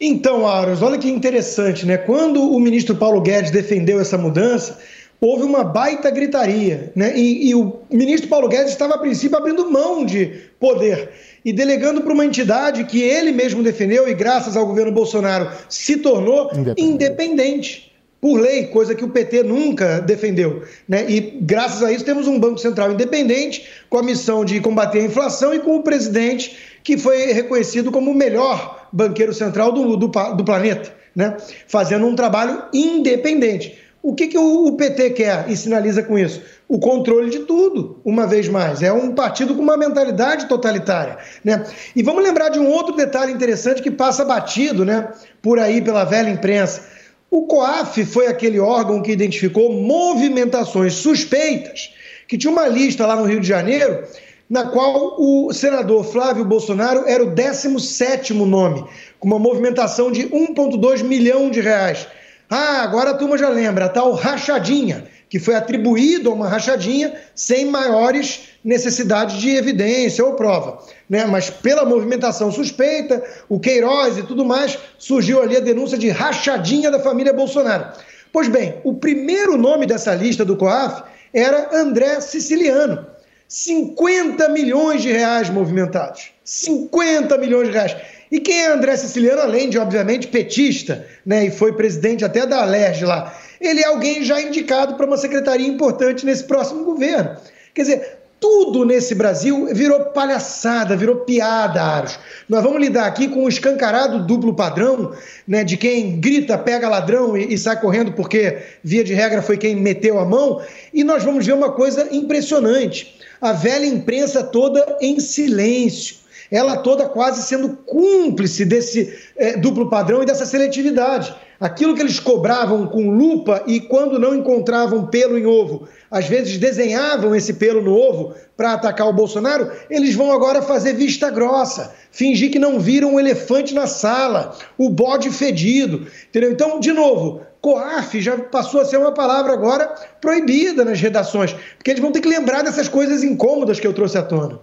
Então, 0.00 0.46
Aros, 0.46 0.82
olha 0.82 0.98
que 0.98 1.08
interessante, 1.08 1.86
né? 1.86 1.96
Quando 1.96 2.42
o 2.42 2.58
ministro 2.58 2.96
Paulo 2.96 3.20
Guedes 3.20 3.52
defendeu 3.52 4.00
essa 4.00 4.18
mudança, 4.18 4.80
houve 5.24 5.44
uma 5.44 5.64
baita 5.64 6.10
gritaria, 6.10 6.92
né? 6.94 7.16
E, 7.16 7.48
e 7.48 7.54
o 7.54 7.80
ministro 7.90 8.28
Paulo 8.28 8.48
Guedes 8.48 8.72
estava, 8.72 8.94
a 8.94 8.98
princípio, 8.98 9.36
abrindo 9.36 9.70
mão 9.70 10.04
de 10.04 10.26
poder 10.60 11.10
e 11.44 11.52
delegando 11.52 12.02
para 12.02 12.12
uma 12.12 12.24
entidade 12.24 12.84
que 12.84 13.02
ele 13.02 13.32
mesmo 13.32 13.62
defendeu 13.62 14.08
e, 14.08 14.14
graças 14.14 14.56
ao 14.56 14.66
governo 14.66 14.92
Bolsonaro, 14.92 15.50
se 15.68 15.96
tornou 15.96 16.50
independente. 16.52 16.82
independente 16.82 17.94
por 18.20 18.40
lei, 18.40 18.68
coisa 18.68 18.94
que 18.94 19.04
o 19.04 19.10
PT 19.10 19.42
nunca 19.42 20.00
defendeu. 20.00 20.62
Né? 20.88 21.04
E 21.10 21.20
graças 21.42 21.82
a 21.82 21.92
isso 21.92 22.06
temos 22.06 22.26
um 22.26 22.40
Banco 22.40 22.56
Central 22.56 22.90
independente, 22.92 23.68
com 23.90 23.98
a 23.98 24.02
missão 24.02 24.46
de 24.46 24.60
combater 24.60 25.00
a 25.00 25.04
inflação 25.04 25.52
e 25.52 25.60
com 25.60 25.76
o 25.76 25.82
presidente 25.82 26.56
que 26.82 26.96
foi 26.96 27.32
reconhecido 27.32 27.92
como 27.92 28.10
o 28.10 28.14
melhor 28.14 28.88
banqueiro 28.90 29.34
central 29.34 29.72
do, 29.72 29.94
do, 29.96 30.08
do 30.08 30.44
planeta, 30.44 30.90
né? 31.14 31.36
fazendo 31.66 32.06
um 32.06 32.14
trabalho 32.14 32.62
independente. 32.72 33.83
O 34.04 34.14
que, 34.14 34.28
que 34.28 34.38
o, 34.38 34.70
PT 34.72 35.10
quer 35.10 35.46
e 35.48 35.56
sinaliza 35.56 36.02
com 36.02 36.18
isso? 36.18 36.42
O 36.68 36.78
controle 36.78 37.30
de 37.30 37.40
tudo, 37.40 38.00
uma 38.04 38.26
vez 38.26 38.48
mais. 38.48 38.82
É 38.82 38.92
um 38.92 39.14
partido 39.14 39.54
com 39.54 39.62
uma 39.62 39.76
mentalidade 39.76 40.46
totalitária. 40.46 41.16
Né? 41.42 41.64
E 41.96 42.02
vamos 42.02 42.22
lembrar 42.22 42.50
de 42.50 42.58
um 42.58 42.68
outro 42.68 42.94
detalhe 42.94 43.32
interessante 43.32 43.82
que 43.82 43.90
passa 43.90 44.24
batido 44.24 44.84
né, 44.84 45.08
por 45.40 45.58
aí 45.58 45.80
pela 45.80 46.04
velha 46.04 46.28
imprensa 46.28 46.94
o 47.34 47.48
COAF 47.48 48.04
foi 48.04 48.28
aquele 48.28 48.60
órgão 48.60 49.02
que 49.02 49.10
identificou 49.10 49.72
movimentações 49.72 50.94
suspeitas, 50.94 51.92
que 52.28 52.38
tinha 52.38 52.52
uma 52.52 52.68
lista 52.68 53.04
lá 53.04 53.16
no 53.16 53.24
Rio 53.24 53.40
de 53.40 53.48
Janeiro, 53.48 54.04
na 54.48 54.66
qual 54.66 55.16
o 55.18 55.52
senador 55.52 56.04
Flávio 56.04 56.44
Bolsonaro 56.44 57.02
era 57.08 57.24
o 57.24 57.30
17 57.34 58.32
nome, 58.34 58.84
com 59.18 59.26
uma 59.26 59.38
movimentação 59.40 60.12
de 60.12 60.28
1,2 60.28 61.02
milhão 61.02 61.50
de 61.50 61.60
reais. 61.60 62.06
Ah, 62.48 62.82
agora 62.82 63.10
a 63.10 63.14
turma 63.14 63.38
já 63.38 63.48
lembra, 63.48 63.86
a 63.86 63.88
tal 63.88 64.12
rachadinha, 64.12 65.04
que 65.28 65.38
foi 65.38 65.54
atribuído 65.54 66.30
a 66.30 66.34
uma 66.34 66.48
rachadinha 66.48 67.14
sem 67.34 67.66
maiores 67.66 68.50
necessidades 68.64 69.36
de 69.36 69.50
evidência 69.50 70.24
ou 70.24 70.34
prova 70.34 70.78
né? 71.08 71.26
mas 71.26 71.50
pela 71.50 71.84
movimentação 71.84 72.50
suspeita, 72.50 73.22
o 73.48 73.60
Queiroz 73.60 74.18
e 74.18 74.22
tudo 74.22 74.44
mais, 74.44 74.78
surgiu 74.98 75.42
ali 75.42 75.56
a 75.56 75.60
denúncia 75.60 75.98
de 75.98 76.08
rachadinha 76.08 76.90
da 76.90 76.98
família 76.98 77.32
Bolsonaro. 77.32 77.86
Pois 78.32 78.48
bem, 78.48 78.80
o 78.84 78.94
primeiro 78.94 79.56
nome 79.56 79.86
dessa 79.86 80.14
lista 80.14 80.44
do 80.44 80.56
COAF 80.56 81.02
era 81.32 81.76
André 81.76 82.20
Siciliano. 82.20 83.06
50 83.46 84.48
milhões 84.48 85.02
de 85.02 85.12
reais 85.12 85.50
movimentados. 85.50 86.32
50 86.44 87.36
milhões 87.38 87.68
de 87.68 87.74
reais. 87.74 87.96
E 88.34 88.40
quem 88.40 88.62
é 88.62 88.72
André 88.72 88.96
Siciliano, 88.96 89.42
além 89.42 89.70
de, 89.70 89.78
obviamente, 89.78 90.26
petista, 90.26 91.06
né, 91.24 91.46
e 91.46 91.50
foi 91.52 91.72
presidente 91.72 92.24
até 92.24 92.44
da 92.44 92.62
Alerj 92.62 93.04
lá, 93.04 93.32
ele 93.60 93.80
é 93.80 93.86
alguém 93.86 94.24
já 94.24 94.42
indicado 94.42 94.96
para 94.96 95.06
uma 95.06 95.16
secretaria 95.16 95.68
importante 95.68 96.26
nesse 96.26 96.42
próximo 96.42 96.82
governo. 96.82 97.36
Quer 97.72 97.82
dizer, 97.82 98.18
tudo 98.40 98.84
nesse 98.84 99.14
Brasil 99.14 99.68
virou 99.72 100.06
palhaçada, 100.06 100.96
virou 100.96 101.18
piada, 101.18 101.80
Aros. 101.80 102.18
Nós 102.48 102.60
vamos 102.60 102.80
lidar 102.80 103.06
aqui 103.06 103.28
com 103.28 103.38
o 103.38 103.44
um 103.44 103.48
escancarado 103.48 104.26
duplo 104.26 104.52
padrão, 104.52 105.12
né, 105.46 105.62
de 105.62 105.76
quem 105.76 106.18
grita, 106.18 106.58
pega 106.58 106.88
ladrão 106.88 107.36
e, 107.36 107.54
e, 107.54 107.56
sai 107.56 107.80
correndo 107.80 108.14
porque, 108.14 108.58
via 108.82 109.04
de 109.04 109.14
regra, 109.14 109.42
foi 109.42 109.56
quem 109.56 109.76
meteu 109.76 110.18
a 110.18 110.24
mão. 110.24 110.60
E 110.92 111.04
nós 111.04 111.22
vamos 111.22 111.46
ver 111.46 111.52
uma 111.52 111.70
coisa 111.70 112.08
impressionante: 112.10 113.16
a 113.40 113.52
velha 113.52 113.86
imprensa 113.86 114.42
toda 114.42 114.98
em 115.00 115.20
silêncio. 115.20 116.23
Ela 116.54 116.76
toda 116.76 117.08
quase 117.08 117.42
sendo 117.42 117.70
cúmplice 117.84 118.64
desse 118.64 119.12
é, 119.36 119.56
duplo 119.56 119.90
padrão 119.90 120.22
e 120.22 120.26
dessa 120.26 120.46
seletividade. 120.46 121.34
Aquilo 121.58 121.96
que 121.96 122.00
eles 122.00 122.20
cobravam 122.20 122.86
com 122.86 123.10
lupa 123.10 123.64
e 123.66 123.80
quando 123.80 124.20
não 124.20 124.36
encontravam 124.36 125.06
pelo 125.08 125.36
em 125.36 125.46
ovo, 125.46 125.88
às 126.08 126.26
vezes 126.28 126.56
desenhavam 126.56 127.34
esse 127.34 127.54
pelo 127.54 127.82
no 127.82 127.92
ovo 127.92 128.34
para 128.56 128.74
atacar 128.74 129.08
o 129.08 129.12
Bolsonaro, 129.12 129.68
eles 129.90 130.14
vão 130.14 130.30
agora 130.30 130.62
fazer 130.62 130.92
vista 130.92 131.28
grossa, 131.28 131.92
fingir 132.12 132.52
que 132.52 132.58
não 132.60 132.78
viram 132.78 133.14
um 133.14 133.18
elefante 133.18 133.74
na 133.74 133.88
sala, 133.88 134.56
o 134.78 134.88
bode 134.88 135.30
fedido, 135.30 136.06
entendeu? 136.28 136.52
Então, 136.52 136.78
de 136.78 136.92
novo, 136.92 137.40
COAF 137.60 138.20
já 138.20 138.38
passou 138.38 138.80
a 138.80 138.84
ser 138.84 138.98
uma 138.98 139.10
palavra 139.10 139.52
agora 139.52 139.92
proibida 140.20 140.84
nas 140.84 141.00
redações, 141.00 141.52
porque 141.76 141.90
eles 141.90 142.00
vão 142.00 142.12
ter 142.12 142.20
que 142.20 142.28
lembrar 142.28 142.62
dessas 142.62 142.88
coisas 142.88 143.24
incômodas 143.24 143.80
que 143.80 143.86
eu 143.88 143.92
trouxe 143.92 144.18
à 144.18 144.22
tona. 144.22 144.60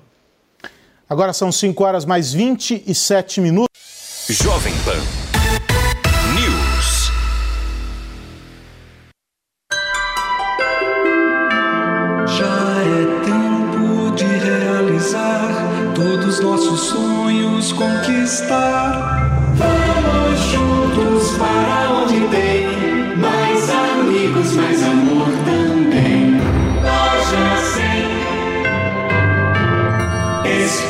Agora 1.12 1.34
são 1.34 1.52
5 1.52 1.84
horas 1.84 2.06
mais 2.06 2.32
27 2.32 3.42
minutos. 3.42 3.68
Jovem 4.30 4.74
Pan 4.86 5.22
nossos 16.42 16.80
sonhos 16.80 17.72
conquistar. 17.74 18.81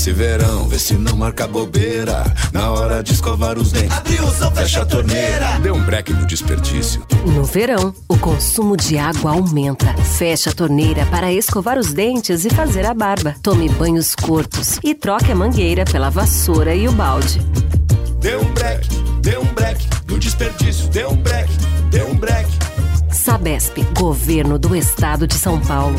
Nesse 0.00 0.12
verão, 0.12 0.66
vê 0.66 0.78
se 0.78 0.94
não 0.94 1.14
marca 1.14 1.46
bobeira. 1.46 2.24
Na 2.54 2.70
hora 2.70 3.02
de 3.02 3.12
escovar 3.12 3.58
os 3.58 3.70
dentes, 3.70 3.94
abriu 3.98 4.24
o 4.24 4.32
som, 4.32 4.50
fecha 4.50 4.80
a 4.80 4.86
torneira. 4.86 5.58
Dê 5.62 5.70
um 5.70 5.84
break 5.84 6.10
no 6.14 6.26
desperdício. 6.26 7.06
No 7.26 7.44
verão, 7.44 7.94
o 8.08 8.16
consumo 8.16 8.78
de 8.78 8.96
água 8.96 9.32
aumenta. 9.32 9.92
Feche 10.16 10.48
a 10.48 10.52
torneira 10.52 11.04
para 11.06 11.30
escovar 11.30 11.78
os 11.78 11.92
dentes 11.92 12.46
e 12.46 12.50
fazer 12.50 12.86
a 12.86 12.94
barba. 12.94 13.36
Tome 13.42 13.68
banhos 13.68 14.14
curtos 14.14 14.78
e 14.82 14.94
troque 14.94 15.32
a 15.32 15.34
mangueira 15.34 15.84
pela 15.84 16.08
vassoura 16.08 16.74
e 16.74 16.88
o 16.88 16.92
balde. 16.92 17.38
Dê 18.20 18.36
um 18.36 18.52
break, 18.54 18.88
dê 19.20 19.36
um 19.36 19.54
break 19.54 19.86
no 20.08 20.18
desperdício, 20.18 20.88
dê 20.88 21.06
um 21.06 21.16
break, 21.16 21.52
dê 21.90 22.02
um 22.04 22.14
break. 22.14 22.48
Sabesp, 23.12 23.84
Governo 23.94 24.58
do 24.58 24.74
Estado 24.74 25.26
de 25.26 25.34
São 25.34 25.60
Paulo. 25.60 25.98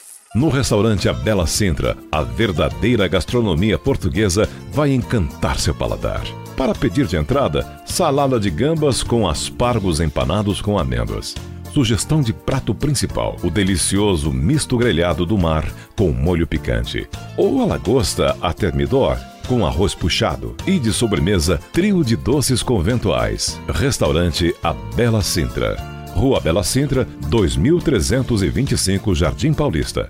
No 0.33 0.47
restaurante 0.47 1.09
A 1.09 1.13
Bela 1.13 1.45
Sintra, 1.45 1.97
a 2.09 2.21
verdadeira 2.21 3.05
gastronomia 3.05 3.77
portuguesa 3.77 4.47
vai 4.71 4.93
encantar 4.93 5.59
seu 5.59 5.75
paladar. 5.75 6.23
Para 6.55 6.73
pedir 6.73 7.05
de 7.05 7.17
entrada, 7.17 7.83
salada 7.85 8.39
de 8.39 8.49
gambas 8.49 9.03
com 9.03 9.27
aspargos 9.27 9.99
empanados 9.99 10.61
com 10.61 10.79
amêndoas. 10.79 11.35
Sugestão 11.73 12.21
de 12.21 12.31
prato 12.31 12.73
principal: 12.73 13.35
o 13.43 13.49
delicioso 13.49 14.31
misto 14.31 14.77
grelhado 14.77 15.25
do 15.25 15.37
mar 15.37 15.69
com 15.97 16.13
molho 16.13 16.47
picante. 16.47 17.09
Ou 17.35 17.61
a 17.61 17.65
lagosta 17.65 18.37
a 18.41 18.53
termidor 18.53 19.17
com 19.49 19.65
arroz 19.65 19.93
puxado. 19.93 20.55
E 20.65 20.79
de 20.79 20.93
sobremesa, 20.93 21.59
trio 21.73 22.05
de 22.05 22.15
doces 22.15 22.63
conventuais. 22.63 23.59
Restaurante 23.67 24.55
A 24.63 24.71
Bela 24.71 25.21
Sintra. 25.21 25.75
Rua 26.13 26.39
Bela 26.39 26.63
Sintra, 26.63 27.07
2325 27.27 29.15
Jardim 29.15 29.53
Paulista. 29.53 30.09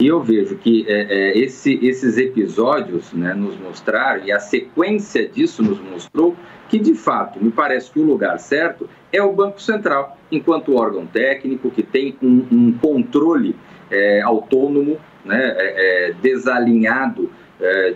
E 0.00 0.06
eu 0.06 0.22
vejo 0.22 0.56
que 0.56 0.86
é, 0.88 0.92
é, 1.10 1.38
esse, 1.38 1.84
esses 1.84 2.16
episódios 2.16 3.12
né, 3.12 3.34
nos 3.34 3.58
mostraram, 3.58 4.24
e 4.24 4.30
a 4.30 4.38
sequência 4.38 5.28
disso 5.28 5.60
nos 5.60 5.80
mostrou, 5.80 6.36
que 6.68 6.78
de 6.78 6.94
fato 6.94 7.42
me 7.42 7.50
parece 7.50 7.90
que 7.90 7.98
o 7.98 8.04
lugar 8.04 8.38
certo 8.38 8.88
é 9.12 9.20
o 9.20 9.32
Banco 9.32 9.60
Central, 9.60 10.16
enquanto 10.30 10.76
órgão 10.76 11.04
técnico 11.06 11.70
que 11.70 11.82
tem 11.82 12.16
um, 12.22 12.46
um 12.52 12.72
controle 12.72 13.56
é, 13.90 14.20
autônomo, 14.22 14.98
né, 15.24 15.54
é, 15.58 16.10
é, 16.10 16.12
desalinhado 16.22 17.30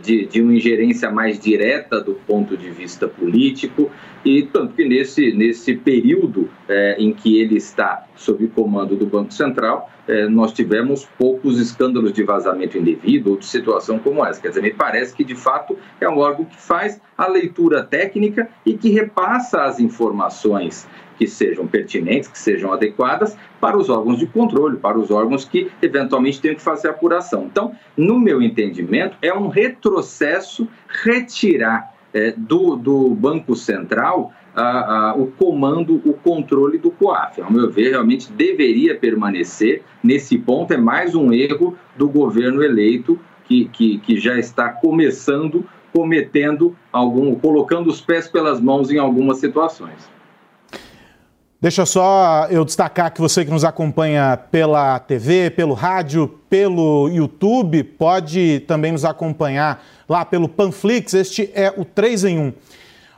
de, 0.03 0.27
de 0.27 0.42
uma 0.42 0.55
ingerência 0.55 1.11
mais 1.11 1.38
direta 1.38 2.01
do 2.01 2.14
ponto 2.14 2.57
de 2.57 2.70
vista 2.70 3.07
político, 3.07 3.90
e 4.25 4.42
tanto 4.42 4.75
que 4.75 4.85
nesse, 4.85 5.33
nesse 5.33 5.75
período 5.75 6.48
é, 6.68 6.96
em 6.98 7.12
que 7.12 7.40
ele 7.40 7.57
está 7.57 8.07
sob 8.14 8.46
comando 8.48 8.96
do 8.96 9.07
Banco 9.07 9.33
Central, 9.33 9.90
é, 10.07 10.29
nós 10.29 10.53
tivemos 10.53 11.09
poucos 11.18 11.59
escândalos 11.59 12.12
de 12.12 12.22
vazamento 12.22 12.79
indevido 12.79 13.31
ou 13.31 13.37
de 13.37 13.46
situação 13.46 13.98
como 13.98 14.25
essa. 14.25 14.40
Quer 14.40 14.48
dizer, 14.48 14.62
me 14.62 14.72
parece 14.72 15.14
que 15.14 15.25
de 15.25 15.35
fato 15.35 15.77
é 16.01 16.09
um 16.09 16.18
órgão 16.18 16.44
que 16.44 16.57
faz 16.57 17.01
a 17.16 17.29
leitura 17.29 17.83
técnica 17.83 18.48
e 18.66 18.75
que 18.75 18.90
repassa 18.90 19.62
as 19.62 19.79
informações 19.81 20.88
que 21.22 21.28
sejam 21.28 21.68
pertinentes, 21.68 22.28
que 22.28 22.37
sejam 22.37 22.72
adequadas 22.72 23.37
para 23.61 23.78
os 23.78 23.88
órgãos 23.88 24.18
de 24.18 24.26
controle, 24.26 24.76
para 24.76 24.98
os 24.98 25.08
órgãos 25.08 25.44
que 25.44 25.70
eventualmente 25.80 26.40
têm 26.40 26.52
que 26.52 26.61
fazer 26.61 26.88
a 26.88 26.90
apuração. 26.90 27.44
Então, 27.44 27.76
no 27.96 28.18
meu 28.18 28.42
entendimento, 28.42 29.16
é 29.22 29.32
um 29.32 29.46
retrocesso 29.46 30.66
retirar 30.88 31.94
é, 32.12 32.35
do, 32.37 32.74
do 32.74 33.11
Banco 33.11 33.54
Central 33.54 34.32
a, 34.52 35.11
a, 35.11 35.14
o 35.14 35.28
comando, 35.28 36.02
o 36.04 36.12
controle 36.12 36.76
do 36.76 36.90
COAF. 36.90 37.40
Ao 37.40 37.52
meu 37.52 37.70
ver, 37.70 37.90
realmente 37.90 38.32
deveria 38.32 38.96
permanecer. 38.96 39.85
Nesse 40.02 40.37
ponto, 40.37 40.74
é 40.74 40.76
mais 40.76 41.14
um 41.14 41.32
erro 41.32 41.78
do 41.96 42.08
governo 42.08 42.64
eleito 42.64 43.16
que, 43.44 43.66
que, 43.66 43.98
que 43.98 44.18
já 44.18 44.37
está 44.40 44.70
começando, 44.70 45.64
cometendo 45.92 46.76
algum, 46.92 47.32
colocando 47.37 47.88
os 47.88 48.00
pés 48.00 48.26
pelas 48.26 48.61
mãos 48.61 48.90
em 48.90 48.98
algumas 48.98 49.38
situações. 49.38 50.11
Deixa 51.62 51.87
só 51.87 52.48
eu 52.51 52.64
destacar 52.64 53.14
que 53.14 53.20
você 53.20 53.44
que 53.44 53.51
nos 53.53 53.64
acompanha 53.64 54.37
pela 54.51 54.98
TV, 54.98 55.48
pelo 55.48 55.75
rádio, 55.75 56.27
pelo 56.51 57.09
YouTube, 57.09 57.85
pode 57.85 58.64
também 58.66 58.90
nos 58.90 59.05
acompanhar 59.05 59.81
lá 60.09 60.25
pelo 60.25 60.48
Panflix. 60.48 61.14
Este 61.14 61.48
é 61.55 61.72
o 61.77 61.85
3 61.85 62.25
em 62.25 62.38
1. 62.40 62.53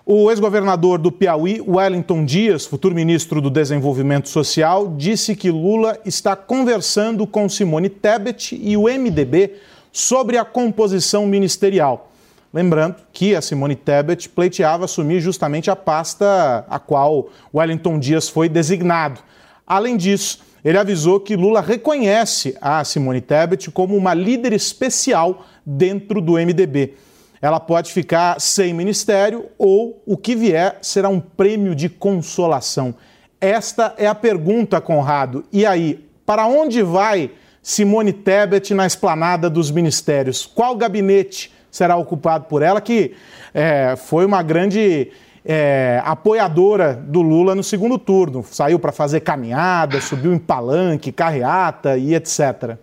O 0.05 0.31
ex-governador 0.31 0.99
do 0.99 1.11
Piauí, 1.11 1.59
Wellington 1.67 2.23
Dias, 2.23 2.67
futuro 2.67 2.95
ministro 2.95 3.41
do 3.41 3.49
Desenvolvimento 3.49 4.29
Social, 4.29 4.93
disse 4.95 5.35
que 5.35 5.51
Lula 5.51 5.99
está 6.05 6.37
conversando 6.37 7.27
com 7.27 7.49
Simone 7.49 7.89
Tebet 7.89 8.61
e 8.63 8.77
o 8.77 8.83
MDB 8.83 9.55
sobre 9.91 10.37
a 10.37 10.45
composição 10.45 11.27
ministerial. 11.27 12.11
Lembrando 12.55 12.99
que 13.13 13.35
a 13.35 13.43
Simone 13.43 13.75
Tebet 13.75 14.29
pleiteava 14.29 14.85
assumir 14.85 15.19
justamente 15.19 15.73
a 15.73 15.75
pasta 15.75 16.65
a 16.71 16.79
qual 16.79 17.29
Wellington 17.53 17.99
Dias 17.99 18.29
foi 18.29 18.49
designado. 18.49 19.19
Além 19.67 19.97
disso, 19.97 20.39
ele 20.65 20.79
avisou 20.79 21.19
que 21.19 21.35
Lula 21.35 21.61
reconhece 21.61 22.57
a 22.61 22.85
Simone 22.85 23.21
Tebet 23.21 23.73
como 23.73 23.97
uma 23.97 24.15
líder 24.15 24.53
especial 24.53 25.45
dentro 25.67 26.21
do 26.21 26.35
MDB. 26.35 26.95
Ela 27.43 27.59
pode 27.59 27.93
ficar 27.93 28.41
sem 28.41 28.73
ministério 28.73 29.47
ou 29.59 30.01
o 30.07 30.17
que 30.17 30.37
vier 30.37 30.79
será 30.81 31.09
um 31.09 31.19
prêmio 31.19 31.75
de 31.75 31.89
consolação. 31.89 32.95
Esta 33.41 33.97
é 33.99 34.07
a 34.07 34.15
pergunta, 34.15 34.81
Conrado. 34.81 35.45
E 35.53 35.67
aí, 35.67 36.09
para 36.25 36.47
onde 36.47 36.83
vai 36.85 37.33
Simone 37.61 38.13
Tebet 38.13 38.73
na 38.75 38.87
esplanada 38.87 39.51
dos 39.51 39.73
ministérios? 39.73 40.47
Qual 40.47 40.77
gabinete 40.77 41.53
será 41.75 41.97
ocupado 41.97 42.45
por 42.45 42.63
ela, 42.63 42.81
que 42.81 43.17
é, 43.53 43.97
foi 43.97 44.25
uma 44.25 44.45
grande 44.45 45.11
é, 45.45 46.01
apoiadora 46.05 46.95
do 46.95 47.21
Lula 47.21 47.53
no 47.53 47.65
segundo 47.65 47.99
turno. 47.99 48.45
Saiu 48.49 48.79
para 48.79 48.93
fazer 48.93 49.21
caminhada, 49.21 50.01
subiu 50.01 50.33
em 50.33 50.39
palanque, 50.39 51.11
carreata 51.11 51.99
e 51.99 52.15
etc. 52.15 52.77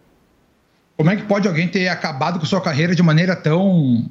Como 0.97 1.09
é 1.09 1.15
que 1.15 1.23
pode 1.23 1.47
alguém 1.47 1.69
ter 1.69 1.87
acabado 1.87 2.37
com 2.37 2.45
sua 2.45 2.59
carreira 2.59 2.93
de 2.93 3.01
maneira 3.01 3.33
tão 3.33 4.09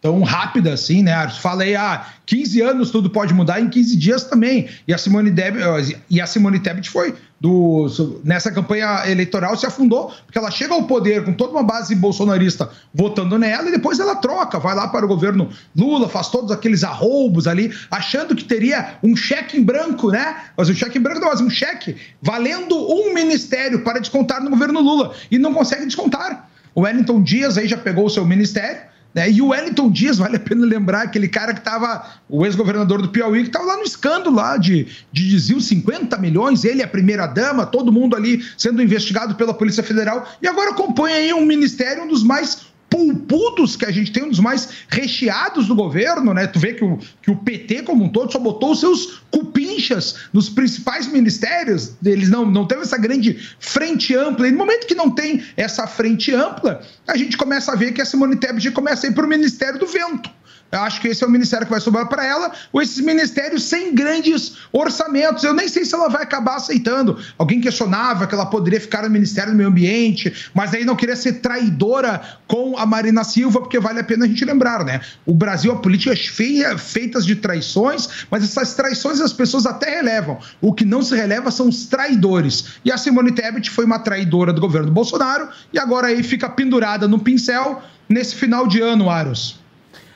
tão 0.00 0.22
rápida 0.22 0.72
assim, 0.72 1.02
né? 1.02 1.28
Fala 1.28 1.62
aí, 1.62 1.76
ah, 1.76 2.06
15 2.24 2.62
anos 2.62 2.90
tudo 2.90 3.10
pode 3.10 3.34
mudar, 3.34 3.60
em 3.60 3.68
15 3.68 3.98
dias 3.98 4.24
também. 4.24 4.66
E 4.88 4.94
a 4.94 4.98
Simone 4.98 5.30
Tebet, 5.30 6.02
e 6.08 6.22
a 6.22 6.26
Simone 6.26 6.58
Tebet 6.58 6.88
foi 6.88 7.14
do, 7.40 7.86
nessa 8.22 8.52
campanha 8.52 9.10
eleitoral 9.10 9.56
se 9.56 9.64
afundou, 9.64 10.12
porque 10.26 10.36
ela 10.36 10.50
chega 10.50 10.74
ao 10.74 10.82
poder 10.82 11.24
com 11.24 11.32
toda 11.32 11.52
uma 11.52 11.62
base 11.62 11.94
bolsonarista 11.94 12.70
votando 12.92 13.38
nela 13.38 13.68
e 13.68 13.72
depois 13.72 13.98
ela 13.98 14.16
troca, 14.16 14.58
vai 14.58 14.74
lá 14.74 14.88
para 14.88 15.06
o 15.06 15.08
governo 15.08 15.48
Lula, 15.74 16.06
faz 16.06 16.28
todos 16.28 16.52
aqueles 16.52 16.84
arroubos 16.84 17.46
ali, 17.46 17.72
achando 17.90 18.36
que 18.36 18.44
teria 18.44 18.98
um 19.02 19.16
cheque 19.16 19.56
em 19.56 19.62
branco, 19.62 20.10
né? 20.10 20.36
Mas 20.54 20.68
um 20.68 20.74
cheque 20.74 20.98
em 20.98 21.00
branco 21.00 21.20
não, 21.20 21.28
mas 21.28 21.40
um 21.40 21.48
cheque 21.48 21.96
valendo 22.20 22.76
um 22.76 23.14
ministério 23.14 23.82
para 23.82 23.98
descontar 23.98 24.42
no 24.42 24.50
governo 24.50 24.80
Lula 24.80 25.14
e 25.30 25.38
não 25.38 25.54
consegue 25.54 25.86
descontar. 25.86 26.50
O 26.74 26.82
Wellington 26.82 27.22
Dias 27.22 27.56
aí 27.56 27.66
já 27.66 27.78
pegou 27.78 28.04
o 28.04 28.10
seu 28.10 28.26
ministério, 28.26 28.82
né? 29.14 29.30
E 29.30 29.42
o 29.42 29.48
Wellington 29.48 29.90
Dias, 29.90 30.18
vale 30.18 30.36
a 30.36 30.40
pena 30.40 30.64
lembrar, 30.64 31.02
aquele 31.02 31.28
cara 31.28 31.52
que 31.52 31.60
estava, 31.60 32.06
o 32.28 32.44
ex-governador 32.44 33.02
do 33.02 33.08
Piauí, 33.08 33.42
que 33.42 33.48
estava 33.48 33.64
lá 33.64 33.76
no 33.76 33.82
escândalo 33.82 34.34
lá 34.34 34.56
de, 34.56 34.86
de 35.12 35.28
desvio 35.28 35.60
50 35.60 36.16
milhões, 36.18 36.64
ele, 36.64 36.82
a 36.82 36.88
primeira-dama, 36.88 37.66
todo 37.66 37.92
mundo 37.92 38.16
ali 38.16 38.44
sendo 38.56 38.82
investigado 38.82 39.34
pela 39.34 39.52
Polícia 39.52 39.82
Federal, 39.82 40.28
e 40.40 40.46
agora 40.46 40.70
acompanha 40.70 41.16
aí 41.16 41.32
um 41.34 41.44
ministério, 41.44 42.04
um 42.04 42.08
dos 42.08 42.22
mais 42.22 42.69
pulpudos 42.90 43.76
que 43.76 43.86
a 43.86 43.90
gente 43.90 44.10
tem, 44.10 44.24
um 44.24 44.28
dos 44.28 44.40
mais 44.40 44.68
recheados 44.88 45.68
do 45.68 45.74
governo, 45.76 46.34
né? 46.34 46.48
Tu 46.48 46.58
vê 46.58 46.74
que 46.74 46.84
o, 46.84 46.98
que 47.22 47.30
o 47.30 47.36
PT, 47.36 47.82
como 47.82 48.04
um 48.04 48.08
todo, 48.08 48.32
só 48.32 48.38
botou 48.38 48.72
os 48.72 48.80
seus 48.80 49.22
cupinchas 49.30 50.16
nos 50.32 50.48
principais 50.48 51.06
ministérios, 51.06 51.92
eles 52.04 52.28
não, 52.28 52.44
não 52.44 52.66
teve 52.66 52.82
essa 52.82 52.98
grande 52.98 53.38
frente 53.60 54.14
ampla. 54.14 54.48
E 54.48 54.50
no 54.50 54.58
momento 54.58 54.86
que 54.86 54.94
não 54.94 55.08
tem 55.08 55.42
essa 55.56 55.86
frente 55.86 56.34
ampla, 56.34 56.82
a 57.06 57.16
gente 57.16 57.36
começa 57.36 57.72
a 57.72 57.76
ver 57.76 57.92
que 57.92 58.02
a 58.02 58.04
Simone 58.04 58.36
Tebet 58.36 58.72
começa 58.72 59.06
a 59.06 59.10
ir 59.10 59.14
para 59.14 59.24
o 59.24 59.28
Ministério 59.28 59.78
do 59.78 59.86
Vento. 59.86 60.28
Eu 60.72 60.80
acho 60.80 61.00
que 61.00 61.08
esse 61.08 61.24
é 61.24 61.26
o 61.26 61.30
ministério 61.30 61.66
que 61.66 61.72
vai 61.72 61.80
sobrar 61.80 62.08
para 62.08 62.24
ela, 62.24 62.52
ou 62.72 62.80
esses 62.80 63.00
ministérios 63.00 63.64
sem 63.64 63.94
grandes 63.94 64.56
orçamentos. 64.72 65.42
Eu 65.42 65.52
nem 65.52 65.68
sei 65.68 65.84
se 65.84 65.94
ela 65.94 66.08
vai 66.08 66.22
acabar 66.22 66.56
aceitando. 66.56 67.18
Alguém 67.36 67.60
questionava 67.60 68.26
que 68.26 68.34
ela 68.34 68.46
poderia 68.46 68.80
ficar 68.80 69.02
no 69.02 69.10
Ministério 69.10 69.52
do 69.52 69.56
Meio 69.56 69.68
Ambiente, 69.68 70.50
mas 70.54 70.72
aí 70.72 70.84
não 70.84 70.94
queria 70.94 71.16
ser 71.16 71.34
traidora 71.34 72.20
com 72.46 72.78
a 72.78 72.86
Marina 72.86 73.24
Silva, 73.24 73.60
porque 73.60 73.78
vale 73.78 74.00
a 74.00 74.04
pena 74.04 74.24
a 74.24 74.28
gente 74.28 74.44
lembrar, 74.44 74.84
né? 74.84 75.00
O 75.26 75.34
Brasil, 75.34 75.72
a 75.72 75.76
política 75.76 76.12
é 76.12 76.16
feia, 76.16 76.78
feitas 76.78 77.26
de 77.26 77.36
traições, 77.36 78.26
mas 78.30 78.44
essas 78.44 78.74
traições 78.74 79.20
as 79.20 79.32
pessoas 79.32 79.66
até 79.66 79.96
relevam. 79.96 80.38
O 80.60 80.72
que 80.72 80.84
não 80.84 81.02
se 81.02 81.14
releva 81.14 81.50
são 81.50 81.68
os 81.68 81.86
traidores. 81.86 82.80
E 82.84 82.92
a 82.92 82.96
Simone 82.96 83.32
Tebet 83.32 83.70
foi 83.70 83.84
uma 83.84 83.98
traidora 83.98 84.52
do 84.52 84.60
governo 84.60 84.90
Bolsonaro 84.90 85.48
e 85.72 85.78
agora 85.78 86.08
aí 86.08 86.22
fica 86.22 86.48
pendurada 86.48 87.08
no 87.08 87.18
pincel 87.18 87.82
nesse 88.08 88.34
final 88.34 88.66
de 88.66 88.80
ano, 88.80 89.08
Aros. 89.08 89.59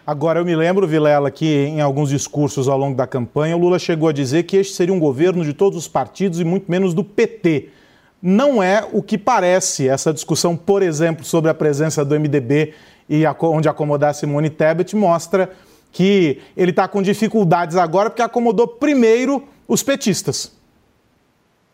Agora, 0.07 0.38
eu 0.38 0.45
me 0.45 0.55
lembro, 0.55 0.87
Vilela, 0.87 1.31
que 1.31 1.47
em 1.47 1.81
alguns 1.81 2.11
discursos 2.11 2.69
ao 2.69 2.77
longo 2.77 2.95
da 2.95 3.07
campanha, 3.07 3.57
o 3.57 3.61
Lula 3.61 3.79
chegou 3.79 4.11
a 4.11 4.12
dizer 4.12 4.43
que 4.43 4.59
este 4.59 4.75
seria 4.75 4.93
um 4.93 5.01
governo 5.01 5.43
de 5.43 5.55
todos 5.55 5.79
os 5.79 5.88
partidos 5.88 6.40
e 6.40 6.45
muito 6.45 6.71
menos 6.71 6.93
do 6.93 7.03
PT. 7.03 7.71
Não 8.21 8.62
é 8.62 8.87
o 8.93 9.03
que 9.03 9.17
parece 9.17 9.88
essa 9.88 10.12
discussão, 10.12 10.57
por 10.57 10.83
exemplo, 10.83 11.25
sobre 11.25 11.51
a 11.51 11.55
presença 11.55 12.05
do 12.05 12.19
MDB 12.21 12.75
e 13.09 13.25
onde 13.40 13.67
acomodar 13.67 14.14
Simone 14.14 14.51
Tebet, 14.51 14.95
mostra 14.95 15.51
que 15.90 16.38
ele 16.55 16.71
está 16.71 16.87
com 16.87 17.01
dificuldades 17.01 17.77
agora 17.77 18.11
porque 18.11 18.23
acomodou 18.23 18.69
primeiro 18.69 19.43
os 19.67 19.83
petistas. 19.83 20.55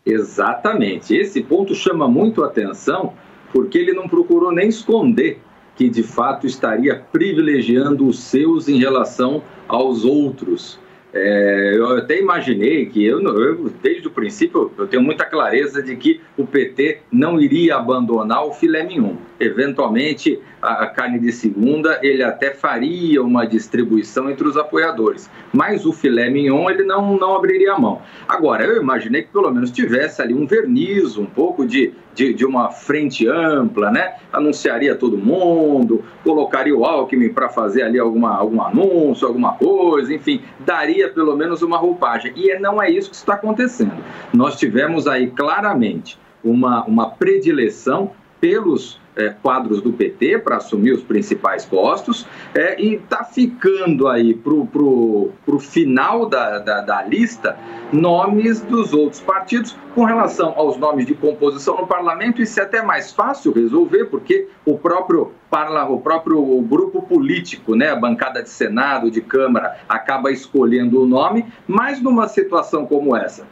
Exatamente. 0.07 1.17
Esse 1.17 1.43
ponto 1.43 1.75
chama 1.75 2.07
muito 2.07 2.45
a 2.45 2.47
atenção 2.47 3.13
porque 3.53 3.77
ele 3.77 3.93
não 3.93 4.09
procurou 4.09 4.53
nem 4.53 4.69
esconder 4.69 5.41
que 5.81 5.89
de 5.89 6.03
fato 6.03 6.47
estaria 6.47 6.95
privilegiando 7.11 8.07
os 8.07 8.19
seus 8.19 8.69
em 8.69 8.79
relação 8.79 9.43
aos 9.67 10.05
outros. 10.05 10.79
É, 11.13 11.73
eu 11.75 11.97
até 11.97 12.19
imaginei 12.19 12.87
que 12.87 13.05
eu, 13.05 13.21
eu, 13.21 13.71
desde 13.83 14.07
o 14.07 14.11
princípio, 14.11 14.71
eu 14.79 14.87
tenho 14.87 15.03
muita 15.03 15.25
clareza 15.25 15.83
de 15.83 15.97
que 15.97 16.21
o 16.37 16.47
PT 16.47 17.01
não 17.11 17.41
iria 17.41 17.77
abandonar 17.77 18.45
o 18.45 18.53
filé 18.53 18.85
mignon. 18.85 19.17
Eventualmente, 19.39 20.39
a, 20.63 20.87
carne 20.87 21.19
de 21.19 21.33
segunda, 21.33 21.99
ele 22.03 22.23
até 22.23 22.53
faria 22.53 23.23
uma 23.23 23.45
distribuição 23.45 24.31
entre 24.31 24.47
os 24.47 24.57
apoiadores, 24.57 25.31
mas 25.53 25.85
o 25.87 25.93
filé 25.93 26.29
mignon 26.29 26.71
ele 26.71 26.85
não, 26.85 27.17
não 27.17 27.35
abriria 27.35 27.73
a 27.73 27.79
mão. 27.79 28.03
Agora, 28.29 28.65
eu 28.65 28.81
imaginei 28.81 29.23
que 29.23 29.33
pelo 29.33 29.51
menos 29.51 29.71
tivesse 29.71 30.21
ali 30.23 30.35
um 30.35 30.47
verniz, 30.47 31.17
um 31.17 31.27
pouco 31.27 31.67
de, 31.67 31.93
de, 32.15 32.35
de 32.35 32.45
uma 32.45 32.71
frente 32.71 33.27
ampla, 33.27 33.91
né? 33.91 34.15
Anunciaria 34.33 34.95
todo 34.95 35.17
mundo, 35.17 36.05
colocaria 36.23 36.77
o 36.77 36.85
Alckmin 36.85 37.31
para 37.31 37.49
fazer 37.49 37.83
ali 37.83 37.99
alguma, 37.99 38.37
algum 38.37 38.63
anúncio, 38.63 39.27
alguma 39.27 39.55
coisa, 39.55 40.13
enfim, 40.13 40.43
daria 40.61 41.00
pelo 41.09 41.37
menos 41.37 41.63
uma 41.63 41.79
roupagem. 41.79 42.33
E 42.37 42.59
não 42.59 42.83
é 42.83 42.91
isso 42.91 43.11
que 43.11 43.17
está 43.17 43.35
acontecendo. 43.35 44.03
Nós 44.33 44.57
tivemos 44.57 45.07
aí 45.07 45.31
claramente 45.31 46.19
uma, 46.43 46.85
uma 46.85 47.11
predileção 47.11 48.13
pelos 48.41 48.99
é, 49.21 49.31
quadros 49.43 49.81
do 49.83 49.93
PT 49.93 50.39
para 50.39 50.57
assumir 50.57 50.93
os 50.93 51.03
principais 51.03 51.65
postos 51.65 52.27
é, 52.55 52.81
e 52.81 52.95
está 52.95 53.23
ficando 53.25 54.09
aí 54.09 54.35
para 54.35 54.53
o 54.53 55.59
final 55.59 56.27
da, 56.27 56.59
da, 56.59 56.81
da, 56.81 57.03
lista 57.03 57.57
nomes 57.93 58.61
dos 58.63 58.93
outros 58.93 59.21
partidos. 59.21 59.77
Com 59.95 60.05
relação 60.05 60.55
aos 60.57 60.77
nomes 60.77 61.07
de 61.07 61.15
composição 61.15 61.77
no 61.77 61.87
parlamento 61.87 62.41
isso 62.41 62.59
é 62.59 62.63
até 62.63 62.83
mais 62.83 63.13
fácil 63.13 63.53
resolver 63.53 64.07
porque 64.07 64.49
o 64.65 64.79
próprio 64.79 65.33
parla, 65.51 65.85
o 65.89 66.01
próprio 66.01 66.41
grupo 66.63 67.03
político, 67.03 67.75
né, 67.75 67.91
a 67.91 67.97
bancada 67.97 68.43
de 68.43 68.49
Senado, 68.49 69.11
de 69.11 69.21
Câmara, 69.21 69.79
acaba 69.89 70.31
escolhendo 70.31 71.03
o 71.03 71.07
nome, 71.07 71.45
mas 71.67 72.01
numa 72.01 72.29
situação 72.29 72.87
como 72.87 73.17
essa 73.17 73.47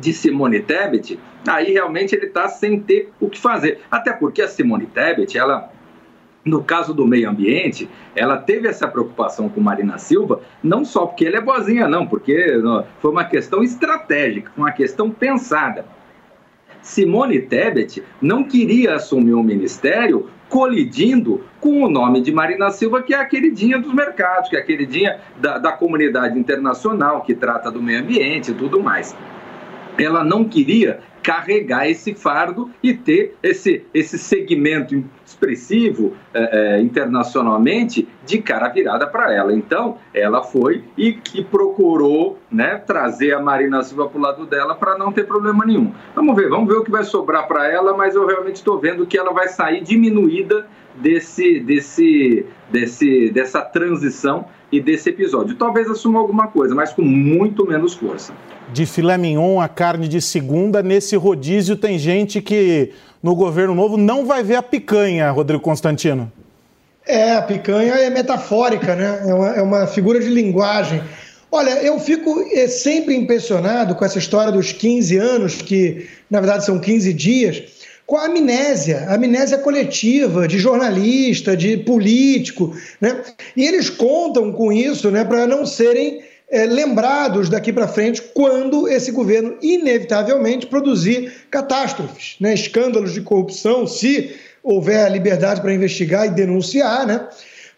de 0.00 0.12
Simone 0.12 0.60
Tebet, 0.60 1.18
aí 1.46 1.72
realmente 1.72 2.14
ele 2.14 2.26
está 2.26 2.48
sem 2.48 2.80
ter 2.80 3.10
o 3.20 3.28
que 3.28 3.38
fazer. 3.38 3.80
Até 3.90 4.12
porque 4.12 4.42
a 4.42 4.48
Simone 4.48 4.86
Tebet, 4.86 5.36
ela 5.36 5.70
no 6.42 6.64
caso 6.64 6.94
do 6.94 7.06
meio 7.06 7.28
ambiente, 7.28 7.86
ela 8.16 8.38
teve 8.38 8.66
essa 8.66 8.88
preocupação 8.88 9.48
com 9.50 9.60
Marina 9.60 9.98
Silva, 9.98 10.40
não 10.62 10.86
só 10.86 11.04
porque 11.04 11.26
ela 11.26 11.36
é 11.36 11.40
boazinha, 11.40 11.86
não, 11.86 12.06
porque 12.06 12.58
foi 12.98 13.10
uma 13.10 13.24
questão 13.24 13.62
estratégica, 13.62 14.50
uma 14.56 14.72
questão 14.72 15.10
pensada. 15.10 15.84
Simone 16.80 17.42
Tebet 17.42 18.02
não 18.22 18.42
queria 18.42 18.94
assumir 18.94 19.34
o 19.34 19.40
um 19.40 19.42
ministério 19.42 20.30
colidindo 20.48 21.44
com 21.60 21.84
o 21.84 21.90
nome 21.90 22.22
de 22.22 22.32
Marina 22.32 22.70
Silva, 22.70 23.02
que 23.02 23.12
é 23.12 23.18
a 23.18 23.26
queridinha 23.26 23.78
dos 23.78 23.92
mercados, 23.92 24.48
que 24.48 24.56
é 24.56 24.60
a 24.60 24.64
queridinha 24.64 25.20
da, 25.36 25.58
da 25.58 25.72
comunidade 25.72 26.38
internacional, 26.38 27.20
que 27.20 27.34
trata 27.34 27.70
do 27.70 27.82
meio 27.82 28.00
ambiente 28.00 28.50
e 28.50 28.54
tudo 28.54 28.82
mais 28.82 29.14
ela 30.02 30.24
não 30.24 30.44
queria 30.44 31.00
carregar 31.22 31.88
esse 31.88 32.14
fardo 32.14 32.70
e 32.82 32.94
ter 32.94 33.36
esse, 33.42 33.84
esse 33.92 34.18
segmento 34.18 35.04
expressivo 35.24 36.14
é, 36.32 36.76
é, 36.76 36.80
internacionalmente 36.80 38.08
de 38.24 38.38
cara 38.40 38.68
virada 38.68 39.06
para 39.06 39.32
ela. 39.32 39.52
Então, 39.52 39.98
ela 40.14 40.42
foi 40.42 40.84
e, 40.96 41.18
e 41.34 41.44
procurou 41.44 42.38
né, 42.50 42.76
trazer 42.78 43.34
a 43.34 43.40
Marina 43.40 43.82
Silva 43.82 44.08
para 44.08 44.18
o 44.18 44.22
lado 44.22 44.46
dela 44.46 44.74
para 44.74 44.96
não 44.96 45.12
ter 45.12 45.26
problema 45.26 45.64
nenhum. 45.64 45.92
Vamos 46.14 46.34
ver, 46.34 46.48
vamos 46.48 46.68
ver 46.68 46.78
o 46.78 46.84
que 46.84 46.90
vai 46.90 47.04
sobrar 47.04 47.46
para 47.46 47.68
ela, 47.68 47.96
mas 47.96 48.14
eu 48.14 48.26
realmente 48.26 48.56
estou 48.56 48.78
vendo 48.78 49.06
que 49.06 49.18
ela 49.18 49.32
vai 49.32 49.48
sair 49.48 49.82
diminuída 49.82 50.66
desse, 50.94 51.60
desse, 51.60 52.46
desse, 52.70 53.30
dessa 53.30 53.62
transição 53.62 54.46
e 54.72 54.80
desse 54.80 55.10
episódio. 55.10 55.56
Talvez 55.56 55.88
assuma 55.88 56.20
alguma 56.20 56.46
coisa, 56.48 56.74
mas 56.74 56.92
com 56.92 57.02
muito 57.02 57.66
menos 57.66 57.94
força. 57.94 58.32
De 58.72 58.86
filé 58.86 59.18
mignon 59.18 59.60
a 59.60 59.68
carne 59.68 60.06
de 60.06 60.20
segunda, 60.20 60.82
nesse 60.82 61.16
rodízio 61.16 61.76
tem 61.76 61.98
gente 61.98 62.40
que 62.40 62.92
no 63.22 63.34
governo 63.34 63.74
novo 63.74 63.96
não 63.96 64.24
vai 64.24 64.42
ver 64.42 64.56
a 64.56 64.62
picanha, 64.62 65.30
Rodrigo 65.30 65.62
Constantino. 65.62 66.30
É, 67.06 67.34
a 67.34 67.42
picanha 67.42 67.94
é 67.94 68.10
metafórica, 68.10 68.94
né? 68.94 69.24
É 69.26 69.34
uma, 69.34 69.48
é 69.48 69.62
uma 69.62 69.86
figura 69.86 70.20
de 70.20 70.28
linguagem. 70.28 71.02
Olha, 71.50 71.82
eu 71.82 71.98
fico 71.98 72.44
é, 72.52 72.68
sempre 72.68 73.16
impressionado 73.16 73.96
com 73.96 74.04
essa 74.04 74.18
história 74.18 74.52
dos 74.52 74.72
15 74.72 75.16
anos, 75.16 75.56
que 75.56 76.08
na 76.30 76.40
verdade 76.40 76.64
são 76.64 76.78
15 76.78 77.12
dias, 77.12 77.62
com 78.10 78.16
a 78.16 78.24
amnésia, 78.24 79.04
a 79.06 79.14
amnésia 79.14 79.56
coletiva 79.56 80.48
de 80.48 80.58
jornalista, 80.58 81.56
de 81.56 81.76
político, 81.76 82.76
né? 83.00 83.22
E 83.56 83.64
eles 83.64 83.88
contam 83.88 84.50
com 84.50 84.72
isso, 84.72 85.12
né, 85.12 85.24
para 85.24 85.46
não 85.46 85.64
serem 85.64 86.20
é, 86.50 86.66
lembrados 86.66 87.48
daqui 87.48 87.72
para 87.72 87.86
frente 87.86 88.20
quando 88.34 88.88
esse 88.88 89.12
governo 89.12 89.56
inevitavelmente 89.62 90.66
produzir 90.66 91.32
catástrofes, 91.52 92.34
né, 92.40 92.52
escândalos 92.52 93.14
de 93.14 93.20
corrupção, 93.20 93.86
se 93.86 94.34
houver 94.60 95.06
a 95.06 95.08
liberdade 95.08 95.60
para 95.60 95.72
investigar 95.72 96.26
e 96.26 96.30
denunciar, 96.30 97.06
né? 97.06 97.28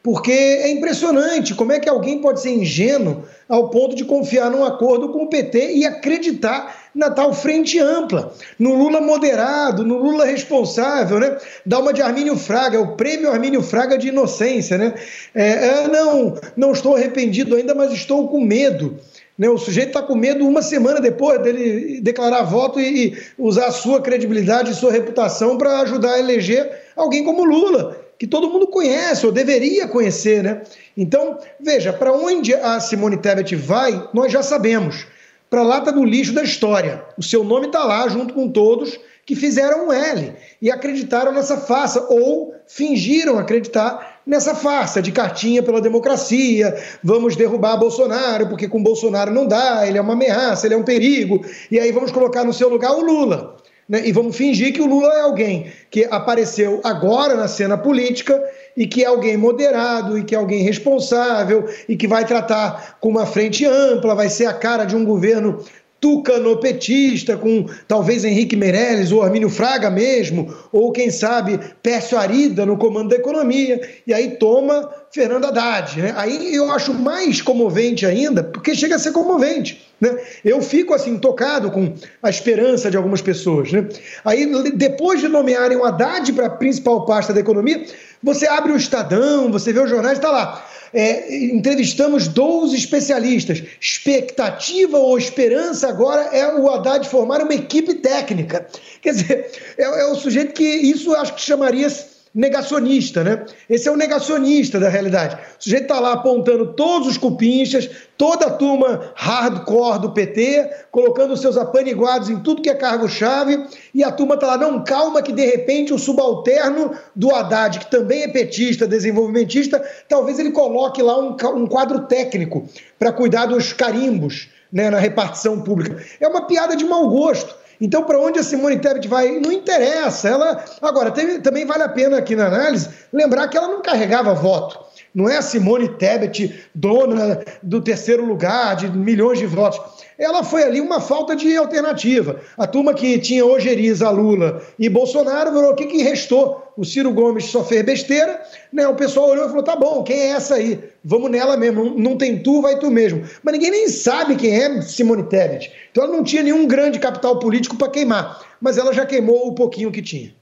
Porque 0.03 0.33
é 0.33 0.71
impressionante 0.71 1.55
como 1.55 1.71
é 1.71 1.79
que 1.79 1.89
alguém 1.89 2.19
pode 2.19 2.41
ser 2.41 2.51
ingênuo 2.51 3.23
ao 3.49 3.71
ponto 3.71 3.95
de 3.95 4.05
confiar 4.05 4.51
num 4.51 4.65
acordo 4.65 5.11
com 5.11 5.23
o 5.23 5.29
PT 5.29 5.75
e 5.75 5.85
acreditar 5.85 6.91
na 6.93 7.09
tal 7.09 7.33
frente 7.33 7.79
ampla, 7.79 8.35
no 8.59 8.75
Lula 8.75 9.01
moderado, 9.01 9.85
no 9.85 9.97
Lula 9.97 10.25
responsável, 10.25 11.21
né? 11.21 11.39
Dá 11.65 11.79
uma 11.79 11.93
de 11.93 12.03
Armínio 12.03 12.37
Fraga, 12.37 12.81
o 12.81 12.97
prêmio 12.97 13.31
Armínio 13.31 13.63
Fraga 13.63 13.97
de 13.97 14.09
inocência, 14.09 14.77
né? 14.77 14.93
É, 15.35 15.49
é, 15.51 15.89
não, 15.89 16.37
não 16.57 16.73
estou 16.73 16.97
arrependido 16.97 17.55
ainda, 17.55 17.75
mas 17.75 17.93
estou 17.93 18.29
com 18.29 18.41
medo. 18.41 18.99
Né? 19.39 19.49
O 19.49 19.57
sujeito 19.57 19.89
está 19.89 20.03
com 20.03 20.17
medo 20.17 20.47
uma 20.47 20.63
semana 20.63 21.01
depois 21.01 21.41
dele 21.43 22.01
declarar 22.01 22.43
voto 22.43 22.81
e, 22.81 23.13
e 23.13 23.19
usar 23.39 23.67
a 23.67 23.73
sua 23.73 24.03
credibilidade 24.03 24.73
e 24.73 24.75
sua 24.75 24.93
reputação 24.93 25.57
para 25.57 25.81
ajudar 25.81 26.15
a 26.15 26.19
eleger 26.19 26.71
alguém 26.97 27.25
como 27.25 27.45
Lula 27.45 28.02
que 28.19 28.27
todo 28.27 28.49
mundo 28.49 28.67
conhece 28.67 29.27
ou 29.27 29.33
deveria 29.33 29.89
conhecer, 29.89 30.43
né? 30.43 30.63
Então, 30.97 31.39
veja, 31.61 31.93
para 31.93 32.13
onde 32.13 32.55
a 32.55 32.79
Simone 32.81 33.17
Tebet 33.17 33.57
vai, 33.57 34.09
nós 34.13 34.31
já 34.31 34.43
sabemos. 34.43 35.07
Para 35.51 35.61
a 35.61 35.65
lata 35.65 35.93
do 35.93 36.05
lixo 36.05 36.33
da 36.33 36.43
história. 36.43 37.05
O 37.19 37.23
seu 37.23 37.45
nome 37.45 37.67
está 37.67 37.85
lá 37.85 38.09
junto 38.09 38.33
com 38.33 38.49
todos 38.49 38.99
que 39.25 39.37
fizeram 39.37 39.89
um 39.89 39.93
L 39.93 40.35
e 40.61 40.71
acreditaram 40.71 41.33
nessa 41.33 41.57
farsa 41.57 42.07
ou 42.09 42.55
fingiram 42.67 43.39
acreditar 43.39 44.21
nessa 44.27 44.55
farsa 44.55 45.01
de 45.01 45.13
cartinha 45.13 45.63
pela 45.63 45.81
democracia, 45.81 46.77
vamos 47.03 47.37
derrubar 47.37 47.77
Bolsonaro 47.77 48.49
porque 48.49 48.69
com 48.69 48.83
Bolsonaro 48.83 49.33
não 49.33 49.47
dá, 49.47 49.87
ele 49.87 49.99
é 49.99 50.01
uma 50.01 50.15
ameaça, 50.15 50.67
ele 50.67 50.75
é 50.75 50.77
um 50.77 50.85
perigo, 50.85 51.45
e 51.71 51.79
aí 51.79 51.93
vamos 51.93 52.11
colocar 52.11 52.45
no 52.45 52.53
seu 52.53 52.69
lugar 52.69 52.93
o 52.93 53.01
Lula 53.01 53.62
né? 53.89 54.03
e 54.05 54.13
vamos 54.13 54.37
fingir 54.37 54.73
que 54.73 54.81
o 54.81 54.87
Lula 54.87 55.13
é 55.15 55.21
alguém 55.21 55.73
que 55.91 56.05
apareceu 56.11 56.81
agora 56.85 57.35
na 57.35 57.49
cena 57.49 57.77
política 57.77 58.43
e 58.77 58.87
que 58.87 59.03
é 59.03 59.07
alguém 59.07 59.37
moderado 59.37 60.19
e 60.19 60.25
que 60.25 60.35
é 60.35 60.39
alguém 60.39 60.63
responsável 60.63 61.69
e 61.89 61.97
que 61.97 62.07
vai 62.07 62.25
tratar 62.25 62.97
com 63.01 63.09
uma 63.09 63.27
frente 63.27 63.65
ampla, 63.65 64.15
vai 64.15 64.29
ser 64.29 64.47
a 64.47 64.55
cara 64.55 64.85
de 64.85 64.97
um 64.97 65.05
governo 65.05 65.63
tucanopetista, 66.03 67.37
com 67.37 67.65
talvez 67.87 68.25
Henrique 68.25 68.57
Meirelles 68.57 69.13
ou 69.13 69.23
Armínio 69.23 69.49
Fraga 69.49 69.89
mesmo, 69.89 70.53
ou 70.73 70.91
quem 70.91 71.11
sabe 71.11 71.61
Pércio 71.81 72.19
Arida 72.19 72.67
no 72.67 72.77
comando 72.77 73.11
da 73.11 73.17
economia, 73.17 73.81
e 74.05 74.13
aí 74.13 74.33
toma 74.33 74.91
Fernando 75.13 75.45
Haddad. 75.45 76.03
Né? 76.03 76.13
Aí 76.17 76.53
eu 76.53 76.73
acho 76.73 76.93
mais 76.93 77.41
comovente 77.41 78.05
ainda, 78.05 78.43
porque 78.43 78.75
chega 78.75 78.97
a 78.97 78.99
ser 78.99 79.13
comovente. 79.13 79.87
Né? 80.01 80.19
Eu 80.45 80.61
fico 80.61 80.93
assim 80.93 81.17
tocado 81.19 81.71
com 81.71 81.95
a 82.21 82.29
esperança 82.29 82.91
de 82.91 82.97
algumas 82.97 83.23
pessoas. 83.23 83.71
Né? 83.71 83.87
Aí, 84.25 84.51
depois 84.75 85.21
de 85.21 85.29
nomearem 85.29 85.79
o 85.79 85.85
Haddad 85.85 86.33
para 86.33 86.47
a 86.47 86.51
principal 86.51 87.07
pasta 87.07 87.33
da 87.33 87.39
economia, 87.39 87.87
você 88.21 88.49
abre 88.49 88.73
o 88.73 88.77
Estadão, 88.77 89.53
você 89.53 89.73
vê 89.73 89.79
os 89.79 89.89
jornais, 89.89 90.19
está 90.19 90.33
lá. 90.33 90.67
É, 90.95 91.47
entrevistamos 91.47 92.29
12 92.29 92.77
especialistas. 92.77 93.63
Expectativa 93.81 94.99
ou 94.99 95.17
esperança 95.17 95.89
agora 95.89 96.23
é 96.37 96.55
o 96.55 96.69
Haddad 96.69 97.09
formar 97.09 97.43
uma 97.43 97.55
equipe 97.55 97.95
técnica. 97.95 98.67
Quer 99.01 99.13
dizer, 99.13 99.51
é, 99.79 99.83
é 99.85 100.07
o 100.07 100.15
sujeito 100.15 100.53
que 100.53 100.65
isso 100.65 101.15
acho 101.15 101.35
que 101.35 101.41
chamaria 101.41 101.89
negacionista, 102.35 103.23
né? 103.23 103.45
Esse 103.69 103.89
é 103.89 103.93
o 103.93 103.97
negacionista 103.97 104.81
da 104.81 104.89
realidade. 104.89 105.35
O 105.35 105.63
sujeito 105.63 105.83
está 105.83 106.01
lá 106.01 106.13
apontando 106.13 106.73
todos 106.73 107.09
os 107.09 107.19
cupinchas, 107.19 107.91
toda 108.17 108.47
a 108.47 108.51
turma 108.51 109.13
hardcore 109.15 110.01
do 110.01 110.13
PT, 110.13 110.71
colocando 110.91 111.37
seus 111.37 111.57
apaniguados 111.57 112.31
em 112.31 112.41
tudo 112.41 112.63
que 112.63 112.71
é 112.71 112.75
cargo-chave, 112.75 113.67
e 113.95 114.03
a 114.03 114.11
turma 114.11 114.35
está 114.35 114.47
lá, 114.47 114.57
não, 114.57 114.83
calma 114.83 115.23
que 115.23 115.33
de 115.33 115.45
repente 115.45 115.93
o 115.93 115.99
subalterno 115.99 116.93
do 117.15 117.35
Haddad, 117.35 117.79
que 117.79 117.91
também 117.91 118.23
é 118.23 118.29
petista, 118.29 118.87
desenvolvimentista, 118.87 119.85
talvez 120.09 120.39
ele 120.39 120.53
coloque 120.53 121.03
lá 121.03 121.19
um, 121.19 121.37
um 121.55 121.67
quadro 121.67 122.07
técnico 122.07 122.67
para 122.99 123.13
cuidar 123.13 123.47
dos 123.47 123.73
carimbos 123.73 124.49
né, 124.73 124.89
na 124.89 124.99
repartição 124.99 125.61
pública. 125.61 126.03
É 126.19 126.27
uma 126.27 126.47
piada 126.47 126.75
de 126.75 126.85
mau 126.85 127.09
gosto. 127.11 127.62
Então, 127.83 128.05
para 128.05 128.17
onde 128.17 128.39
a 128.39 128.45
Simone 128.45 128.79
Tebet 128.79 129.09
vai, 129.09 129.41
não 129.41 129.51
interessa. 129.51 130.29
Ela 130.29 130.65
Agora, 130.81 131.11
tem, 131.11 131.41
também 131.41 131.67
vale 131.67 131.83
a 131.83 131.89
pena 131.89 132.17
aqui 132.17 132.37
na 132.37 132.47
análise 132.47 132.89
lembrar 133.13 133.49
que 133.49 133.57
ela 133.57 133.67
não 133.67 133.83
carregava 133.83 134.33
voto. 134.33 134.92
Não 135.15 135.29
é 135.29 135.37
a 135.37 135.43
Simone 135.43 135.89
Tebet, 135.89 136.67
dona 136.75 137.43
do 137.63 137.81
terceiro 137.81 138.25
lugar, 138.25 138.77
de 138.77 138.91
milhões 138.91 139.39
de 139.39 139.47
votos 139.47 139.81
ela 140.23 140.45
foi 140.45 140.63
ali 140.63 140.81
uma 140.81 141.01
falta 141.01 141.35
de 141.35 141.57
alternativa. 141.57 142.41
A 142.57 142.67
turma 142.67 142.95
que 142.95 143.19
tinha 143.19 143.45
ojeriza 143.45 144.09
Lula 144.11 144.63
e 144.79 144.89
Bolsonaro 144.89 145.53
o 145.69 145.75
que, 145.75 145.87
que 145.87 146.03
restou? 146.03 146.63
O 146.77 146.85
Ciro 146.85 147.13
Gomes 147.13 147.47
só 147.47 147.65
fez 147.65 147.85
besteira, 147.85 148.41
né? 148.73 148.87
O 148.87 148.95
pessoal 148.95 149.31
olhou 149.31 149.47
e 149.47 149.49
falou: 149.49 149.63
tá 149.63 149.77
bom, 149.77 150.03
quem 150.03 150.17
é 150.17 150.29
essa 150.29 150.55
aí? 150.55 150.79
Vamos 151.05 151.31
nela 151.31 151.57
mesmo, 151.57 151.99
não 151.99 152.17
tem 152.17 152.43
tu, 152.43 152.63
vai 152.63 152.79
tu 152.79 152.91
mesmo. 152.91 153.25
Mas 153.43 153.53
ninguém 153.53 153.71
nem 153.71 153.89
sabe 153.89 154.37
quem 154.37 154.55
é 154.55 154.81
Simone 154.81 155.25
Tebet. 155.25 155.71
Então 155.91 156.05
ela 156.05 156.13
não 156.13 156.23
tinha 156.23 156.43
nenhum 156.43 156.67
grande 156.67 156.99
capital 156.99 157.39
político 157.39 157.77
para 157.77 157.91
queimar, 157.91 158.41
mas 158.61 158.79
ela 158.79 158.93
já 158.93 159.05
queimou 159.05 159.49
o 159.49 159.55
pouquinho 159.55 159.91
que 159.91 160.01
tinha. 160.01 160.33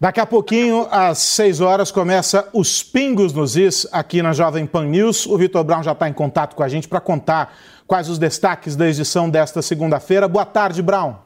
Daqui 0.00 0.18
a 0.18 0.24
pouquinho, 0.24 0.88
às 0.90 1.18
6 1.18 1.60
horas, 1.60 1.90
começa 1.90 2.48
os 2.54 2.82
Pingos 2.82 3.34
nos 3.34 3.54
Is 3.54 3.86
aqui 3.92 4.22
na 4.22 4.32
Jovem 4.32 4.64
Pan 4.64 4.86
News. 4.86 5.26
O 5.26 5.36
Vitor 5.36 5.62
Brown 5.62 5.82
já 5.82 5.92
está 5.92 6.08
em 6.08 6.12
contato 6.14 6.56
com 6.56 6.62
a 6.62 6.68
gente 6.68 6.88
para 6.88 7.02
contar 7.02 7.54
quais 7.86 8.08
os 8.08 8.18
destaques 8.18 8.74
da 8.74 8.88
edição 8.88 9.28
desta 9.28 9.60
segunda-feira. 9.60 10.26
Boa 10.26 10.46
tarde, 10.46 10.80
Brown. 10.80 11.16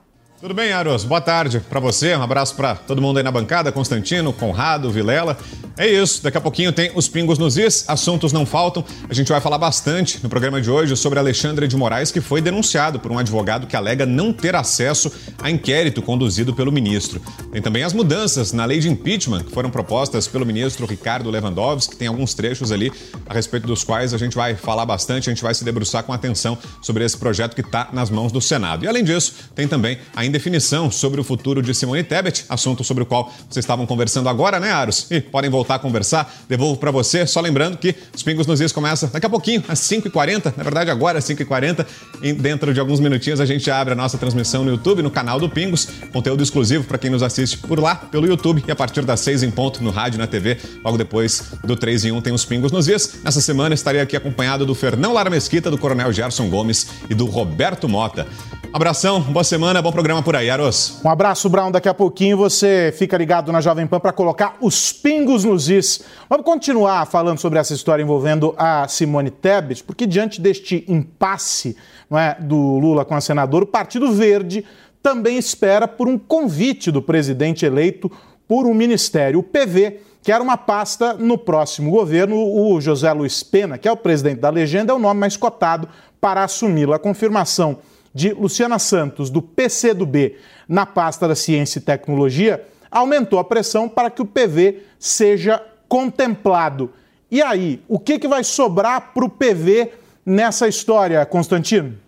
Tudo 0.45 0.53
bem, 0.53 0.75
Aros? 0.75 1.05
Boa 1.05 1.23
tarde 1.23 1.59
para 1.59 1.81
você. 1.81 2.15
Um 2.15 2.21
abraço 2.21 2.55
para 2.55 2.75
todo 2.75 3.01
mundo 3.01 3.17
aí 3.17 3.23
na 3.23 3.31
bancada, 3.33 3.73
Constantino, 3.73 4.31
Conrado, 4.31 4.91
Vilela. 4.91 5.39
É 5.75 5.89
isso, 5.89 6.23
daqui 6.23 6.37
a 6.37 6.41
pouquinho 6.41 6.71
tem 6.71 6.93
os 6.95 7.09
pingos 7.09 7.39
nos 7.39 7.57
is, 7.57 7.85
assuntos 7.89 8.31
não 8.31 8.45
faltam. 8.45 8.85
A 9.09 9.15
gente 9.15 9.33
vai 9.33 9.41
falar 9.41 9.57
bastante 9.57 10.23
no 10.23 10.29
programa 10.29 10.61
de 10.61 10.71
hoje 10.71 10.95
sobre 10.99 11.19
Alexandre 11.19 11.67
de 11.67 11.75
Moraes, 11.77 12.13
que 12.13 12.21
foi 12.21 12.43
denunciado 12.43 13.01
por 13.01 13.11
um 13.11 13.19
advogado 13.19 13.67
que 13.67 13.75
alega 13.75 14.05
não 14.05 14.35
ter 14.35 14.55
acesso 14.55 15.11
a 15.43 15.51
inquérito 15.51 16.03
conduzido 16.03 16.55
pelo 16.55 16.71
ministro. 16.71 17.23
Tem 17.51 17.63
também 17.63 17.83
as 17.83 17.95
mudanças 17.95 18.53
na 18.53 18.67
lei 18.67 18.81
de 18.81 18.89
impeachment 18.91 19.45
que 19.45 19.51
foram 19.51 19.71
propostas 19.71 20.29
pelo 20.29 20.45
ministro 20.45 20.87
Ricardo 20.87 21.31
Lewandowski, 21.31 21.93
que 21.93 21.99
tem 21.99 22.09
alguns 22.09 22.35
trechos 22.35 22.71
ali 22.71 22.93
a 23.27 23.33
respeito 23.33 23.67
dos 23.67 23.83
quais 23.83 24.13
a 24.13 24.19
gente 24.19 24.37
vai 24.37 24.55
falar 24.55 24.85
bastante, 24.85 25.31
a 25.31 25.33
gente 25.33 25.43
vai 25.43 25.55
se 25.55 25.65
debruçar 25.65 26.05
com 26.05 26.13
atenção 26.13 26.59
sobre 26.83 27.03
esse 27.03 27.17
projeto 27.17 27.55
que 27.55 27.63
está 27.63 27.89
nas 27.95 28.11
mãos 28.11 28.31
do 28.31 28.43
Senado. 28.43 28.85
E 28.85 28.89
além 28.89 29.03
disso, 29.03 29.33
tem 29.55 29.67
também 29.67 29.99
ainda 30.15 30.34
definição 30.35 30.91
sobre 30.91 31.21
o 31.21 31.25
futuro 31.25 31.63
de 31.63 31.73
Simone 31.73 32.03
Tebet, 32.03 32.45
assunto 32.49 32.83
sobre 32.83 33.05
o 33.05 33.07
qual 33.07 33.33
vocês 33.49 33.63
estavam 33.63 33.87
conversando 33.87 34.29
agora, 34.29 34.59
né, 34.59 34.73
Aros? 34.73 35.07
E 35.11 35.21
podem 35.21 35.49
voltar 35.49 35.77
a 35.77 35.79
conversar. 35.79 36.35
Devolvo 36.49 36.77
para 36.77 36.91
você, 36.91 37.25
só 37.25 37.41
lembrando 37.41 37.79
que 37.79 37.95
os 38.13 38.23
Pingos 38.23 38.47
nos 38.47 38.59
Dias 38.59 38.73
começa 38.73 39.07
daqui 39.07 39.27
a 39.27 39.31
pouquinho, 39.31 39.63
às 39.69 39.79
5h40, 39.79 40.55
na 40.57 40.65
verdade 40.65 40.91
agora 40.91 41.19
às 41.19 41.25
5h40. 41.25 41.87
E 42.21 42.33
dentro 42.33 42.75
de 42.75 42.81
alguns 42.81 42.99
minutinhos 42.99 43.41
a 43.41 43.47
gente 43.47 43.71
abre 43.71 43.93
a 43.93 43.97
nossa 43.97 44.19
transmissão 44.19 44.65
no 44.65 44.73
YouTube, 44.73 45.03
no 45.03 45.11
canal 45.11 45.39
do 45.39 45.49
Pingos, 45.49 45.87
conteúdo 46.13 46.43
exclusivo 46.43 46.83
para 46.83 46.99
quem 46.99 47.11
nos 47.11 47.23
assiste 47.23 47.59
por 47.59 47.79
lá, 47.79 47.95
pelo 47.95 48.27
YouTube, 48.27 48.65
e 48.67 48.73
a 48.73 48.77
partir 48.77 49.05
das 49.05 49.21
6 49.21 49.45
em 49.45 49.51
ponto 49.53 49.85
no 49.85 49.91
rádio 49.91 50.19
na 50.19 50.27
TV, 50.27 50.59
logo 50.85 50.99
depois 50.99 51.53
do 51.63 51.77
3 51.77 52.07
em 52.07 52.13
1 52.13 52.21
tem 52.23 52.33
os 52.33 52.45
Pingos 52.45 52.73
nos 52.73 52.87
Dias. 52.87 53.21
Nessa 53.23 53.41
semana 53.41 53.73
estarei 53.73 54.01
aqui 54.01 54.17
acompanhado 54.17 54.67
do 54.67 54.75
Fernão 54.75 55.13
Lara 55.13 55.31
Mesquita, 55.31 55.71
do 55.71 55.79
Coronel 55.79 56.13
Gerson 56.13 56.49
Gomes 56.49 56.89
e 57.09 57.15
do 57.15 57.27
Roberto 57.27 57.89
Mota. 57.89 58.27
Abração, 58.75 59.21
boa 59.21 59.45
semana, 59.45 59.81
bom 59.81 59.93
programa 59.93 60.14
por 60.23 60.37
aí, 60.37 60.51
Aros. 60.51 61.01
Um 61.05 61.09
abraço, 61.09 61.49
Brown. 61.49 61.71
Daqui 61.71 61.89
a 61.89 61.95
pouquinho 61.95 62.37
você 62.37 62.95
fica 62.97 63.17
ligado 63.17 63.51
na 63.51 63.61
Jovem 63.61 63.87
Pan 63.87 64.01
para 64.01 64.13
colocar 64.13 64.57
os 64.61 64.93
pingos 64.93 65.45
nos 65.45 65.69
is. 65.69 66.05
Vamos 66.29 66.45
continuar 66.45 67.07
falando 67.07 67.39
sobre 67.39 67.59
essa 67.59 67.73
história 67.73 68.03
envolvendo 68.03 68.55
a 68.57 68.87
Simone 68.89 69.31
Tebet, 69.31 69.83
porque 69.83 70.07
diante 70.07 70.41
deste 70.41 70.85
impasse 70.89 71.77
não 72.11 72.19
é, 72.19 72.37
do 72.39 72.79
Lula 72.79 73.05
com 73.05 73.15
a 73.15 73.21
senadora, 73.21 73.65
o 73.65 73.67
Partido 73.67 74.13
Verde 74.13 74.65
também 75.03 75.37
espera 75.37 75.87
por 75.87 76.09
um 76.09 76.19
convite 76.19 76.91
do 76.91 77.03
presidente 77.03 77.67
eleito 77.67 78.11
por 78.49 78.67
um 78.67 78.75
ministério. 78.75 79.41
O 79.41 79.43
PV 79.43 80.01
quer 80.23 80.41
uma 80.41 80.57
pasta 80.57 81.15
no 81.15 81.37
próximo 81.37 81.91
governo. 81.91 82.37
O 82.37 82.81
José 82.81 83.13
Luiz 83.13 83.43
Pena, 83.43 83.79
que 83.79 83.87
é 83.87 83.93
o 83.93 83.97
presidente 83.97 84.41
da 84.41 84.51
legenda, 84.51 84.93
é 84.93 84.95
o 84.97 84.99
nome 84.99 85.21
mais 85.21 85.37
cotado 85.37 85.89
para 86.21 86.43
assumi-la. 86.43 86.97
A 86.97 86.99
confirmação 86.99 87.79
de 88.15 88.33
Luciana 88.33 88.79
Santos, 88.79 89.29
do 89.29 89.43
PCdoB, 89.43 90.37
na 90.69 90.87
pasta 90.87 91.27
da 91.27 91.35
Ciência 91.35 91.79
e 91.79 91.83
Tecnologia, 91.83 92.65
aumentou 92.91 93.39
a 93.39 93.45
pressão 93.45 93.89
para 93.89 94.09
que 94.09 94.23
o 94.23 94.27
PV 94.27 94.83
seja 94.99 95.61
contemplado. 95.89 96.93
E 97.31 97.43
aí, 97.43 97.83
o 97.89 97.99
que, 97.99 98.19
que 98.19 98.29
vai 98.29 98.45
sobrar 98.45 99.13
para 99.13 99.25
o 99.25 99.29
PV 99.29 99.93
nessa 100.25 100.69
história, 100.69 101.27
Constantino? 101.27 101.99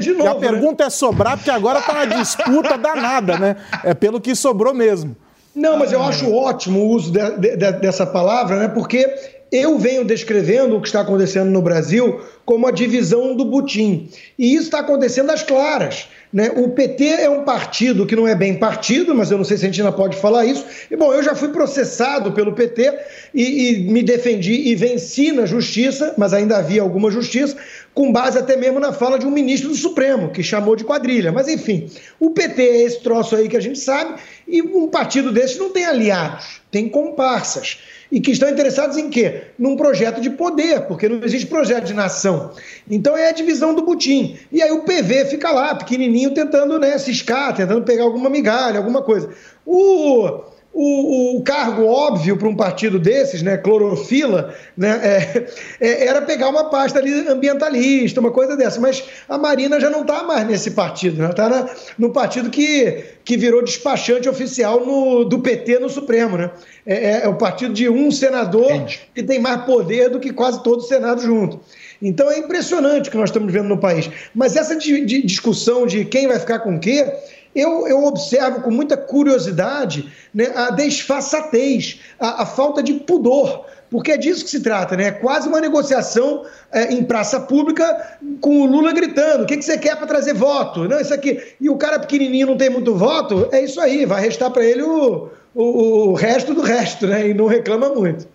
De 0.00 0.12
novo, 0.12 0.24
e 0.24 0.28
a 0.28 0.34
pergunta 0.34 0.84
né? 0.84 0.88
é 0.88 0.90
sobrar, 0.90 1.36
porque 1.36 1.50
agora 1.50 1.78
está 1.78 1.92
uma 1.92 2.06
disputa 2.06 2.76
danada, 2.76 3.38
né? 3.38 3.56
É 3.82 3.94
pelo 3.94 4.20
que 4.20 4.34
sobrou 4.34 4.74
mesmo. 4.74 5.16
Não, 5.56 5.78
mas 5.78 5.90
eu 5.90 6.02
acho 6.02 6.30
ótimo 6.30 6.80
o 6.80 6.88
uso 6.90 7.10
de, 7.10 7.30
de, 7.38 7.56
de, 7.56 7.72
dessa 7.72 8.04
palavra, 8.04 8.58
né? 8.58 8.68
Porque 8.68 9.10
eu 9.50 9.78
venho 9.78 10.04
descrevendo 10.04 10.76
o 10.76 10.80
que 10.82 10.88
está 10.88 11.00
acontecendo 11.00 11.50
no 11.50 11.62
Brasil 11.62 12.20
como 12.44 12.66
a 12.66 12.70
divisão 12.70 13.34
do 13.34 13.44
Butim. 13.44 14.08
E 14.38 14.54
isso 14.54 14.64
está 14.64 14.80
acontecendo 14.80 15.30
às 15.30 15.42
claras. 15.42 16.08
Né? 16.32 16.50
O 16.54 16.68
PT 16.68 17.04
é 17.04 17.30
um 17.30 17.44
partido 17.44 18.04
que 18.04 18.14
não 18.14 18.28
é 18.28 18.34
bem 18.34 18.58
partido, 18.58 19.14
mas 19.14 19.30
eu 19.30 19.38
não 19.38 19.44
sei 19.44 19.56
se 19.56 19.64
a 19.64 19.66
gente 19.68 19.80
ainda 19.80 19.92
pode 19.92 20.16
falar 20.16 20.44
isso. 20.44 20.64
E, 20.90 20.96
bom, 20.96 21.14
eu 21.14 21.22
já 21.22 21.34
fui 21.34 21.48
processado 21.48 22.32
pelo 22.32 22.52
PT 22.52 22.92
e, 23.32 23.70
e 23.70 23.78
me 23.90 24.02
defendi 24.02 24.68
e 24.68 24.74
venci 24.74 25.32
na 25.32 25.46
justiça, 25.46 26.14
mas 26.18 26.34
ainda 26.34 26.58
havia 26.58 26.82
alguma 26.82 27.10
justiça, 27.10 27.56
com 27.96 28.12
base 28.12 28.38
até 28.38 28.58
mesmo 28.58 28.78
na 28.78 28.92
fala 28.92 29.18
de 29.18 29.26
um 29.26 29.30
ministro 29.30 29.70
do 29.70 29.74
Supremo, 29.74 30.28
que 30.28 30.42
chamou 30.42 30.76
de 30.76 30.84
quadrilha. 30.84 31.32
Mas, 31.32 31.48
enfim, 31.48 31.90
o 32.20 32.28
PT 32.28 32.60
é 32.60 32.82
esse 32.82 33.00
troço 33.00 33.34
aí 33.34 33.48
que 33.48 33.56
a 33.56 33.60
gente 33.60 33.78
sabe, 33.78 34.20
e 34.46 34.60
um 34.60 34.86
partido 34.86 35.32
desse 35.32 35.58
não 35.58 35.70
tem 35.70 35.86
aliados, 35.86 36.60
tem 36.70 36.90
comparsas 36.90 37.78
e 38.12 38.20
que 38.20 38.32
estão 38.32 38.50
interessados 38.50 38.98
em 38.98 39.08
quê? 39.08 39.44
Num 39.58 39.76
projeto 39.76 40.20
de 40.20 40.28
poder, 40.28 40.82
porque 40.82 41.08
não 41.08 41.24
existe 41.24 41.46
projeto 41.46 41.84
de 41.84 41.94
nação. 41.94 42.52
Então 42.88 43.16
é 43.16 43.30
a 43.30 43.32
divisão 43.32 43.74
do 43.74 43.80
butim. 43.80 44.36
E 44.52 44.60
aí 44.62 44.70
o 44.72 44.82
PV 44.82 45.24
fica 45.30 45.50
lá, 45.50 45.74
pequenininho, 45.74 46.34
tentando 46.34 46.78
né, 46.78 46.98
ciscar, 46.98 47.56
tentando 47.56 47.82
pegar 47.82 48.04
alguma 48.04 48.28
migalha, 48.28 48.76
alguma 48.76 49.00
coisa. 49.00 49.30
O 49.64 50.42
o, 50.78 51.38
o, 51.38 51.42
cargo 51.42 51.86
óbvio 51.86 52.36
para 52.36 52.46
um 52.46 52.54
partido 52.54 52.98
desses, 52.98 53.40
né, 53.40 53.56
clorofila, 53.56 54.54
né, 54.76 55.00
é, 55.02 55.46
é, 55.80 56.06
era 56.06 56.20
pegar 56.20 56.50
uma 56.50 56.68
pasta 56.68 56.98
ali 56.98 57.26
ambientalista, 57.26 58.20
uma 58.20 58.30
coisa 58.30 58.54
dessa. 58.58 58.78
Mas 58.78 59.02
a 59.26 59.38
Marina 59.38 59.80
já 59.80 59.88
não 59.88 60.02
está 60.02 60.22
mais 60.22 60.46
nesse 60.46 60.72
partido, 60.72 61.22
né? 61.22 61.30
está 61.30 61.70
no 61.96 62.12
partido 62.12 62.50
que, 62.50 63.04
que 63.24 63.38
virou 63.38 63.64
despachante 63.64 64.28
oficial 64.28 64.84
no, 64.84 65.24
do 65.24 65.38
PT 65.38 65.78
no 65.78 65.88
Supremo. 65.88 66.36
Né? 66.36 66.50
É, 66.84 66.94
é, 66.94 67.20
é 67.24 67.28
o 67.28 67.38
partido 67.38 67.72
de 67.72 67.88
um 67.88 68.10
senador 68.10 68.70
Entendi. 68.70 69.00
que 69.14 69.22
tem 69.22 69.38
mais 69.38 69.62
poder 69.62 70.10
do 70.10 70.20
que 70.20 70.30
quase 70.30 70.62
todo 70.62 70.80
o 70.80 70.82
Senado 70.82 71.22
junto. 71.22 71.58
Então 72.02 72.30
é 72.30 72.38
impressionante 72.38 73.08
o 73.08 73.10
que 73.10 73.16
nós 73.16 73.30
estamos 73.30 73.50
vendo 73.50 73.68
no 73.68 73.78
país. 73.78 74.10
Mas 74.34 74.56
essa 74.56 74.76
de, 74.76 75.06
de 75.06 75.22
discussão 75.22 75.86
de 75.86 76.04
quem 76.04 76.28
vai 76.28 76.38
ficar 76.38 76.58
com 76.58 76.76
o 76.76 76.78
quê 76.78 77.10
eu, 77.54 77.86
eu 77.86 78.04
observo 78.04 78.60
com 78.62 78.70
muita 78.70 78.96
curiosidade 78.96 80.12
né, 80.34 80.52
a 80.54 80.70
desfaçatez, 80.70 82.00
a, 82.18 82.42
a 82.42 82.46
falta 82.46 82.82
de 82.82 82.94
pudor 82.94 83.64
porque 83.90 84.12
é 84.12 84.16
disso 84.16 84.44
que 84.44 84.50
se 84.50 84.60
trata, 84.60 84.96
né? 84.96 85.04
É 85.04 85.12
quase 85.12 85.48
uma 85.48 85.60
negociação 85.60 86.44
é, 86.72 86.92
em 86.92 87.04
praça 87.04 87.40
pública 87.40 88.18
com 88.40 88.62
o 88.62 88.66
Lula 88.66 88.92
gritando: 88.92 89.44
o 89.44 89.46
que, 89.46 89.56
que 89.56 89.64
você 89.64 89.78
quer 89.78 89.96
para 89.96 90.06
trazer 90.06 90.34
voto? 90.34 90.88
Não, 90.88 91.00
isso 91.00 91.14
aqui. 91.14 91.40
E 91.60 91.70
o 91.70 91.76
cara 91.76 91.98
pequenininho 91.98 92.48
não 92.48 92.56
tem 92.56 92.68
muito 92.68 92.94
voto, 92.94 93.48
é 93.52 93.62
isso 93.62 93.80
aí, 93.80 94.04
vai 94.04 94.20
restar 94.20 94.50
para 94.50 94.64
ele 94.64 94.82
o, 94.82 95.28
o, 95.54 96.08
o, 96.08 96.12
resto 96.14 96.52
do 96.52 96.62
resto, 96.62 97.06
né? 97.06 97.28
E 97.28 97.34
não 97.34 97.46
reclama 97.46 97.88
muito. 97.90 98.26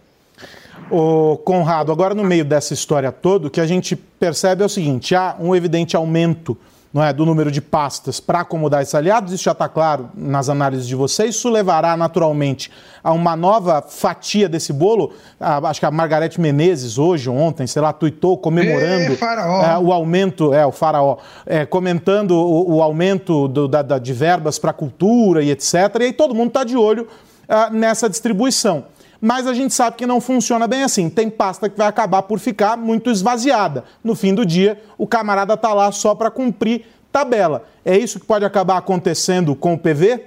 O 0.90 1.38
Conrado, 1.38 1.92
agora 1.92 2.14
no 2.14 2.24
meio 2.24 2.44
dessa 2.44 2.74
história 2.74 3.12
toda, 3.12 3.48
o 3.48 3.50
que 3.50 3.62
a 3.62 3.68
gente 3.68 3.96
percebe 3.96 4.64
é 4.64 4.66
o 4.66 4.70
seguinte: 4.70 5.14
há 5.16 5.36
um 5.40 5.56
evidente 5.56 5.96
aumento 5.96 6.58
não 6.94 7.02
é, 7.02 7.14
do 7.14 7.26
número 7.26 7.50
de 7.50 7.62
pastas 7.62 8.20
para 8.20 8.42
acomodar 8.42 8.82
esses 8.82 8.94
aliados, 8.94 9.32
isso 9.32 9.46
já 9.46 9.54
está 9.54 9.70
claro 9.70 10.10
nas 10.14 10.50
análises 10.50 10.86
de 10.86 10.96
vocês. 10.96 11.36
Isso 11.36 11.50
levará 11.50 11.96
naturalmente 11.96 12.70
a 13.02 13.14
uma 13.14 13.36
nova 13.36 13.82
fatia 13.82 14.50
desse 14.50 14.74
bolo. 14.74 15.14
Ah, 15.40 15.60
acho 15.70 15.80
que 15.80 15.86
a 15.86 15.92
Margarete 15.92 16.42
Menezes, 16.42 16.98
hoje, 16.98 17.30
ontem, 17.30 17.66
sei 17.66 17.82
lá, 17.82 17.94
tuitou 17.94 18.38
comemorando 18.38 19.18
é, 19.64 19.78
o 19.80 19.94
aumento, 19.94 20.54
é, 20.54 20.66
o 20.66 20.72
faraó, 20.72 21.18
é, 21.46 21.66
comentando 21.66 22.32
o, 22.32 22.76
o 22.76 22.84
aumento 22.84 23.48
do, 23.48 23.68
da, 23.70 23.82
da, 23.82 23.98
de 23.98 24.12
verbas 24.12 24.60
para 24.60 24.74
cultura 24.74 25.42
e 25.42 25.50
etc. 25.50 25.74
E 26.02 26.04
aí 26.04 26.14
todo 26.14 26.36
mundo 26.36 26.50
está 26.50 26.66
de 26.66 26.76
olho 26.76 27.08
ah, 27.48 27.70
nessa 27.70 28.10
distribuição 28.10 28.86
mas 29.22 29.46
a 29.46 29.54
gente 29.54 29.74
sabe 29.74 29.96
que 29.96 30.08
não 30.08 30.20
funciona 30.20 30.68
bem 30.68 30.82
assim. 30.82 31.08
Tem 31.10 31.30
pasta 31.30 31.70
que 31.70 31.78
vai 31.78 31.88
acabar 31.88 32.24
por 32.24 32.40
ficar 32.40 32.76
muito 32.76 33.12
esvaziada. 33.12 33.84
No 34.04 34.16
fim 34.16 34.34
do 34.34 34.44
dia, 34.44 34.82
o 34.98 35.06
camarada 35.06 35.54
está 35.54 35.72
lá 35.74 35.92
só 35.92 36.16
para 36.16 36.32
cumprir 36.32 36.86
tabela. 37.12 37.66
É 37.86 37.96
isso 37.96 38.20
que 38.20 38.26
pode 38.26 38.44
acabar 38.44 38.78
acontecendo 38.78 39.56
com 39.56 39.76
o 39.76 39.78
PV? 39.78 40.26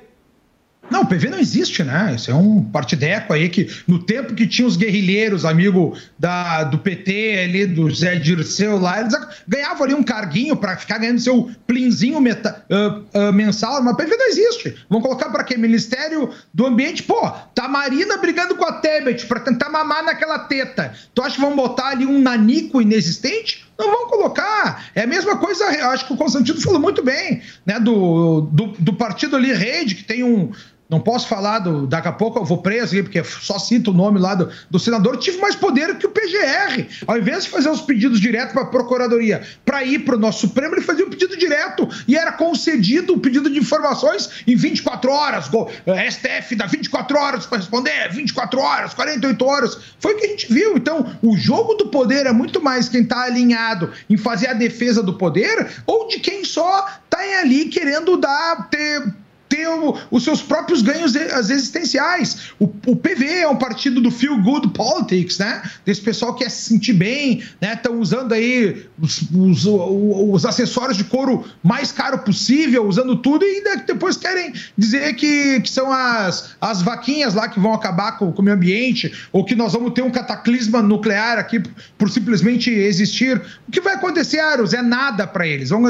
Não, 0.90 1.02
o 1.02 1.06
PV 1.06 1.30
não 1.30 1.38
existe, 1.38 1.82
né? 1.82 2.12
Isso 2.14 2.30
é 2.30 2.34
um 2.34 2.62
partideco 2.62 3.32
aí 3.32 3.48
que, 3.48 3.70
no 3.86 3.98
tempo 3.98 4.34
que 4.34 4.46
tinha 4.46 4.66
os 4.68 4.76
guerrilheiros, 4.76 5.44
amigo 5.44 5.96
da, 6.18 6.64
do 6.64 6.78
PT 6.78 7.40
ali, 7.44 7.66
do 7.66 7.92
Zé 7.92 8.16
Dirceu 8.16 8.78
lá, 8.78 9.00
eles 9.00 9.14
ganhavam 9.48 9.84
ali 9.84 9.94
um 9.94 10.02
carguinho 10.02 10.56
para 10.56 10.76
ficar 10.76 10.98
ganhando 10.98 11.20
seu 11.20 11.50
plinzinho 11.66 12.20
meta, 12.20 12.64
uh, 12.70 13.28
uh, 13.28 13.32
mensal, 13.32 13.82
mas 13.82 13.94
o 13.94 13.96
PV 13.96 14.16
não 14.16 14.28
existe. 14.28 14.74
Vão 14.88 15.00
colocar 15.00 15.30
para 15.30 15.44
quê? 15.44 15.56
Ministério 15.56 16.30
do 16.52 16.66
Ambiente? 16.66 17.02
Pô, 17.02 17.30
tá 17.54 17.64
a 17.64 17.68
Marina 17.68 18.18
brigando 18.18 18.54
com 18.54 18.64
a 18.64 18.72
Tebet 18.72 19.26
para 19.26 19.40
tentar 19.40 19.70
mamar 19.70 20.04
naquela 20.04 20.38
teta. 20.40 20.92
Tu 21.14 21.22
acha 21.22 21.36
que 21.36 21.40
vão 21.40 21.56
botar 21.56 21.88
ali 21.88 22.06
um 22.06 22.20
nanico 22.20 22.80
inexistente? 22.80 23.63
Não 23.78 23.90
vão 23.90 24.08
colocar. 24.08 24.90
É 24.94 25.02
a 25.02 25.06
mesma 25.06 25.36
coisa, 25.36 25.64
acho 25.90 26.06
que 26.06 26.12
o 26.12 26.16
Constantino 26.16 26.60
falou 26.60 26.80
muito 26.80 27.02
bem, 27.02 27.42
né? 27.66 27.80
Do, 27.80 28.42
do, 28.42 28.66
do 28.78 28.92
partido 28.94 29.36
ali, 29.36 29.52
Rede, 29.52 29.96
que 29.96 30.04
tem 30.04 30.22
um, 30.22 30.52
não 30.88 31.00
posso 31.00 31.26
falar 31.26 31.60
do. 31.60 31.86
Daqui 31.86 32.08
a 32.08 32.12
pouco 32.12 32.38
eu 32.38 32.44
vou 32.44 32.58
preso, 32.58 32.94
porque 33.02 33.22
só 33.24 33.58
cito 33.58 33.90
o 33.90 33.94
nome 33.94 34.18
lá 34.18 34.34
do, 34.34 34.50
do 34.70 34.78
senador. 34.78 35.16
Tive 35.16 35.38
mais 35.38 35.56
poder 35.56 35.96
que 35.96 36.06
o 36.06 36.10
PGR. 36.10 36.86
Ao 37.06 37.16
invés 37.16 37.44
de 37.44 37.50
fazer 37.50 37.70
os 37.70 37.80
pedidos 37.80 38.20
direto 38.20 38.52
para 38.52 38.62
a 38.62 38.66
Procuradoria 38.66 39.42
para 39.64 39.82
ir 39.82 40.00
para 40.00 40.16
o 40.16 40.18
nosso 40.18 40.40
Supremo, 40.40 40.74
ele 40.74 40.82
fazia 40.82 41.04
o 41.04 41.08
um 41.08 41.10
pedido 41.10 41.36
direto 41.36 41.88
e 42.06 42.16
era 42.16 42.32
concedido 42.32 43.14
o 43.14 43.18
pedido 43.18 43.48
de 43.48 43.58
informações 43.58 44.42
em 44.46 44.54
24 44.54 45.10
horas. 45.10 45.50
Eh, 45.86 46.10
STF 46.10 46.54
dá 46.54 46.66
24 46.66 47.18
horas 47.18 47.46
para 47.46 47.58
responder, 47.58 48.12
24 48.12 48.60
horas, 48.60 48.94
48 48.94 49.44
horas. 49.44 49.78
Foi 49.98 50.14
o 50.14 50.18
que 50.18 50.26
a 50.26 50.28
gente 50.28 50.52
viu. 50.52 50.76
Então, 50.76 51.16
o 51.22 51.36
jogo 51.36 51.74
do 51.74 51.86
poder 51.86 52.26
é 52.26 52.32
muito 52.32 52.62
mais 52.62 52.88
quem 52.88 53.02
está 53.02 53.22
alinhado 53.22 53.90
em 54.08 54.16
fazer 54.16 54.48
a 54.48 54.54
defesa 54.54 55.02
do 55.02 55.14
poder 55.14 55.66
ou 55.86 56.08
de 56.08 56.20
quem 56.20 56.44
só 56.44 56.86
está 57.04 57.40
ali 57.40 57.66
querendo 57.66 58.16
dar. 58.16 58.68
ter 58.70 59.23
ter 59.54 59.68
o, 59.68 59.96
os 60.10 60.24
seus 60.24 60.42
próprios 60.42 60.82
ganhos 60.82 61.14
existenciais. 61.14 62.50
O, 62.58 62.64
o, 62.86 62.96
PV 62.96 63.24
é 63.26 63.48
um 63.48 63.56
partido 63.56 64.00
do 64.00 64.10
feel 64.10 64.36
good 64.42 64.68
politics, 64.70 65.38
né? 65.38 65.62
Desse 65.84 66.00
pessoal 66.00 66.34
que 66.34 66.42
quer 66.42 66.50
se 66.50 66.68
sentir 66.68 66.94
bem, 66.94 67.42
né? 67.60 67.74
Estão 67.74 68.00
usando 68.00 68.32
aí 68.32 68.86
os, 69.00 69.22
os, 69.32 69.64
os, 69.64 70.44
acessórios 70.44 70.96
de 70.96 71.04
couro 71.04 71.44
mais 71.62 71.92
caro 71.92 72.18
possível, 72.18 72.86
usando 72.86 73.16
tudo 73.16 73.44
e 73.44 73.62
depois 73.86 74.16
querem 74.16 74.52
dizer 74.76 75.14
que, 75.14 75.60
que 75.60 75.70
são 75.70 75.92
as, 75.92 76.56
as 76.60 76.82
vaquinhas 76.82 77.34
lá 77.34 77.48
que 77.48 77.60
vão 77.60 77.72
acabar 77.72 78.18
com, 78.18 78.32
com 78.32 78.42
o 78.42 78.44
meio 78.44 78.56
ambiente 78.56 79.12
ou 79.30 79.44
que 79.44 79.54
nós 79.54 79.72
vamos 79.72 79.92
ter 79.92 80.02
um 80.02 80.10
cataclisma 80.10 80.82
nuclear 80.82 81.38
aqui 81.38 81.62
por 81.96 82.10
simplesmente 82.10 82.70
existir. 82.70 83.40
O 83.68 83.70
que 83.70 83.80
vai 83.80 83.94
acontecer, 83.94 84.40
Aros? 84.40 84.74
É 84.74 84.82
nada 84.82 85.26
para 85.26 85.46
eles. 85.46 85.70
Vão 85.70 85.82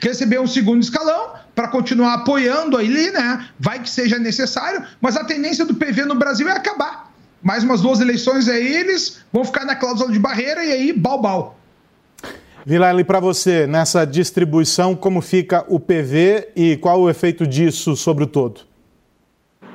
receber 0.00 0.40
um 0.40 0.46
segundo 0.46 0.82
escalão 0.82 1.34
para 1.54 1.68
continuar 1.68 2.14
apoiando 2.14 2.76
ali, 2.76 3.10
né? 3.10 3.48
Vai 3.58 3.80
que 3.80 3.90
seja 3.90 4.18
necessário, 4.18 4.84
mas 5.00 5.16
a 5.16 5.24
tendência 5.24 5.64
do 5.64 5.74
PV 5.74 6.04
no 6.04 6.14
Brasil 6.14 6.48
é 6.48 6.52
acabar. 6.52 7.12
Mais 7.42 7.64
umas 7.64 7.80
duas 7.80 8.00
eleições 8.00 8.48
aí, 8.48 8.74
eles 8.74 9.20
vão 9.32 9.44
ficar 9.44 9.64
na 9.64 9.74
cláusula 9.74 10.12
de 10.12 10.18
barreira 10.18 10.64
e 10.64 10.72
aí, 10.72 10.92
bal-bal. 10.92 11.58
Vilela, 12.64 13.02
para 13.04 13.18
você, 13.18 13.66
nessa 13.66 14.04
distribuição, 14.04 14.94
como 14.94 15.20
fica 15.20 15.64
o 15.68 15.80
PV 15.80 16.50
e 16.54 16.76
qual 16.76 17.00
o 17.00 17.10
efeito 17.10 17.44
disso 17.44 17.96
sobre 17.96 18.22
o 18.22 18.26
todo? 18.26 18.60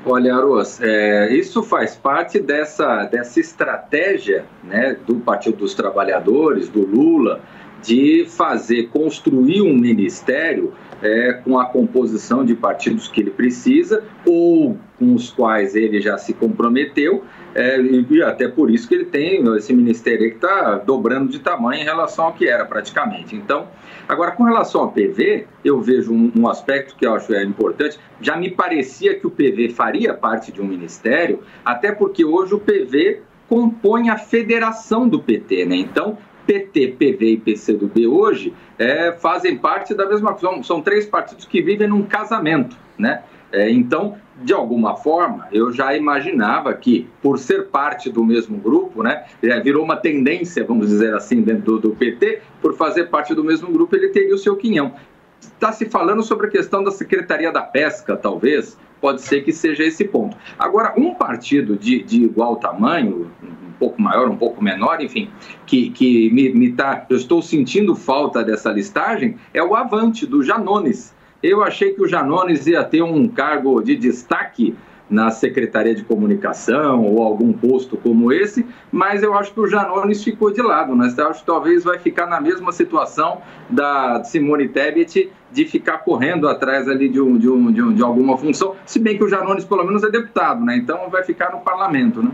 Olha, 0.06 0.34
Aros, 0.34 0.80
é, 0.82 1.34
isso 1.34 1.62
faz 1.62 1.98
parte 1.98 2.40
dessa, 2.40 3.04
dessa 3.06 3.42
estratégia 3.42 4.46
né, 4.64 4.96
do 5.06 5.16
Partido 5.16 5.58
dos 5.58 5.76
Trabalhadores, 5.76 6.70
do 6.70 6.86
Lula, 6.86 7.42
de 7.84 8.26
fazer, 8.30 8.88
construir 8.88 9.62
um 9.62 9.74
ministério 9.74 10.74
é, 11.02 11.34
com 11.34 11.60
a 11.60 11.66
composição 11.66 12.44
de 12.44 12.56
partidos 12.56 13.08
que 13.08 13.22
ele 13.22 13.32
precisa 13.32 14.04
ou 14.26 14.78
com 14.98 15.14
os 15.14 15.30
quais 15.30 15.76
ele 15.76 16.02
já 16.02 16.18
se 16.18 16.34
comprometeu, 16.34 17.24
é, 17.54 17.80
e 17.80 18.24
até 18.24 18.48
por 18.48 18.70
isso 18.70 18.88
que 18.88 18.96
ele 18.96 19.06
tem 19.06 19.44
esse 19.56 19.74
ministério 19.74 20.30
que 20.30 20.36
está 20.36 20.76
dobrando 20.78 21.30
de 21.30 21.40
tamanho 21.40 21.82
em 21.82 21.84
relação 21.84 22.26
ao 22.26 22.34
que 22.34 22.48
era 22.48 22.66
praticamente. 22.66 23.36
Então, 23.36 23.68
agora 24.08 24.32
com 24.32 24.44
relação 24.44 24.82
ao 24.82 24.92
PV, 24.92 25.46
eu 25.64 25.82
vejo 25.82 26.14
um, 26.14 26.32
um 26.36 26.48
aspecto 26.48 26.96
que 26.96 27.06
eu 27.06 27.14
acho 27.14 27.34
é 27.34 27.44
importante. 27.44 28.00
Já 28.20 28.36
me 28.36 28.50
parecia 28.50 29.16
que 29.16 29.26
o 29.28 29.32
PV 29.32 29.70
faria 29.70 30.14
parte 30.14 30.52
de 30.52 30.62
um 30.62 30.66
ministério, 30.66 31.42
até 31.64 31.92
porque 31.92 32.26
hoje 32.26 32.54
o 32.54 32.60
PV 32.60 33.22
compõe 33.48 34.10
a 34.10 34.18
federação 34.18 35.08
do 35.08 35.20
PT, 35.20 35.66
né? 35.66 35.76
Então, 35.78 36.18
PT, 36.48 36.96
PV 36.98 37.32
e 37.32 37.38
PCdoB 37.38 38.08
hoje 38.08 38.54
é, 38.80 39.12
fazem 39.12 39.58
parte 39.58 39.94
da 39.94 40.08
mesma 40.08 40.34
coisa. 40.34 40.64
São, 40.64 40.82
três 40.82 41.06
partidos 41.06 41.46
que 41.46 41.62
vivem 41.62 41.88
num 41.88 42.04
casamento, 42.04 42.78
né? 42.98 43.22
É, 43.52 43.70
então, 43.70 44.18
de 44.42 44.54
alguma 44.54 44.96
forma, 44.96 45.48
eu 45.52 45.72
já 45.72 45.96
imaginava 45.96 46.74
que, 46.74 47.08
por 47.22 47.40
ser 47.40 47.68
parte 47.68 48.10
do 48.10 48.24
mesmo 48.24 48.58
grupo, 48.58 49.02
né, 49.02 49.26
é, 49.42 49.60
virou 49.62 49.84
uma 49.84 49.96
tendência, 49.96 50.66
vamos 50.66 50.88
dizer 50.88 51.14
assim, 51.14 51.42
dentro 51.42 51.64
do, 51.64 51.80
do, 51.80 51.96
PT, 51.96 52.42
por 52.62 52.76
fazer 52.76 53.06
parte 53.06 53.34
do 53.34 53.44
mesmo 53.44 53.72
grupo, 53.72 53.96
ele 53.96 54.10
teria 54.10 54.36
o 54.36 54.38
seu 54.38 54.56
quinhão. 54.58 54.94
Está 55.40 55.72
se 55.72 55.86
falando 55.86 56.24
sobre 56.24 56.48
a 56.48 56.50
questão 56.50 56.84
da 56.84 56.92
Secretaria 56.92 57.52
da 57.52 57.62
Pesca, 57.62 58.18
talvez, 58.18 58.78
pode 59.00 59.22
ser 59.22 59.42
que 59.44 59.54
seja 59.54 59.84
esse 59.84 60.04
ponto. 60.04 60.36
Agora, 60.60 60.94
um 60.98 61.14
partido 61.14 61.78
de, 61.78 62.04
de 62.04 62.24
igual 62.24 62.58
tamanho, 62.58 63.32
pouco 63.78 64.02
maior, 64.02 64.30
um 64.30 64.36
pouco 64.36 64.64
menor, 64.64 65.02
enfim, 65.02 65.30
que, 65.66 65.90
que 65.90 66.32
me, 66.32 66.54
me 66.54 66.72
tá, 66.74 67.06
eu 67.10 67.18
estou 67.18 67.42
sentindo 67.42 67.96
falta 67.96 68.44
dessa 68.44 68.72
listagem, 68.72 69.38
é 69.54 69.62
o 69.64 69.76
Avante, 69.76 70.26
do 70.26 70.44
Janones. 70.44 71.16
Eu 71.42 71.64
achei 71.64 71.94
que 71.94 72.02
o 72.02 72.08
Janones 72.08 72.66
ia 72.68 72.84
ter 72.84 73.04
um 73.04 73.28
cargo 73.28 73.82
de 73.82 73.96
destaque 73.96 74.76
na 75.10 75.30
Secretaria 75.32 75.96
de 75.96 76.04
Comunicação 76.04 77.04
ou 77.04 77.22
algum 77.24 77.54
posto 77.54 77.96
como 77.98 78.32
esse, 78.32 78.66
mas 78.92 79.24
eu 79.24 79.34
acho 79.34 79.54
que 79.54 79.60
o 79.60 79.68
Janones 79.68 80.24
ficou 80.24 80.52
de 80.52 80.62
lado, 80.62 80.96
né? 80.96 81.14
Eu 81.18 81.28
acho 81.30 81.40
que 81.42 81.46
talvez 81.46 81.84
vai 81.84 81.98
ficar 81.98 82.26
na 82.26 82.42
mesma 82.42 82.72
situação 82.72 83.42
da 83.70 84.24
Simone 84.24 84.68
Tebet 84.68 85.32
de 85.52 85.66
ficar 85.66 86.00
correndo 86.00 86.48
atrás 86.48 86.90
ali 86.90 87.08
de, 87.08 87.22
um, 87.22 87.38
de, 87.38 87.50
um, 87.50 87.72
de, 87.72 87.82
um, 87.82 87.94
de 87.94 88.04
alguma 88.04 88.38
função, 88.38 88.76
se 88.86 89.00
bem 89.00 89.18
que 89.18 89.24
o 89.24 89.30
Janones 89.30 89.64
pelo 89.64 89.86
menos 89.86 90.04
é 90.04 90.10
deputado, 90.10 90.64
né? 90.64 90.76
Então 90.76 91.10
vai 91.10 91.24
ficar 91.24 91.52
no 91.52 91.60
parlamento, 91.60 92.22
né? 92.22 92.32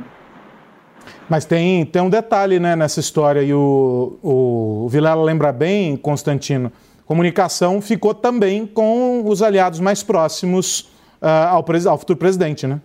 Mas 1.29 1.45
tem, 1.45 1.85
tem 1.85 2.01
um 2.01 2.09
detalhe 2.09 2.59
né, 2.59 2.75
nessa 2.75 2.99
história, 2.99 3.41
e 3.41 3.53
o, 3.53 4.17
o 4.21 4.87
Vilela 4.89 5.23
lembra 5.23 5.51
bem, 5.51 5.95
Constantino, 5.95 6.71
comunicação 7.05 7.81
ficou 7.81 8.13
também 8.13 8.65
com 8.65 9.23
os 9.25 9.41
aliados 9.41 9.79
mais 9.79 10.03
próximos 10.03 10.81
uh, 11.21 11.49
ao, 11.49 11.65
ao, 11.89 11.97
futuro 11.97 12.17
presidente, 12.17 12.67
né? 12.67 12.79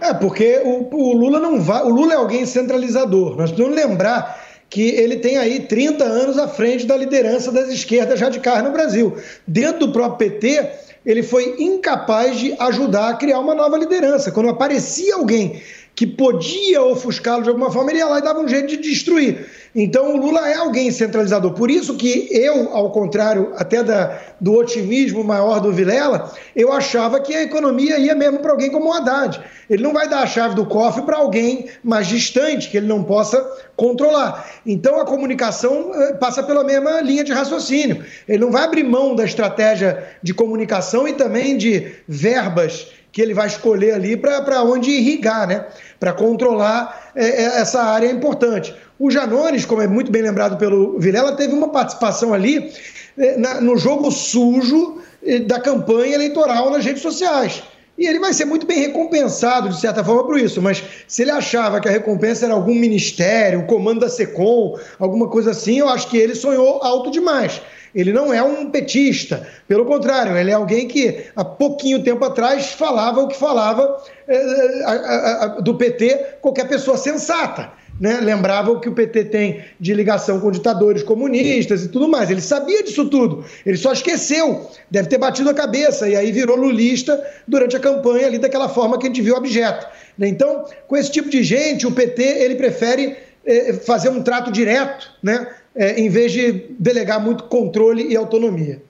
É, 0.00 0.14
porque 0.14 0.60
o, 0.64 0.88
o, 0.94 1.12
Lula 1.12 1.38
não 1.38 1.60
vai. 1.60 1.82
O 1.82 1.90
Lula 1.90 2.14
é 2.14 2.16
alguém 2.16 2.46
centralizador. 2.46 3.36
Nós 3.36 3.50
precisamos 3.50 3.76
lembrar 3.76 4.40
que 4.70 4.88
ele 4.88 5.16
tem 5.16 5.36
aí 5.36 5.60
30 5.60 6.04
anos 6.04 6.38
à 6.38 6.48
frente 6.48 6.86
da 6.86 6.96
liderança 6.96 7.52
das 7.52 7.68
esquerdas 7.68 8.20
radicais 8.20 8.64
no 8.64 8.70
Brasil. 8.70 9.14
Dentro 9.46 9.86
do 9.86 9.92
próprio 9.92 10.30
PT, 10.30 10.70
ele 11.04 11.22
foi 11.22 11.56
incapaz 11.58 12.38
de 12.38 12.54
ajudar 12.58 13.10
a 13.10 13.14
criar 13.14 13.40
uma 13.40 13.54
nova 13.54 13.76
liderança. 13.76 14.30
Quando 14.30 14.48
aparecia 14.48 15.16
alguém 15.16 15.60
que 16.00 16.06
podia 16.06 16.82
ofuscá-lo 16.82 17.42
de 17.42 17.50
alguma 17.50 17.70
forma, 17.70 17.90
ele 17.90 17.98
ia 17.98 18.06
lá 18.06 18.20
e 18.20 18.22
dava 18.22 18.40
um 18.40 18.48
jeito 18.48 18.68
de 18.68 18.78
destruir. 18.78 19.46
Então 19.74 20.14
o 20.14 20.16
Lula 20.16 20.48
é 20.48 20.54
alguém 20.54 20.90
centralizador. 20.90 21.52
Por 21.52 21.70
isso 21.70 21.94
que 21.94 22.26
eu, 22.32 22.74
ao 22.74 22.90
contrário 22.90 23.52
até 23.54 23.84
da, 23.84 24.18
do 24.40 24.54
otimismo 24.54 25.22
maior 25.22 25.60
do 25.60 25.70
Vilela, 25.70 26.32
eu 26.56 26.72
achava 26.72 27.20
que 27.20 27.34
a 27.34 27.42
economia 27.42 27.98
ia 27.98 28.14
mesmo 28.14 28.38
para 28.38 28.50
alguém 28.50 28.70
como 28.70 28.88
o 28.88 28.92
Haddad. 28.94 29.42
Ele 29.68 29.82
não 29.82 29.92
vai 29.92 30.08
dar 30.08 30.22
a 30.22 30.26
chave 30.26 30.54
do 30.54 30.64
cofre 30.64 31.02
para 31.02 31.18
alguém 31.18 31.68
mais 31.84 32.06
distante, 32.06 32.70
que 32.70 32.78
ele 32.78 32.86
não 32.86 33.04
possa 33.04 33.38
controlar. 33.76 34.50
Então 34.64 34.98
a 34.98 35.04
comunicação 35.04 35.92
eh, 35.94 36.14
passa 36.14 36.42
pela 36.42 36.64
mesma 36.64 37.02
linha 37.02 37.22
de 37.22 37.34
raciocínio. 37.34 38.02
Ele 38.26 38.38
não 38.38 38.50
vai 38.50 38.64
abrir 38.64 38.84
mão 38.84 39.14
da 39.14 39.26
estratégia 39.26 40.02
de 40.22 40.32
comunicação 40.32 41.06
e 41.06 41.12
também 41.12 41.58
de 41.58 41.92
verbas 42.08 42.86
que 43.12 43.20
ele 43.20 43.34
vai 43.34 43.46
escolher 43.46 43.94
ali 43.94 44.16
para 44.16 44.62
onde 44.62 44.90
irrigar, 44.90 45.46
né? 45.46 45.66
Para 46.00 46.12
controlar 46.12 47.12
é, 47.14 47.60
essa 47.60 47.82
área 47.82 48.10
importante. 48.10 48.74
O 48.98 49.10
Janones, 49.10 49.64
como 49.64 49.82
é 49.82 49.86
muito 49.86 50.10
bem 50.10 50.22
lembrado 50.22 50.56
pelo 50.56 50.98
Vilela, 50.98 51.36
teve 51.36 51.54
uma 51.54 51.68
participação 51.68 52.34
ali 52.34 52.72
é, 53.16 53.36
na, 53.36 53.60
no 53.60 53.76
jogo 53.76 54.10
sujo 54.10 54.98
é, 55.24 55.38
da 55.38 55.60
campanha 55.60 56.14
eleitoral 56.14 56.70
nas 56.70 56.84
redes 56.84 57.02
sociais. 57.02 57.62
E 58.00 58.06
ele 58.06 58.18
vai 58.18 58.32
ser 58.32 58.46
muito 58.46 58.66
bem 58.66 58.78
recompensado, 58.78 59.68
de 59.68 59.78
certa 59.78 60.02
forma, 60.02 60.24
por 60.24 60.40
isso. 60.40 60.62
Mas 60.62 60.82
se 61.06 61.20
ele 61.20 61.30
achava 61.30 61.80
que 61.80 61.86
a 61.88 61.90
recompensa 61.90 62.46
era 62.46 62.54
algum 62.54 62.74
ministério, 62.74 63.60
o 63.60 63.66
comando 63.66 64.00
da 64.00 64.08
SECOM, 64.08 64.78
alguma 64.98 65.28
coisa 65.28 65.50
assim, 65.50 65.80
eu 65.80 65.88
acho 65.88 66.08
que 66.08 66.16
ele 66.16 66.34
sonhou 66.34 66.82
alto 66.82 67.10
demais. 67.10 67.60
Ele 67.94 68.12
não 68.12 68.32
é 68.32 68.42
um 68.42 68.70
petista, 68.70 69.46
pelo 69.66 69.84
contrário, 69.84 70.36
ele 70.36 70.50
é 70.50 70.54
alguém 70.54 70.86
que 70.86 71.24
há 71.34 71.44
pouquinho 71.44 72.02
tempo 72.02 72.24
atrás 72.24 72.72
falava 72.72 73.20
o 73.20 73.28
que 73.28 73.36
falava 73.36 74.02
é, 74.28 75.60
do 75.62 75.74
PT 75.74 76.38
qualquer 76.40 76.68
pessoa 76.68 76.96
sensata. 76.96 77.72
Né? 78.00 78.18
Lembrava 78.22 78.70
o 78.70 78.80
que 78.80 78.88
o 78.88 78.94
PT 78.94 79.24
tem 79.26 79.62
de 79.78 79.92
ligação 79.92 80.40
com 80.40 80.50
ditadores 80.50 81.02
comunistas 81.02 81.84
e 81.84 81.88
tudo 81.88 82.08
mais. 82.08 82.30
Ele 82.30 82.40
sabia 82.40 82.82
disso 82.82 83.10
tudo, 83.10 83.44
ele 83.66 83.76
só 83.76 83.92
esqueceu, 83.92 84.70
deve 84.90 85.08
ter 85.08 85.18
batido 85.18 85.50
a 85.50 85.54
cabeça 85.54 86.08
e 86.08 86.16
aí 86.16 86.32
virou 86.32 86.56
lulista 86.56 87.22
durante 87.46 87.76
a 87.76 87.80
campanha 87.80 88.26
ali 88.26 88.38
daquela 88.38 88.70
forma 88.70 88.98
que 88.98 89.06
a 89.06 89.08
gente 89.08 89.20
viu 89.20 89.36
objeto. 89.36 89.86
Né? 90.16 90.28
Então, 90.28 90.64
com 90.88 90.96
esse 90.96 91.10
tipo 91.10 91.28
de 91.28 91.42
gente, 91.42 91.86
o 91.86 91.92
PT 91.92 92.22
ele 92.22 92.54
prefere 92.54 93.18
é, 93.44 93.74
fazer 93.74 94.08
um 94.08 94.22
trato 94.22 94.50
direto, 94.50 95.10
né? 95.22 95.46
É, 95.74 96.00
em 96.00 96.08
vez 96.08 96.32
de 96.32 96.52
delegar 96.78 97.20
muito 97.20 97.44
controle 97.44 98.06
e 98.06 98.16
autonomia. 98.16 98.82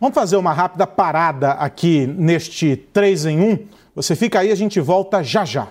Vamos 0.00 0.14
fazer 0.14 0.36
uma 0.36 0.52
rápida 0.52 0.86
parada 0.86 1.52
aqui 1.52 2.06
neste 2.06 2.76
3 2.92 3.26
em 3.26 3.40
1. 3.40 3.58
Você 3.94 4.14
fica 4.14 4.40
aí, 4.40 4.50
a 4.50 4.54
gente 4.54 4.78
volta 4.80 5.22
já 5.22 5.44
já. 5.44 5.68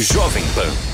Jovem 0.00 0.44
Pan 0.54 0.88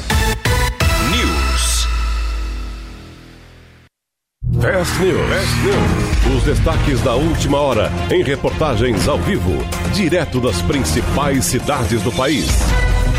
Fast 4.65 4.99
News. 5.01 5.29
Fast 5.29 5.57
News. 5.63 6.14
Os 6.33 6.43
destaques 6.43 7.03
da 7.03 7.15
última 7.15 7.59
hora 7.59 7.93
em 8.11 8.23
reportagens 8.23 9.07
ao 9.07 9.19
vivo, 9.19 9.53
direto 9.93 10.41
das 10.41 10.63
principais 10.63 11.45
cidades 11.45 12.01
do 12.03 12.11
país. 12.11 12.47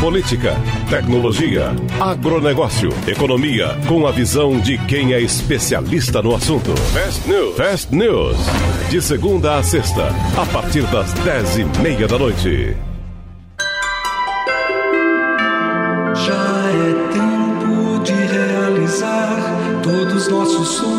Política, 0.00 0.56
tecnologia, 0.90 1.70
agronegócio, 2.00 2.90
economia, 3.06 3.78
com 3.86 4.08
a 4.08 4.10
visão 4.10 4.58
de 4.58 4.76
quem 4.76 5.14
é 5.14 5.20
especialista 5.20 6.20
no 6.20 6.34
assunto. 6.34 6.76
Fast 6.92 7.28
News. 7.28 7.56
Fast 7.56 7.94
News. 7.94 8.36
De 8.90 9.00
segunda 9.00 9.56
a 9.56 9.62
sexta, 9.62 10.08
a 10.36 10.44
partir 10.46 10.82
das 10.88 11.12
dez 11.12 11.58
e 11.58 11.64
meia 11.80 12.08
da 12.08 12.18
noite. 12.18 12.76
Já 16.26 16.70
é 16.72 17.12
tempo 17.12 18.02
de 18.02 18.12
realizar 18.12 19.80
todos 19.82 20.28
nossos 20.28 20.68
sonhos 20.68 20.95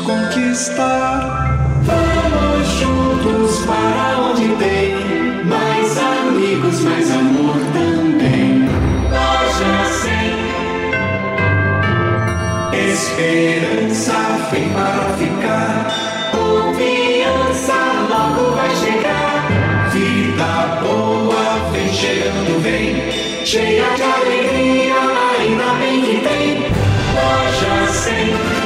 conquistar. 0.00 1.58
Vamos 1.82 2.68
juntos 2.68 3.64
para 3.66 4.18
onde 4.20 4.48
tem 4.56 5.44
mais 5.44 5.96
amigos, 5.98 6.80
mais 6.80 7.10
amor 7.10 7.56
também. 7.72 8.68
Loja 9.10 9.84
sem 10.02 10.36
esperança 12.90 14.48
vem 14.50 14.68
para 14.70 15.14
ficar. 15.16 15.86
Confiança 16.32 17.78
logo 18.10 18.56
vai 18.56 18.70
chegar. 18.76 19.48
Vida 19.92 20.80
boa 20.82 21.70
vem 21.72 21.92
chegando, 21.92 22.60
vem 22.62 23.44
cheia 23.44 23.84
de 23.94 24.02
alegria, 24.02 24.94
ainda 25.38 25.74
bem 25.78 26.02
que 26.02 26.20
tem 26.20 26.66
loja 27.14 27.92
100. 27.92 28.65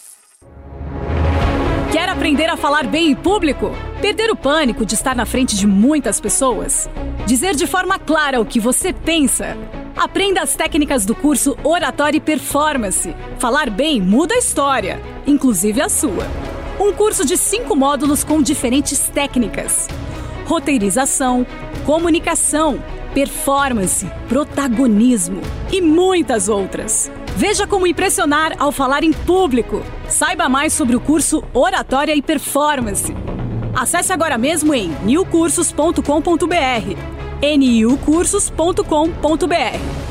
Quer 1.91 2.07
aprender 2.07 2.49
a 2.49 2.55
falar 2.55 2.87
bem 2.87 3.11
em 3.11 3.15
público? 3.15 3.69
Perder 4.01 4.31
o 4.31 4.35
pânico 4.35 4.85
de 4.85 4.93
estar 4.93 5.13
na 5.13 5.25
frente 5.25 5.57
de 5.57 5.67
muitas 5.67 6.21
pessoas? 6.21 6.89
Dizer 7.25 7.53
de 7.53 7.67
forma 7.67 7.99
clara 7.99 8.39
o 8.39 8.45
que 8.45 8.61
você 8.61 8.93
pensa? 8.93 9.57
Aprenda 9.93 10.41
as 10.41 10.55
técnicas 10.55 11.05
do 11.05 11.13
curso 11.13 11.57
Oratória 11.65 12.17
e 12.17 12.21
Performance. 12.21 13.13
Falar 13.39 13.69
bem 13.69 13.99
muda 13.99 14.33
a 14.33 14.37
história, 14.37 15.01
inclusive 15.27 15.81
a 15.81 15.89
sua. 15.89 16.25
Um 16.79 16.93
curso 16.93 17.25
de 17.25 17.35
cinco 17.35 17.75
módulos 17.75 18.23
com 18.23 18.41
diferentes 18.41 19.09
técnicas: 19.09 19.89
roteirização, 20.45 21.45
comunicação, 21.85 22.81
performance, 23.13 24.09
protagonismo 24.29 25.41
e 25.69 25.81
muitas 25.81 26.47
outras. 26.47 27.11
Veja 27.41 27.65
como 27.65 27.87
impressionar 27.87 28.53
ao 28.59 28.71
falar 28.71 29.03
em 29.03 29.11
público. 29.11 29.81
Saiba 30.07 30.47
mais 30.47 30.73
sobre 30.73 30.95
o 30.95 30.99
curso 30.99 31.43
Oratória 31.55 32.15
e 32.15 32.21
Performance. 32.21 33.11
Acesse 33.75 34.13
agora 34.13 34.37
mesmo 34.37 34.75
em 34.75 34.89
newcursos.com.br. 35.03 37.41
niucursos.com.br. 37.41 40.10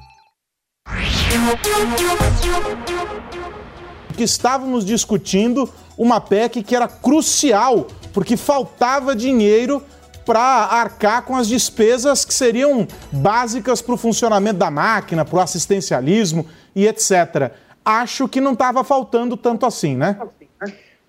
Que 4.15 4.23
estávamos 4.23 4.85
discutindo 4.85 5.69
uma 5.97 6.21
PEC 6.21 6.63
que 6.63 6.75
era 6.75 6.87
crucial, 6.87 7.87
porque 8.13 8.37
faltava 8.37 9.15
dinheiro 9.15 9.83
para 10.25 10.39
arcar 10.39 11.23
com 11.23 11.35
as 11.35 11.47
despesas 11.47 12.23
que 12.23 12.33
seriam 12.33 12.87
básicas 13.11 13.81
para 13.81 13.95
o 13.95 13.97
funcionamento 13.97 14.59
da 14.59 14.69
máquina, 14.69 15.25
para 15.25 15.37
o 15.37 15.41
assistencialismo 15.41 16.45
e 16.75 16.87
etc. 16.87 17.51
Acho 17.83 18.27
que 18.27 18.39
não 18.39 18.53
estava 18.53 18.83
faltando 18.83 19.35
tanto 19.35 19.65
assim, 19.65 19.95
né? 19.95 20.17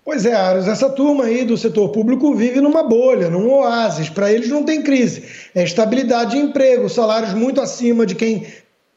Pois 0.05 0.25
é, 0.25 0.33
Aros, 0.33 0.67
essa 0.67 0.89
turma 0.89 1.25
aí 1.25 1.45
do 1.45 1.55
setor 1.55 1.89
público 1.89 2.35
vive 2.35 2.59
numa 2.59 2.83
bolha, 2.83 3.29
num 3.29 3.49
oásis. 3.49 4.09
Para 4.09 4.33
eles 4.33 4.49
não 4.49 4.63
tem 4.63 4.81
crise. 4.81 5.23
É 5.55 5.63
estabilidade 5.63 6.31
de 6.31 6.39
emprego, 6.39 6.89
salários 6.89 7.33
muito 7.33 7.61
acima 7.61 8.05
de 8.05 8.15
quem 8.15 8.45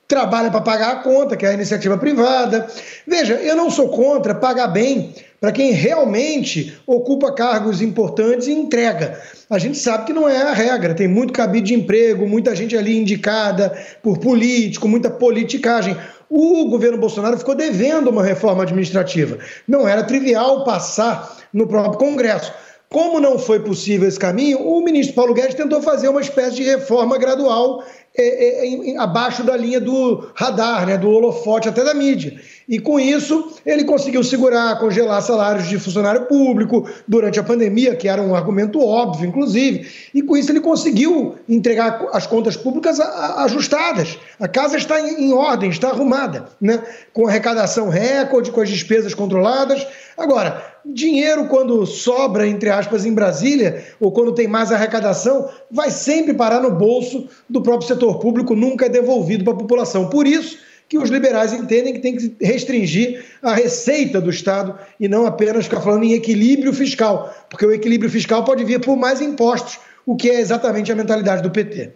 trabalha 0.08 0.50
para 0.50 0.60
pagar 0.60 0.92
a 0.92 0.96
conta, 0.96 1.36
que 1.36 1.44
é 1.44 1.50
a 1.50 1.54
iniciativa 1.54 1.98
privada. 1.98 2.66
Veja, 3.06 3.34
eu 3.34 3.56
não 3.56 3.70
sou 3.70 3.88
contra 3.88 4.34
pagar 4.34 4.68
bem 4.68 5.14
para 5.40 5.52
quem 5.52 5.72
realmente 5.72 6.76
ocupa 6.86 7.32
cargos 7.32 7.82
importantes 7.82 8.46
e 8.46 8.52
entrega. 8.52 9.20
A 9.50 9.58
gente 9.58 9.78
sabe 9.78 10.06
que 10.06 10.12
não 10.12 10.28
é 10.28 10.42
a 10.42 10.52
regra, 10.52 10.94
tem 10.94 11.06
muito 11.06 11.32
cabide 11.32 11.68
de 11.68 11.74
emprego, 11.74 12.26
muita 12.26 12.54
gente 12.56 12.76
ali 12.76 12.96
indicada 12.96 13.76
por 14.02 14.18
político, 14.18 14.88
muita 14.88 15.10
politicagem. 15.10 15.96
O 16.28 16.68
governo 16.68 16.98
Bolsonaro 16.98 17.38
ficou 17.38 17.54
devendo 17.54 18.08
uma 18.08 18.24
reforma 18.24 18.62
administrativa. 18.62 19.38
Não 19.68 19.86
era 19.86 20.02
trivial 20.02 20.64
passar 20.64 21.36
no 21.52 21.66
próprio 21.66 21.98
Congresso. 21.98 22.52
Como 22.88 23.20
não 23.20 23.38
foi 23.38 23.60
possível 23.60 24.08
esse 24.08 24.18
caminho, 24.18 24.60
o 24.60 24.80
ministro 24.80 25.14
Paulo 25.14 25.34
Guedes 25.34 25.54
tentou 25.54 25.82
fazer 25.82 26.08
uma 26.08 26.20
espécie 26.20 26.56
de 26.56 26.62
reforma 26.62 27.18
gradual 27.18 27.84
é, 28.18 28.64
é, 28.64 28.90
é, 28.92 28.96
abaixo 28.98 29.42
da 29.42 29.56
linha 29.56 29.80
do 29.80 30.28
radar, 30.34 30.86
né, 30.86 30.96
do 30.96 31.10
holofote 31.10 31.68
até 31.68 31.84
da 31.84 31.92
mídia. 31.92 32.40
E 32.68 32.80
com 32.80 32.98
isso, 32.98 33.52
ele 33.64 33.84
conseguiu 33.84 34.24
segurar, 34.24 34.78
congelar 34.80 35.22
salários 35.22 35.68
de 35.68 35.78
funcionário 35.78 36.26
público 36.26 36.88
durante 37.06 37.38
a 37.38 37.44
pandemia, 37.44 37.94
que 37.94 38.08
era 38.08 38.20
um 38.20 38.34
argumento 38.34 38.80
óbvio, 38.80 39.28
inclusive. 39.28 39.88
E 40.12 40.20
com 40.20 40.36
isso, 40.36 40.50
ele 40.50 40.60
conseguiu 40.60 41.36
entregar 41.48 42.08
as 42.12 42.26
contas 42.26 42.56
públicas 42.56 42.98
ajustadas. 42.98 44.18
A 44.40 44.48
casa 44.48 44.76
está 44.76 45.00
em 45.00 45.32
ordem, 45.32 45.70
está 45.70 45.90
arrumada, 45.90 46.48
né? 46.60 46.82
com 47.12 47.28
arrecadação 47.28 47.88
recorde, 47.88 48.50
com 48.50 48.60
as 48.60 48.68
despesas 48.68 49.14
controladas. 49.14 49.86
Agora, 50.18 50.74
dinheiro, 50.84 51.46
quando 51.46 51.84
sobra, 51.86 52.48
entre 52.48 52.70
aspas, 52.70 53.04
em 53.04 53.12
Brasília, 53.12 53.84
ou 54.00 54.10
quando 54.10 54.32
tem 54.32 54.48
mais 54.48 54.72
arrecadação, 54.72 55.48
vai 55.70 55.90
sempre 55.90 56.34
parar 56.34 56.60
no 56.60 56.70
bolso 56.70 57.28
do 57.48 57.62
próprio 57.62 57.86
setor 57.86 58.05
público, 58.14 58.54
nunca 58.54 58.86
é 58.86 58.88
devolvido 58.88 59.44
para 59.44 59.52
a 59.52 59.56
população. 59.56 60.08
Por 60.08 60.26
isso 60.26 60.58
que 60.88 60.96
os 60.96 61.10
liberais 61.10 61.52
entendem 61.52 61.92
que 61.92 61.98
tem 61.98 62.16
que 62.16 62.36
restringir 62.40 63.24
a 63.42 63.52
receita 63.52 64.20
do 64.20 64.30
Estado 64.30 64.78
e 64.98 65.08
não 65.08 65.26
apenas 65.26 65.64
ficar 65.64 65.80
falando 65.80 66.04
em 66.04 66.12
equilíbrio 66.12 66.72
fiscal, 66.72 67.34
porque 67.50 67.66
o 67.66 67.72
equilíbrio 67.72 68.08
fiscal 68.08 68.44
pode 68.44 68.64
vir 68.64 68.80
por 68.80 68.96
mais 68.96 69.20
impostos, 69.20 69.80
o 70.04 70.14
que 70.14 70.30
é 70.30 70.40
exatamente 70.40 70.92
a 70.92 70.94
mentalidade 70.94 71.42
do 71.42 71.50
PT. 71.50 71.90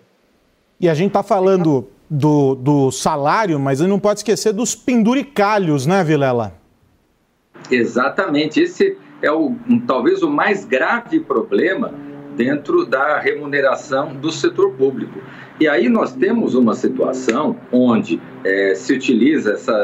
E 0.81 0.89
a 0.89 0.95
gente 0.95 1.09
está 1.09 1.23
falando 1.23 1.89
do, 2.09 2.57
do 2.57 2.91
salário, 2.91 3.61
mas 3.61 3.81
a 3.81 3.85
gente 3.85 3.91
não 3.91 4.01
pode 4.01 4.21
esquecer 4.21 4.53
dos 4.53 4.75
penduricalhos, 4.75 5.87
né, 5.87 6.03
Vilela? 6.03 6.55
Exatamente. 7.71 8.61
Esse 8.61 8.97
é 9.23 9.31
o, 9.31 9.55
talvez 9.87 10.23
o 10.23 10.31
mais 10.31 10.65
grave 10.65 11.21
problema 11.21 11.95
dentro 12.37 12.87
da 12.87 13.19
remuneração 13.19 14.15
do 14.15 14.33
setor 14.33 14.73
público. 14.73 15.21
E 15.61 15.69
aí 15.69 15.91
nós 15.91 16.15
temos 16.15 16.55
uma 16.55 16.75
situação 16.75 17.55
onde 17.71 18.19
é, 18.43 18.75
se 18.75 18.95
utiliza 18.95 19.53
essa 19.53 19.75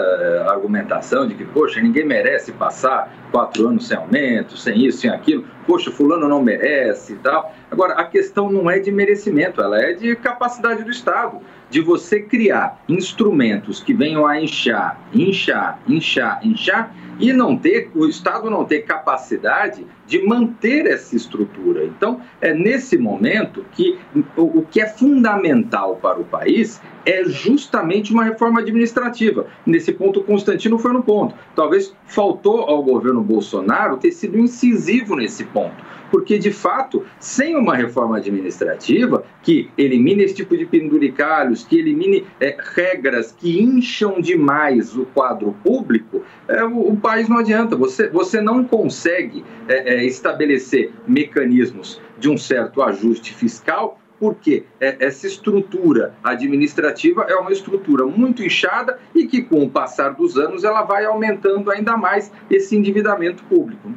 argumentação 0.48 1.28
de 1.28 1.34
que, 1.34 1.44
poxa, 1.44 1.82
ninguém 1.82 2.06
merece 2.06 2.50
passar 2.52 3.14
quatro 3.30 3.68
anos 3.68 3.86
sem 3.86 3.94
aumento, 3.94 4.56
sem 4.56 4.86
isso, 4.86 5.00
sem 5.00 5.10
aquilo, 5.10 5.44
poxa, 5.66 5.90
fulano 5.90 6.26
não 6.26 6.42
merece 6.42 7.12
e 7.12 7.16
tal. 7.16 7.54
Agora, 7.70 7.92
a 7.92 8.04
questão 8.04 8.50
não 8.50 8.70
é 8.70 8.78
de 8.78 8.90
merecimento, 8.90 9.60
ela 9.60 9.78
é 9.78 9.92
de 9.92 10.16
capacidade 10.16 10.82
do 10.82 10.90
Estado, 10.90 11.40
de 11.68 11.82
você 11.82 12.22
criar 12.22 12.82
instrumentos 12.88 13.82
que 13.82 13.92
venham 13.92 14.26
a 14.26 14.40
inchar, 14.40 14.98
inchar, 15.12 15.78
inchar, 15.86 16.40
inchar, 16.42 16.94
e 17.18 17.32
não 17.32 17.56
ter, 17.56 17.90
o 17.94 18.06
Estado 18.06 18.50
não 18.50 18.64
ter 18.64 18.82
capacidade 18.82 19.86
de 20.06 20.22
manter 20.26 20.86
essa 20.86 21.16
estrutura. 21.16 21.84
Então, 21.84 22.20
é 22.40 22.52
nesse 22.52 22.98
momento 22.98 23.64
que 23.72 23.98
o, 24.36 24.58
o 24.58 24.62
que 24.62 24.80
é 24.80 24.86
fundamental 24.86 25.65
para 25.66 26.20
o 26.20 26.24
país 26.24 26.80
é 27.04 27.24
justamente 27.24 28.12
uma 28.12 28.24
reforma 28.24 28.60
administrativa. 28.60 29.46
Nesse 29.64 29.92
ponto, 29.92 30.22
Constantino 30.22 30.78
foi 30.78 30.92
no 30.92 31.02
ponto. 31.02 31.34
Talvez 31.54 31.94
faltou 32.06 32.62
ao 32.62 32.82
governo 32.82 33.22
Bolsonaro 33.22 33.96
ter 33.96 34.12
sido 34.12 34.38
incisivo 34.38 35.16
nesse 35.16 35.44
ponto 35.44 35.84
porque 36.10 36.38
de 36.38 36.50
fato, 36.50 37.04
sem 37.18 37.56
uma 37.56 37.76
reforma 37.76 38.16
administrativa 38.16 39.24
que 39.42 39.70
elimine 39.76 40.22
esse 40.22 40.34
tipo 40.34 40.56
de 40.56 40.66
penduricalhos, 40.66 41.64
que 41.64 41.78
elimine 41.78 42.26
é, 42.40 42.56
regras 42.74 43.32
que 43.32 43.60
incham 43.60 44.20
demais 44.20 44.96
o 44.96 45.04
quadro 45.06 45.54
público, 45.62 46.22
é, 46.48 46.64
o, 46.64 46.92
o, 46.92 46.96
país 46.96 47.28
não 47.28 47.38
adianta. 47.38 47.76
Você, 47.76 48.08
você 48.08 48.40
não 48.40 48.64
consegue 48.64 49.44
é, 49.68 49.96
é 49.96 50.04
estabelecer 50.04 50.92
mecanismos 51.06 52.00
de 52.18 52.28
um 52.28 52.36
certo 52.36 52.82
ajuste 52.82 53.34
fiscal 53.34 53.98
porque 54.18 54.64
é, 54.80 55.04
essa 55.04 55.26
estrutura 55.26 56.14
administrativa 56.22 57.26
é 57.28 57.34
uma 57.36 57.52
estrutura 57.52 58.04
muito 58.06 58.42
inchada 58.42 58.98
e 59.14 59.26
que, 59.26 59.42
com 59.42 59.64
o 59.64 59.70
passar 59.70 60.14
dos 60.14 60.36
anos, 60.36 60.64
ela 60.64 60.82
vai 60.82 61.04
aumentando 61.04 61.70
ainda 61.70 61.96
mais 61.96 62.30
esse 62.50 62.76
endividamento 62.76 63.44
público. 63.44 63.92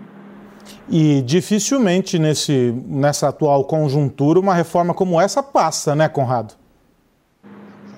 E 0.88 1.22
dificilmente 1.22 2.20
nesse, 2.20 2.74
nessa 2.88 3.30
atual 3.30 3.66
conjuntura 3.66 4.40
uma 4.40 4.54
reforma 4.54 4.94
como 4.94 5.20
essa 5.20 5.42
passa, 5.42 5.96
né, 5.96 6.08
Conrado? 6.08 6.54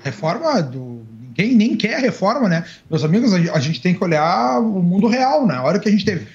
Reforma 0.03 0.61
do. 0.61 1.01
Ninguém 1.21 1.55
nem 1.55 1.77
quer 1.77 1.99
reforma, 2.01 2.49
né? 2.49 2.65
Meus 2.89 3.05
amigos, 3.05 3.33
a 3.33 3.59
gente 3.59 3.81
tem 3.81 3.93
que 3.95 4.03
olhar 4.03 4.59
o 4.59 4.81
mundo 4.81 5.07
real, 5.07 5.47
né? 5.47 5.55
A 5.55 5.63
hora 5.63 5.79
que 5.79 5.87
a 5.87 5.91
gente 5.91 6.03
teve 6.03 6.27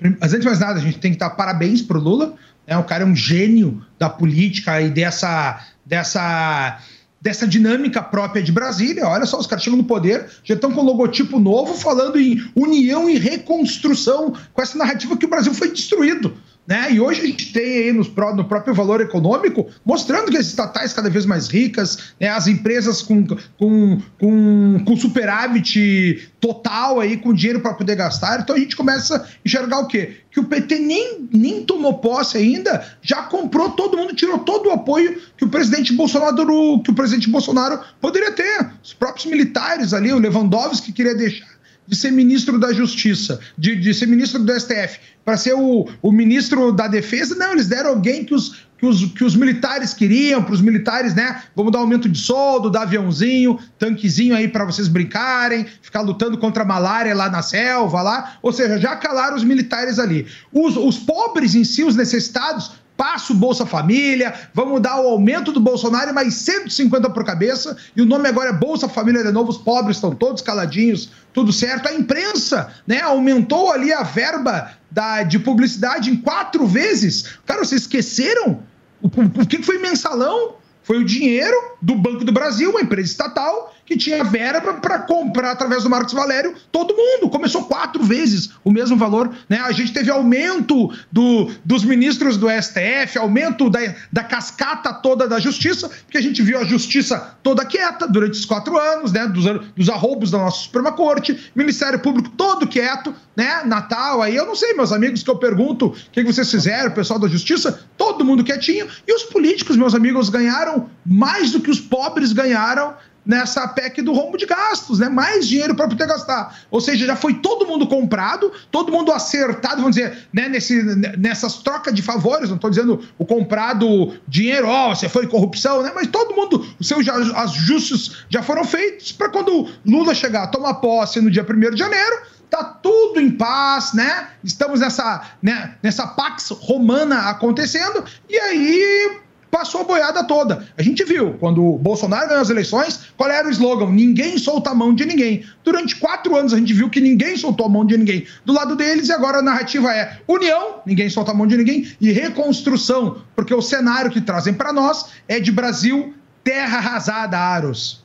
antes 0.00 0.40
de 0.40 0.46
mais 0.46 0.60
nada, 0.60 0.78
a 0.78 0.82
gente 0.82 0.98
tem 0.98 1.12
que 1.12 1.18
dar 1.18 1.30
parabéns 1.30 1.82
pro 1.82 1.98
Lula. 1.98 2.34
Né? 2.68 2.76
O 2.76 2.84
cara 2.84 3.02
é 3.02 3.06
um 3.06 3.16
gênio 3.16 3.82
da 3.98 4.10
política 4.10 4.80
e 4.80 4.90
dessa, 4.90 5.64
dessa, 5.84 6.78
dessa 7.20 7.48
dinâmica 7.48 8.02
própria 8.02 8.42
de 8.42 8.52
Brasília. 8.52 9.08
Olha 9.08 9.24
só, 9.24 9.38
os 9.38 9.46
caras 9.46 9.64
chegam 9.64 9.78
no 9.78 9.84
poder, 9.84 10.28
já 10.44 10.54
estão 10.54 10.70
com 10.70 10.82
logotipo 10.82 11.40
novo, 11.40 11.72
falando 11.74 12.20
em 12.20 12.38
união 12.54 13.08
e 13.08 13.18
reconstrução, 13.18 14.34
com 14.52 14.62
essa 14.62 14.76
narrativa 14.76 15.16
que 15.16 15.24
o 15.24 15.30
Brasil 15.30 15.54
foi 15.54 15.72
destruído. 15.72 16.36
Né? 16.68 16.92
E 16.92 17.00
hoje 17.00 17.22
a 17.22 17.24
gente 17.24 17.50
tem 17.50 17.78
aí 17.78 17.92
nos, 17.94 18.08
no 18.36 18.44
próprio 18.44 18.74
valor 18.74 19.00
econômico, 19.00 19.66
mostrando 19.82 20.30
que 20.30 20.36
as 20.36 20.48
estatais 20.48 20.92
cada 20.92 21.08
vez 21.08 21.24
mais 21.24 21.48
ricas, 21.48 22.12
né? 22.20 22.28
as 22.28 22.46
empresas 22.46 23.00
com, 23.00 23.26
com, 23.58 23.98
com, 24.20 24.84
com 24.84 24.96
superávit 24.98 26.30
total 26.38 27.00
aí, 27.00 27.16
com 27.16 27.32
dinheiro 27.32 27.60
para 27.60 27.72
poder 27.72 27.96
gastar. 27.96 28.40
Então 28.40 28.54
a 28.54 28.58
gente 28.58 28.76
começa 28.76 29.16
a 29.16 29.26
enxergar 29.42 29.78
o 29.78 29.86
quê? 29.86 30.18
Que 30.30 30.40
o 30.40 30.44
PT 30.44 30.78
nem, 30.80 31.26
nem 31.32 31.64
tomou 31.64 31.94
posse 32.00 32.36
ainda, 32.36 32.86
já 33.00 33.22
comprou 33.22 33.70
todo 33.70 33.96
mundo, 33.96 34.14
tirou 34.14 34.38
todo 34.40 34.68
o 34.68 34.72
apoio 34.72 35.22
que 35.38 35.46
o 35.46 35.48
presidente 35.48 35.94
Bolsonaro, 35.94 36.82
que 36.82 36.90
o 36.90 36.94
presidente 36.94 37.30
Bolsonaro 37.30 37.80
poderia 37.98 38.32
ter. 38.32 38.72
Os 38.84 38.92
próprios 38.92 39.24
militares 39.24 39.94
ali, 39.94 40.12
o 40.12 40.18
Lewandowski 40.18 40.92
queria 40.92 41.14
deixar 41.14 41.57
de 41.88 41.96
ser 41.96 42.12
ministro 42.12 42.58
da 42.58 42.70
Justiça, 42.70 43.40
de, 43.56 43.74
de 43.74 43.94
ser 43.94 44.06
ministro 44.06 44.44
do 44.44 44.52
STF, 44.60 45.00
para 45.24 45.38
ser 45.38 45.54
o, 45.54 45.88
o 46.02 46.12
ministro 46.12 46.70
da 46.70 46.86
Defesa. 46.86 47.34
Não, 47.34 47.52
eles 47.52 47.66
deram 47.66 47.90
alguém 47.90 48.26
que 48.26 48.34
os, 48.34 48.66
que 48.76 48.84
os, 48.84 49.04
que 49.06 49.24
os 49.24 49.34
militares 49.34 49.94
queriam, 49.94 50.42
para 50.42 50.52
os 50.52 50.60
militares, 50.60 51.14
né? 51.14 51.42
Vamos 51.56 51.72
dar 51.72 51.78
aumento 51.78 52.06
de 52.06 52.18
soldo, 52.18 52.70
dar 52.70 52.82
aviãozinho, 52.82 53.58
tanquezinho 53.78 54.36
aí 54.36 54.48
para 54.48 54.66
vocês 54.66 54.86
brincarem, 54.86 55.66
ficar 55.80 56.02
lutando 56.02 56.36
contra 56.36 56.62
a 56.62 56.66
malária 56.66 57.14
lá 57.14 57.30
na 57.30 57.40
selva, 57.40 58.02
lá. 58.02 58.36
Ou 58.42 58.52
seja, 58.52 58.78
já 58.78 58.94
calaram 58.94 59.36
os 59.36 59.44
militares 59.44 59.98
ali. 59.98 60.26
Os, 60.52 60.76
os 60.76 60.98
pobres 60.98 61.54
em 61.54 61.64
si, 61.64 61.82
os 61.82 61.96
necessitados, 61.96 62.72
passa 62.98 63.32
o 63.32 63.36
Bolsa 63.36 63.64
Família, 63.64 64.34
vamos 64.52 64.82
dar 64.82 65.00
o 65.00 65.08
aumento 65.08 65.52
do 65.52 65.60
Bolsonaro 65.60 66.12
mais 66.12 66.34
150 66.34 67.08
por 67.10 67.24
cabeça, 67.24 67.76
e 67.94 68.02
o 68.02 68.04
nome 68.04 68.28
agora 68.28 68.50
é 68.50 68.52
Bolsa 68.52 68.88
Família 68.88 69.22
de 69.22 69.30
novo, 69.30 69.50
os 69.50 69.56
pobres 69.56 69.98
estão 69.98 70.12
todos 70.12 70.42
caladinhos, 70.42 71.08
tudo 71.32 71.52
certo. 71.52 71.86
A 71.86 71.94
imprensa 71.94 72.72
né, 72.84 73.00
aumentou 73.00 73.70
ali 73.72 73.92
a 73.92 74.02
verba 74.02 74.72
da, 74.90 75.22
de 75.22 75.38
publicidade 75.38 76.10
em 76.10 76.16
quatro 76.16 76.66
vezes. 76.66 77.36
Cara, 77.46 77.64
vocês 77.64 77.82
esqueceram? 77.82 78.64
O, 79.00 79.06
o, 79.06 79.42
o 79.42 79.46
que 79.46 79.62
foi 79.62 79.78
mensalão? 79.78 80.56
Foi 80.82 80.98
o 80.98 81.04
dinheiro 81.04 81.54
do 81.80 81.94
Banco 81.94 82.24
do 82.24 82.32
Brasil, 82.32 82.70
uma 82.70 82.80
empresa 82.80 83.10
estatal, 83.10 83.72
que 83.88 83.96
tinha 83.96 84.22
verba 84.22 84.74
para 84.74 84.98
comprar 84.98 85.52
através 85.52 85.82
do 85.82 85.88
Marcos 85.88 86.12
Valério 86.12 86.54
todo 86.70 86.94
mundo. 86.94 87.30
Começou 87.30 87.64
quatro 87.64 88.04
vezes 88.04 88.50
o 88.62 88.70
mesmo 88.70 88.98
valor. 88.98 89.34
Né? 89.48 89.58
A 89.58 89.72
gente 89.72 89.94
teve 89.94 90.10
aumento 90.10 90.92
do, 91.10 91.50
dos 91.64 91.84
ministros 91.84 92.36
do 92.36 92.48
STF, 92.50 93.16
aumento 93.16 93.70
da, 93.70 93.80
da 94.12 94.22
cascata 94.22 94.92
toda 94.92 95.26
da 95.26 95.40
justiça, 95.40 95.88
porque 96.04 96.18
a 96.18 96.20
gente 96.20 96.42
viu 96.42 96.58
a 96.58 96.64
justiça 96.64 97.38
toda 97.42 97.64
quieta 97.64 98.06
durante 98.06 98.32
esses 98.32 98.44
quatro 98.44 98.78
anos, 98.78 99.10
né? 99.10 99.26
Dos, 99.26 99.44
dos 99.74 99.88
arroubos 99.88 100.30
da 100.30 100.36
nossa 100.36 100.64
Suprema 100.64 100.92
Corte, 100.92 101.50
Ministério 101.54 101.98
Público 101.98 102.28
todo 102.36 102.66
quieto, 102.66 103.14
né? 103.34 103.62
Natal 103.64 104.20
aí, 104.20 104.36
eu 104.36 104.44
não 104.44 104.54
sei, 104.54 104.74
meus 104.74 104.92
amigos, 104.92 105.22
que 105.22 105.30
eu 105.30 105.36
pergunto 105.36 105.86
o 105.86 105.94
que 106.10 106.22
vocês 106.24 106.50
fizeram, 106.50 106.90
pessoal 106.90 107.18
da 107.18 107.26
justiça, 107.26 107.80
todo 107.96 108.22
mundo 108.22 108.44
quietinho. 108.44 108.86
E 109.06 109.14
os 109.14 109.22
políticos, 109.22 109.78
meus 109.78 109.94
amigos, 109.94 110.28
ganharam 110.28 110.90
mais 111.06 111.52
do 111.52 111.60
que 111.60 111.70
os 111.70 111.80
pobres 111.80 112.34
ganharam 112.34 112.94
nessa 113.28 113.68
PEC 113.68 114.00
do 114.00 114.14
rombo 114.14 114.38
de 114.38 114.46
gastos, 114.46 114.98
né? 114.98 115.10
Mais 115.10 115.46
dinheiro 115.46 115.74
para 115.74 115.86
poder 115.86 116.06
gastar. 116.06 116.58
Ou 116.70 116.80
seja, 116.80 117.04
já 117.04 117.14
foi 117.14 117.34
todo 117.34 117.66
mundo 117.66 117.86
comprado, 117.86 118.50
todo 118.70 118.90
mundo 118.90 119.12
acertado, 119.12 119.82
vamos 119.82 119.96
dizer, 119.96 120.26
né? 120.32 120.48
Nesse, 120.48 120.82
nessas 121.18 121.56
trocas 121.56 121.92
de 121.92 122.00
favores, 122.00 122.48
não 122.48 122.56
estou 122.56 122.70
dizendo 122.70 123.06
o 123.18 123.26
comprado 123.26 124.14
dinheiro, 124.26 124.66
ó, 124.66 124.90
oh, 124.90 124.96
você 124.96 125.10
foi 125.10 125.26
corrupção, 125.26 125.82
né? 125.82 125.92
Mas 125.94 126.06
todo 126.06 126.34
mundo, 126.34 126.66
os 126.80 126.88
seus 126.88 127.06
ajustes 127.06 128.24
já 128.30 128.42
foram 128.42 128.64
feitos 128.64 129.12
para 129.12 129.28
quando 129.28 129.68
Lula 129.84 130.14
chegar, 130.14 130.46
tomar 130.46 130.74
posse 130.74 131.20
no 131.20 131.30
dia 131.30 131.46
1 131.48 131.74
de 131.74 131.78
janeiro, 131.78 132.22
tá 132.48 132.64
tudo 132.64 133.20
em 133.20 133.30
paz, 133.30 133.92
né? 133.92 134.28
Estamos 134.42 134.80
nessa, 134.80 135.22
né, 135.42 135.74
nessa 135.82 136.06
pax 136.06 136.48
romana 136.48 137.28
acontecendo, 137.28 138.02
e 138.26 138.38
aí 138.38 139.18
passou 139.50 139.80
a 139.80 139.84
boiada 139.84 140.24
toda. 140.24 140.66
A 140.76 140.82
gente 140.82 141.04
viu, 141.04 141.34
quando 141.40 141.64
o 141.64 141.78
Bolsonaro 141.78 142.28
ganhou 142.28 142.42
as 142.42 142.50
eleições, 142.50 143.00
qual 143.16 143.30
era 143.30 143.48
o 143.48 143.50
slogan? 143.50 143.90
Ninguém 143.90 144.38
solta 144.38 144.70
a 144.70 144.74
mão 144.74 144.94
de 144.94 145.04
ninguém. 145.04 145.44
Durante 145.64 145.96
quatro 145.96 146.36
anos 146.36 146.52
a 146.52 146.58
gente 146.58 146.72
viu 146.72 146.88
que 146.90 147.00
ninguém 147.00 147.36
soltou 147.36 147.66
a 147.66 147.68
mão 147.68 147.84
de 147.84 147.96
ninguém 147.96 148.26
do 148.44 148.52
lado 148.52 148.76
deles, 148.76 149.08
e 149.08 149.12
agora 149.12 149.38
a 149.38 149.42
narrativa 149.42 149.94
é 149.94 150.18
união, 150.26 150.76
ninguém 150.86 151.08
solta 151.08 151.32
a 151.32 151.34
mão 151.34 151.46
de 151.46 151.56
ninguém, 151.56 151.88
e 152.00 152.12
reconstrução, 152.12 153.18
porque 153.34 153.54
o 153.54 153.62
cenário 153.62 154.10
que 154.10 154.20
trazem 154.20 154.54
para 154.54 154.72
nós 154.72 155.06
é 155.26 155.40
de 155.40 155.50
Brasil 155.50 156.14
terra 156.44 156.78
arrasada, 156.78 157.38
Aros. 157.38 158.02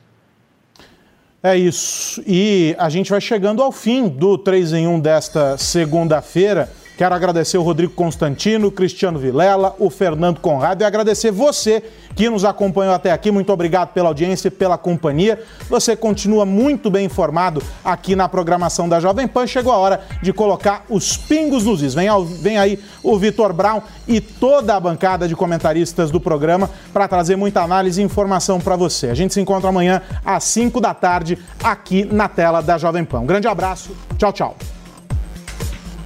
É 1.42 1.56
isso. 1.56 2.22
E 2.26 2.74
a 2.78 2.88
gente 2.88 3.10
vai 3.10 3.20
chegando 3.20 3.62
ao 3.62 3.70
fim 3.70 4.08
do 4.08 4.38
3 4.38 4.72
em 4.72 4.86
1 4.86 5.00
desta 5.00 5.58
segunda-feira. 5.58 6.70
Quero 6.96 7.12
agradecer 7.12 7.58
o 7.58 7.62
Rodrigo 7.62 7.92
Constantino, 7.92 8.70
Cristiano 8.70 9.18
Vilela, 9.18 9.74
o 9.80 9.90
Fernando 9.90 10.38
Conrado 10.38 10.82
e 10.82 10.84
agradecer 10.84 11.32
você 11.32 11.82
que 12.14 12.30
nos 12.30 12.44
acompanhou 12.44 12.94
até 12.94 13.10
aqui. 13.10 13.32
Muito 13.32 13.52
obrigado 13.52 13.92
pela 13.92 14.08
audiência 14.08 14.46
e 14.46 14.50
pela 14.50 14.78
companhia. 14.78 15.42
Você 15.68 15.96
continua 15.96 16.46
muito 16.46 16.88
bem 16.90 17.06
informado 17.06 17.60
aqui 17.84 18.14
na 18.14 18.28
programação 18.28 18.88
da 18.88 19.00
Jovem 19.00 19.26
Pan. 19.26 19.44
Chegou 19.44 19.72
a 19.72 19.76
hora 19.76 20.00
de 20.22 20.32
colocar 20.32 20.84
os 20.88 21.16
pingos 21.16 21.64
nos 21.64 21.82
is. 21.82 21.94
Vem, 21.94 22.08
vem 22.40 22.58
aí 22.58 22.78
o 23.02 23.18
Vitor 23.18 23.52
Brown 23.52 23.82
e 24.06 24.20
toda 24.20 24.76
a 24.76 24.78
bancada 24.78 25.26
de 25.26 25.34
comentaristas 25.34 26.12
do 26.12 26.20
programa 26.20 26.70
para 26.92 27.08
trazer 27.08 27.34
muita 27.34 27.60
análise 27.60 28.00
e 28.00 28.04
informação 28.04 28.60
para 28.60 28.76
você. 28.76 29.08
A 29.08 29.14
gente 29.14 29.34
se 29.34 29.40
encontra 29.40 29.68
amanhã 29.68 30.00
às 30.24 30.44
5 30.44 30.80
da 30.80 30.94
tarde 30.94 31.38
aqui 31.60 32.04
na 32.04 32.28
tela 32.28 32.60
da 32.60 32.78
Jovem 32.78 33.04
Pan. 33.04 33.20
Um 33.20 33.26
grande 33.26 33.48
abraço. 33.48 33.90
Tchau, 34.16 34.32
tchau. 34.32 34.56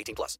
18 0.00 0.14
plus. 0.14 0.38